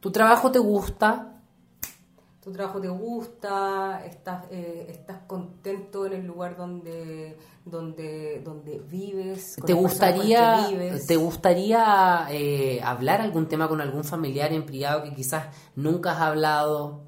¿Tu 0.00 0.10
trabajo 0.10 0.50
te 0.50 0.58
gusta? 0.58 1.35
Tu 2.46 2.52
trabajo 2.52 2.80
te 2.80 2.86
gusta, 2.86 4.02
estás, 4.06 4.44
eh, 4.52 4.86
estás 4.88 5.22
contento 5.26 6.06
en 6.06 6.12
el 6.12 6.26
lugar 6.28 6.56
donde, 6.56 7.36
donde, 7.64 8.40
donde 8.44 8.78
vives. 8.88 9.56
¿Te 9.66 9.72
gustaría, 9.72 10.68
¿Te 11.08 11.16
gustaría 11.16 12.28
eh, 12.30 12.80
hablar 12.84 13.20
algún 13.20 13.48
tema 13.48 13.66
con 13.66 13.80
algún 13.80 14.04
familiar 14.04 14.52
en 14.52 14.64
privado 14.64 15.02
que 15.02 15.12
quizás 15.12 15.46
nunca 15.74 16.12
has 16.12 16.20
hablado? 16.20 17.00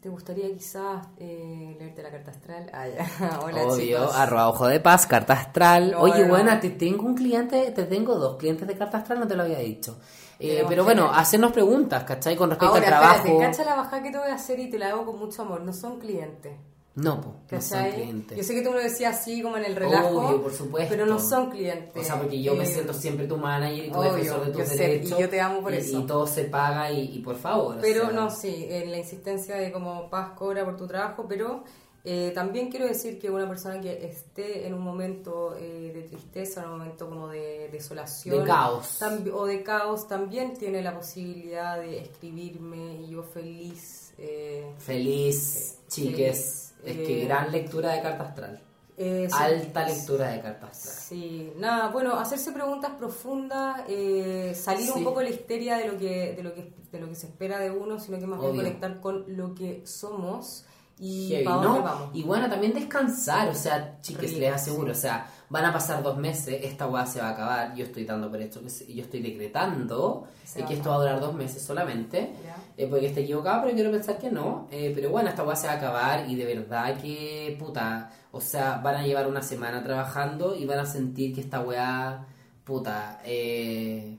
¿Te 0.00 0.08
gustaría 0.08 0.52
quizás 0.52 1.06
eh, 1.16 1.76
leerte 1.78 2.02
la 2.02 2.10
carta 2.10 2.32
astral? 2.32 2.68
Ah, 2.72 2.88
ya. 2.88 3.38
Hola 3.44 3.62
Obvio, 3.62 4.00
chicos. 4.00 4.16
arroba 4.16 4.48
ojo 4.48 4.66
de 4.66 4.80
paz, 4.80 5.06
carta 5.06 5.34
astral. 5.34 5.92
No, 5.92 6.00
Oye, 6.00 6.24
no. 6.24 6.30
buena, 6.30 6.58
te 6.58 6.70
tengo 6.70 7.06
un 7.06 7.14
cliente, 7.14 7.70
te 7.70 7.84
tengo 7.84 8.16
dos 8.16 8.36
clientes 8.36 8.66
de 8.66 8.76
carta 8.76 8.98
astral, 8.98 9.20
no 9.20 9.28
te 9.28 9.36
lo 9.36 9.44
había 9.44 9.60
dicho. 9.60 10.00
Eh, 10.42 10.64
pero 10.68 10.84
bueno, 10.84 11.10
hacernos 11.12 11.52
preguntas, 11.52 12.04
¿cachai? 12.04 12.36
Con 12.36 12.50
respecto 12.50 12.74
Ahora, 12.74 12.84
al 12.84 12.88
trabajo. 12.88 13.14
espérate, 13.28 13.44
cacha 13.56 13.64
la 13.64 13.76
bajada 13.76 14.02
que 14.02 14.10
te 14.10 14.18
voy 14.18 14.28
a 14.28 14.34
hacer 14.34 14.58
y 14.60 14.70
te 14.70 14.78
la 14.78 14.88
hago 14.90 15.04
con 15.06 15.18
mucho 15.18 15.42
amor. 15.42 15.60
No 15.62 15.72
son 15.72 15.98
clientes. 15.98 16.52
No, 16.94 17.22
po, 17.22 17.36
no 17.50 17.60
son 17.62 17.90
clientes. 17.90 18.36
Yo 18.36 18.44
sé 18.44 18.54
que 18.54 18.60
tú 18.60 18.68
me 18.70 18.76
lo 18.76 18.82
decías 18.82 19.18
así 19.18 19.40
como 19.40 19.56
en 19.56 19.64
el 19.64 19.74
relajo. 19.76 20.08
Obvio, 20.08 20.42
por 20.42 20.52
supuesto. 20.52 20.90
Pero 20.90 21.06
no 21.06 21.18
son 21.18 21.48
clientes. 21.50 21.96
O 21.96 22.04
sea, 22.04 22.20
porque 22.20 22.42
yo 22.42 22.54
me 22.54 22.64
Eh, 22.64 22.66
siento 22.66 22.92
siempre 22.92 23.26
tu 23.26 23.38
manager 23.38 23.86
y 23.86 23.90
tu 23.90 23.98
obvio, 23.98 24.12
defensor 24.12 24.44
de 24.44 24.52
tus 24.52 24.60
yo 24.60 24.66
sé, 24.66 24.76
derechos. 24.76 25.18
y 25.18 25.22
yo 25.22 25.28
te 25.30 25.40
amo 25.40 25.62
por 25.62 25.72
y- 25.72 25.78
eso. 25.78 26.00
Y 26.00 26.02
todo 26.06 26.26
se 26.26 26.44
paga 26.44 26.90
y, 26.92 27.16
y 27.16 27.18
por 27.20 27.36
favor. 27.36 27.76
o 27.78 27.80
Pero 27.80 28.02
sea, 28.02 28.12
no, 28.12 28.30
sí, 28.30 28.66
en 28.68 28.90
la 28.90 28.98
insistencia 28.98 29.56
de 29.56 29.72
como 29.72 30.10
paz 30.10 30.32
cobra 30.36 30.66
por 30.66 30.76
tu 30.76 30.86
trabajo, 30.86 31.24
pero 31.26 31.64
eh, 32.04 32.32
también 32.34 32.68
quiero 32.70 32.86
decir 32.86 33.18
que 33.20 33.30
una 33.30 33.48
persona 33.48 33.80
que 33.80 34.04
esté 34.04 34.66
en 34.66 34.74
un 34.74 34.80
momento 34.82 35.56
eh, 35.56 35.92
de 35.94 36.02
tristeza, 36.02 36.62
en 36.62 36.70
un 36.70 36.78
momento 36.78 37.08
como 37.08 37.28
de 37.28 37.68
desolación 37.70 38.40
De 38.40 38.44
caos. 38.44 38.98
o 39.32 39.46
de 39.46 39.62
caos, 39.62 40.08
también 40.08 40.54
tiene 40.54 40.82
la 40.82 40.94
posibilidad 40.96 41.78
de 41.80 41.98
escribirme 42.00 42.96
y 43.02 43.10
yo 43.10 43.22
feliz. 43.22 44.12
eh, 44.18 44.72
Feliz, 44.78 45.78
chiques. 45.88 46.74
Es 46.84 46.96
que 46.96 47.24
gran 47.24 47.52
lectura 47.52 47.92
de 47.92 48.02
carta 48.02 48.24
astral. 48.24 48.60
eh, 48.96 49.28
sí, 49.30 49.36
Alta 49.38 49.86
lectura 49.88 50.28
de 50.32 50.40
carta 50.40 50.66
astral. 50.66 50.94
Sí, 50.96 51.52
nada, 51.56 51.88
bueno, 51.90 52.14
hacerse 52.18 52.50
preguntas 52.52 52.90
profundas, 52.98 53.82
eh, 53.88 54.52
salir 54.56 54.86
Sí. 54.86 54.92
un 54.96 55.04
poco 55.04 55.20
de 55.20 55.26
la 55.26 55.30
histeria 55.30 55.76
de 55.78 55.86
lo 55.88 55.96
que 55.98 56.34
de 56.34 56.42
lo 56.42 56.52
que 56.54 56.72
de 56.92 57.00
lo 57.00 57.08
que 57.08 57.14
se 57.14 57.26
espera 57.28 57.58
de 57.60 57.70
uno, 57.70 57.98
sino 58.00 58.18
que 58.18 58.26
más 58.26 58.40
bien 58.40 58.56
conectar 58.56 59.00
con 59.00 59.24
lo 59.36 59.54
que 59.54 59.82
somos 59.86 60.66
y 61.04 61.30
Heavy, 61.30 61.44
¿no? 61.44 61.82
vamos. 61.82 62.10
Y 62.14 62.22
bueno, 62.22 62.48
también 62.48 62.72
descansar, 62.72 63.48
o 63.48 63.54
sea, 63.54 63.98
chiques, 64.00 64.30
Rico, 64.30 64.40
les 64.40 64.54
aseguro, 64.54 64.94
sí. 64.94 64.98
o 64.98 65.02
sea, 65.02 65.26
van 65.48 65.64
a 65.64 65.72
pasar 65.72 66.00
dos 66.00 66.16
meses, 66.16 66.60
esta 66.62 66.86
weá 66.86 67.04
se 67.06 67.20
va 67.20 67.30
a 67.30 67.30
acabar, 67.30 67.74
yo 67.74 67.86
estoy 67.86 68.04
dando 68.04 68.30
por 68.30 68.40
esto, 68.40 68.60
yo 68.60 69.02
estoy 69.02 69.20
decretando 69.20 70.28
que 70.54 70.74
esto 70.74 70.90
va 70.90 70.94
a 70.94 70.98
durar 70.98 71.20
dos 71.20 71.34
meses 71.34 71.60
solamente, 71.60 72.32
eh, 72.76 72.86
porque 72.86 73.06
esté 73.06 73.22
equivocado, 73.22 73.62
pero 73.62 73.74
quiero 73.74 73.90
pensar 73.90 74.16
que 74.16 74.30
no, 74.30 74.68
eh, 74.70 74.92
pero 74.94 75.10
bueno, 75.10 75.28
esta 75.28 75.42
weá 75.42 75.56
se 75.56 75.66
va 75.66 75.72
a 75.72 75.76
acabar 75.76 76.30
y 76.30 76.36
de 76.36 76.44
verdad 76.44 76.96
que, 77.00 77.56
puta, 77.58 78.12
o 78.30 78.40
sea, 78.40 78.76
van 78.76 78.94
a 78.94 79.02
llevar 79.04 79.26
una 79.26 79.42
semana 79.42 79.82
trabajando 79.82 80.54
y 80.54 80.66
van 80.66 80.78
a 80.78 80.86
sentir 80.86 81.34
que 81.34 81.40
esta 81.40 81.62
weá, 81.62 82.26
puta, 82.64 83.20
eh... 83.24 84.18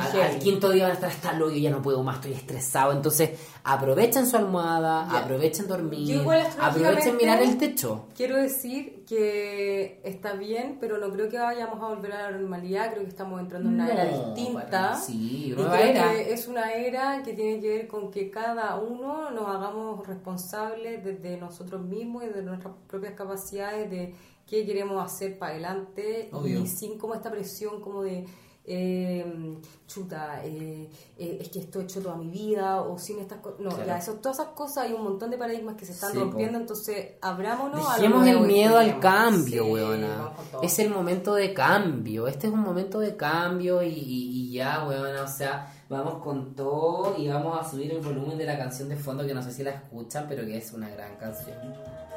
Al, 0.00 0.20
al 0.20 0.38
quinto 0.38 0.70
día 0.70 0.84
van 0.84 0.92
a 0.92 0.94
estar 0.94 1.10
hasta 1.10 1.32
el 1.36 1.42
hoyo, 1.42 1.56
ya 1.56 1.70
no 1.70 1.82
puedo 1.82 2.02
más, 2.02 2.16
estoy 2.16 2.32
estresado. 2.32 2.92
Entonces, 2.92 3.30
aprovechen 3.64 4.26
su 4.26 4.36
almohada, 4.36 5.10
aprovechen 5.18 5.66
dormir, 5.68 6.16
igual 6.16 6.46
aprovechen 6.60 7.16
mirar 7.16 7.42
el 7.42 7.58
techo. 7.58 8.06
Quiero 8.16 8.36
decir 8.36 9.04
que 9.06 10.00
está 10.04 10.32
bien, 10.34 10.78
pero 10.80 10.98
no 10.98 11.10
creo 11.12 11.28
que 11.28 11.38
vayamos 11.38 11.82
a 11.82 11.88
volver 11.94 12.12
a 12.12 12.30
la 12.30 12.38
normalidad, 12.38 12.90
creo 12.92 13.02
que 13.04 13.10
estamos 13.10 13.40
entrando 13.40 13.68
en 13.68 13.74
una 13.74 13.92
era 13.92 14.04
distinta. 14.06 14.94
sí, 14.96 15.46
y 15.46 15.50
nueva 15.50 15.76
creo 15.78 15.90
era. 15.90 16.12
que 16.12 16.32
es 16.32 16.48
una 16.48 16.72
era 16.72 17.22
que 17.22 17.34
tiene 17.34 17.60
que 17.60 17.68
ver 17.68 17.86
con 17.88 18.10
que 18.10 18.30
cada 18.30 18.76
uno 18.76 19.30
nos 19.30 19.48
hagamos 19.48 20.06
responsables 20.06 21.04
desde 21.04 21.36
nosotros 21.36 21.82
mismos 21.82 22.24
y 22.24 22.28
de 22.28 22.42
nuestras 22.42 22.74
propias 22.86 23.14
capacidades 23.14 23.90
de 23.90 24.14
qué 24.46 24.64
queremos 24.66 25.04
hacer 25.04 25.38
para 25.38 25.52
adelante 25.52 26.28
Obvio. 26.32 26.60
y 26.60 26.66
sin 26.66 26.98
como 26.98 27.14
esta 27.14 27.30
presión 27.30 27.80
como 27.80 28.02
de 28.02 28.24
eh, 28.64 29.58
chuta, 29.86 30.44
eh, 30.44 30.88
eh, 31.18 31.38
es 31.40 31.48
que 31.50 31.58
esto 31.60 31.80
he 31.80 31.84
hecho 31.84 32.00
toda 32.00 32.16
mi 32.16 32.28
vida 32.30 32.80
o 32.80 32.96
sin 32.98 33.18
estas 33.18 33.40
cosas. 33.40 33.60
No, 33.60 33.70
Claro. 33.70 33.86
ya, 33.86 33.98
eso, 33.98 34.14
todas 34.14 34.38
esas 34.38 34.52
cosas 34.54 34.84
hay 34.84 34.92
un 34.92 35.02
montón 35.02 35.30
de 35.30 35.38
paradigmas 35.38 35.74
que 35.76 35.84
se 35.84 35.92
están 35.92 36.12
Sí, 36.12 36.18
rompiendo, 36.18 36.58
po. 36.58 36.60
entonces 36.62 37.12
abrámonos 37.20 37.86
a 37.88 37.96
Dejemos 37.96 38.26
el 38.26 38.32
nuevo 38.34 38.44
y 38.48 38.52
miedo 38.52 38.78
al 38.78 39.00
cambio, 39.00 39.64
Sí, 39.64 39.70
weona. 39.70 40.30
Es 40.62 40.78
el 40.78 40.90
momento 40.90 41.34
de 41.34 41.52
cambio. 41.52 42.26
Este 42.28 42.46
es 42.46 42.52
un 42.52 42.60
momento 42.60 43.00
de 43.00 43.16
cambio 43.16 43.82
y, 43.82 43.88
y- 43.88 44.30
y 44.48 44.52
ya, 44.52 44.86
weona. 44.86 45.22
O 45.24 45.28
sea, 45.28 45.72
vamos 45.88 46.22
con 46.22 46.54
todo 46.54 47.16
y 47.18 47.28
vamos 47.28 47.58
a 47.60 47.68
subir 47.68 47.90
el 47.92 48.00
volumen 48.00 48.38
de 48.38 48.46
la 48.46 48.56
canción 48.56 48.88
de 48.88 48.96
fondo 48.96 49.26
que 49.26 49.34
no 49.34 49.42
sé 49.42 49.52
si 49.52 49.62
la 49.62 49.70
escuchan, 49.72 50.26
pero 50.28 50.44
que 50.46 50.56
es 50.56 50.72
una 50.72 50.88
gran 50.88 51.16
canción. 51.16 51.56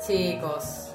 Chicos, 0.05 0.91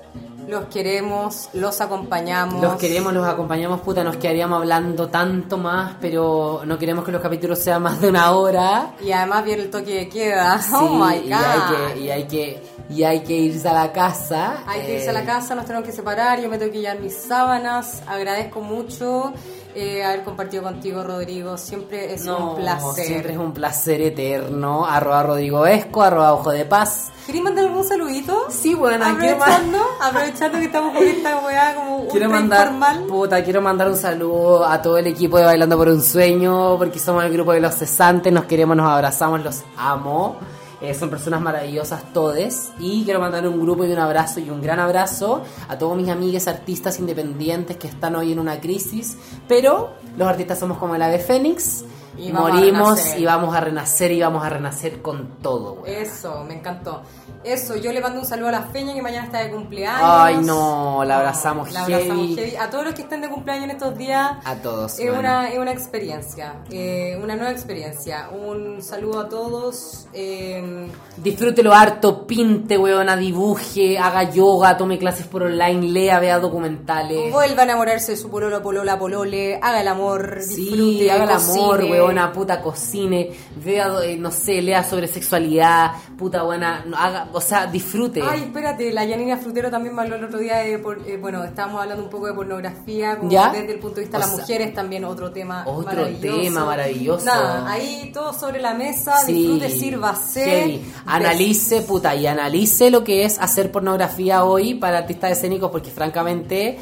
los 0.51 0.65
queremos, 0.65 1.49
los 1.53 1.81
acompañamos. 1.81 2.61
Los 2.61 2.75
queremos, 2.75 3.13
los 3.13 3.25
acompañamos, 3.27 3.81
puta, 3.81 4.03
nos 4.03 4.17
quedaríamos 4.17 4.61
hablando 4.61 5.09
tanto 5.09 5.57
más, 5.57 5.95
pero 6.01 6.63
no 6.67 6.79
queremos 6.79 7.05
que 7.05 7.13
los 7.13 7.23
capítulos 7.23 7.59
sean 7.61 7.83
más 7.83 8.01
de 8.01 8.09
una 8.09 8.33
hora. 8.33 8.95
Y 9.01 9.13
además 9.13 9.45
viene 9.45 9.63
el 9.63 9.71
toque 9.71 9.95
de 9.95 10.09
queda. 10.09 10.61
Sí, 10.61 10.73
oh 10.75 10.89
my 10.89 11.21
god. 11.29 11.31
Y 11.31 11.33
hay, 11.33 11.61
que, 11.71 12.01
y, 12.01 12.11
hay 12.11 12.25
que, 12.25 12.63
y 12.91 13.03
hay 13.05 13.21
que 13.21 13.33
irse 13.33 13.69
a 13.69 13.73
la 13.73 13.93
casa. 13.93 14.65
Hay 14.67 14.83
que 14.83 14.95
irse 14.97 15.11
a 15.11 15.13
la 15.13 15.23
Eh, 15.23 15.27
casa, 15.27 15.55
nos 15.55 15.65
tenemos 15.67 15.87
que 15.87 15.93
separar, 15.93 16.41
yo 16.41 16.49
me 16.49 16.59
tengo 16.59 16.73
que 16.73 16.81
llevar 16.81 16.99
mis 16.99 17.15
sábanas. 17.17 18.03
Agradezco 18.09 18.61
mucho 18.61 19.33
eh, 19.75 20.03
haber 20.05 20.23
compartido 20.25 20.63
contigo, 20.63 21.03
Rodrigo. 21.03 21.57
Siempre 21.59 22.15
es 22.15 22.25
No, 22.25 22.51
un 22.53 22.57
placer. 22.57 23.05
siempre 23.07 23.33
es 23.33 23.39
un 23.39 23.53
placer 23.53 24.01
eterno. 24.01 24.87
Arroba 24.87 25.23
Rodrigo 25.23 25.61
Vesco, 25.61 26.03
arroba 26.03 26.33
Ojo 26.35 26.51
de 26.51 26.65
Paz. 26.65 27.11
¿Querés 27.27 27.43
mandar 27.43 27.67
algún 27.67 27.85
saludito? 27.85 28.47
Sí, 28.49 28.75
bueno, 28.75 29.05
Aprovechando, 29.07 29.79
aprovechando 30.03 30.59
que 30.59 30.65
estamos 30.65 30.95
con 30.97 31.07
esta 31.07 31.39
weá 31.39 31.75
como 31.77 32.09
quiero 32.11 32.29
mandar, 32.29 32.67
informal. 32.73 33.05
puta, 33.05 33.45
quiero 33.45 33.61
mandar 33.63 33.89
un 33.89 33.97
saludo 33.97 34.65
a 34.65 34.83
todo 34.83 34.99
el 34.99 35.07
equipo 35.07 35.39
de 35.39 35.45
Bailando 35.45 35.77
por 35.77 35.89
un 35.89 36.03
Sueño, 36.03 36.77
porque 36.77 36.99
somos 36.99 37.23
el 37.25 37.33
grupo 37.33 37.53
de 37.53 37.61
los 37.61 37.75
cesantes, 37.75 38.33
nos 38.33 38.47
queremos, 38.47 38.77
nos 38.77 38.91
abrazamos, 38.91 39.45
los 39.45 39.63
amo. 39.77 40.37
Eh, 40.81 40.95
son 40.95 41.11
personas 41.11 41.41
maravillosas 41.41 42.13
todes. 42.13 42.73
Y 42.79 43.05
quiero 43.05 43.21
mandar 43.21 43.47
un 43.47 43.61
grupo 43.61 43.85
y 43.85 43.93
un 43.93 43.99
abrazo 43.99 44.41
y 44.41 44.49
un 44.51 44.63
gran 44.63 44.79
abrazo 44.81 45.43
a 45.69 45.77
todos 45.77 45.97
mis 45.97 46.09
amigues 46.09 46.49
artistas 46.49 46.99
independientes 46.99 47.77
que 47.77 47.89
están 47.89 48.17
hoy 48.17 48.33
en 48.33 48.39
una 48.39 48.61
crisis, 48.61 49.17
pero 49.47 49.91
los 50.17 50.27
artistas 50.27 50.59
somos 50.59 50.79
como 50.79 50.95
el 50.95 51.03
ave 51.03 51.19
fénix, 51.19 51.85
Y 52.17 52.33
morimos 52.33 53.01
y 53.17 53.25
vamos 53.25 53.55
a 53.55 53.61
renacer 53.61 54.11
y 54.13 54.21
vamos 54.21 54.45
a 54.45 54.51
renacer 54.51 55.01
con 55.03 55.39
todo. 55.43 55.77
güey. 55.77 55.95
Eso, 55.95 56.45
me 56.47 56.55
encantó. 56.55 57.03
Eso, 57.43 57.75
yo 57.77 57.91
le 57.93 58.01
mando 58.03 58.21
un 58.21 58.27
saludo 58.27 58.49
a 58.49 58.53
la 58.53 58.63
Feña 58.65 58.93
que 58.93 59.01
mañana 59.01 59.25
está 59.25 59.39
de 59.39 59.51
cumpleaños. 59.51 60.03
Ay, 60.03 60.37
no, 60.43 61.03
la 61.07 61.19
abrazamos 61.21 61.73
La 61.73 61.85
abrazamos 61.85 62.37
heavy. 62.37 62.57
A 62.57 62.69
todos 62.69 62.85
los 62.85 62.95
que 62.95 63.03
estén 63.03 63.23
de 63.23 63.31
cumpleaños 63.31 63.65
en 63.65 63.71
estos 63.71 63.97
días. 63.97 64.33
A 64.45 64.57
todos. 64.57 64.99
Es 64.99 65.07
bueno. 65.07 65.21
una, 65.21 65.49
es 65.49 65.59
una 65.59 65.73
experiencia, 65.73 66.57
eh, 66.71 67.19
una 67.23 67.37
nueva 67.37 67.53
experiencia. 67.53 68.29
Un 68.31 68.83
saludo 68.83 69.21
a 69.21 69.29
todos. 69.31 70.07
eh, 70.13 70.87
Disfrútelo 71.17 71.73
harto, 71.73 72.27
pinte, 72.27 72.77
weona, 72.77 73.17
dibuje, 73.17 73.99
haga 73.99 74.25
yoga, 74.25 74.77
tome 74.77 74.99
clases 74.99 75.27
por 75.27 75.43
online, 75.45 75.89
lea, 75.89 76.19
vea 76.21 76.39
documentales. 76.41 77.33
vuelva 77.33 77.63
a 77.63 77.65
enamorarse 77.65 78.13
de 78.13 78.19
su 78.19 78.29
pololo, 78.31 78.61
polola, 78.63 78.99
polole. 78.99 79.59
Haga 79.63 79.81
el 79.81 79.89
amor. 79.89 80.41
Sí, 80.43 80.57
disfrute, 80.57 81.11
haga 81.11 81.25
el 81.25 81.31
amor, 81.31 81.77
cocine. 81.79 82.00
Weona, 82.07 82.33
puta, 82.33 82.61
cocine, 82.61 83.31
vea, 83.65 83.89
eh, 84.05 84.17
no 84.17 84.31
sé, 84.31 84.61
lea 84.63 84.83
sobre 84.85 85.07
sexualidad, 85.09 85.93
puta, 86.19 86.43
buena, 86.43 86.85
haga, 86.97 87.29
o 87.33 87.41
sea, 87.41 87.67
disfrute. 87.67 88.23
Ay, 88.23 88.43
espérate, 88.43 88.93
la 88.93 89.05
Yanina 89.05 89.37
Frutero 89.37 89.71
también 89.71 89.95
me 89.95 90.03
habló 90.03 90.17
el 90.17 90.25
otro 90.25 90.39
día 90.39 90.59
de, 90.59 90.79
por- 90.79 91.07
eh, 91.09 91.17
bueno, 91.17 91.43
estábamos 91.45 91.83
hablando 91.83 92.05
un 92.05 92.11
poco 92.11 92.27
de 92.27 92.35
pornografía, 92.35 93.17
como 93.19 93.31
¿Ya? 93.31 93.51
desde 93.53 93.73
el 93.73 93.79
punto 93.79 93.97
de 93.97 94.03
vista 94.03 94.19
O 94.19 94.21
de 94.21 94.27
las 94.27 94.35
sea, 94.35 94.41
mujeres, 94.43 94.75
también 94.75 95.05
otro 95.05 95.31
tema 95.31 95.65
otro 95.67 95.85
maravilloso. 95.85 96.41
tema 96.41 96.65
maravilloso. 96.65 97.25
Nada, 97.27 97.71
ahí 97.71 98.11
todo 98.13 98.33
sobre 98.33 98.61
la 98.61 98.75
mesa, 98.75 99.17
Sí, 99.25 99.33
disfrute, 99.33 99.71
sírvase. 99.71 100.45
heavy. 100.45 100.93
Analice, 101.07 101.83
puta, 101.83 102.15
y 102.15 102.27
analice 102.27 102.91
lo 102.91 103.05
que 103.05 103.25
es 103.25 103.39
hacer 103.39 103.71
pornografía 103.71 104.45
hoy 104.45 104.75
para 104.75 104.99
artistas 104.99 105.33
escénicos, 105.33 105.71
porque 105.71 105.91
francamente, 105.91 106.79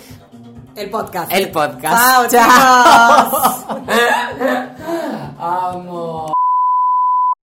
el 0.78 0.90
podcast. 0.90 1.32
El 1.32 1.50
podcast. 1.50 2.30
Chao, 2.30 2.30
chao. 2.30 3.66
Amo. 5.38 6.37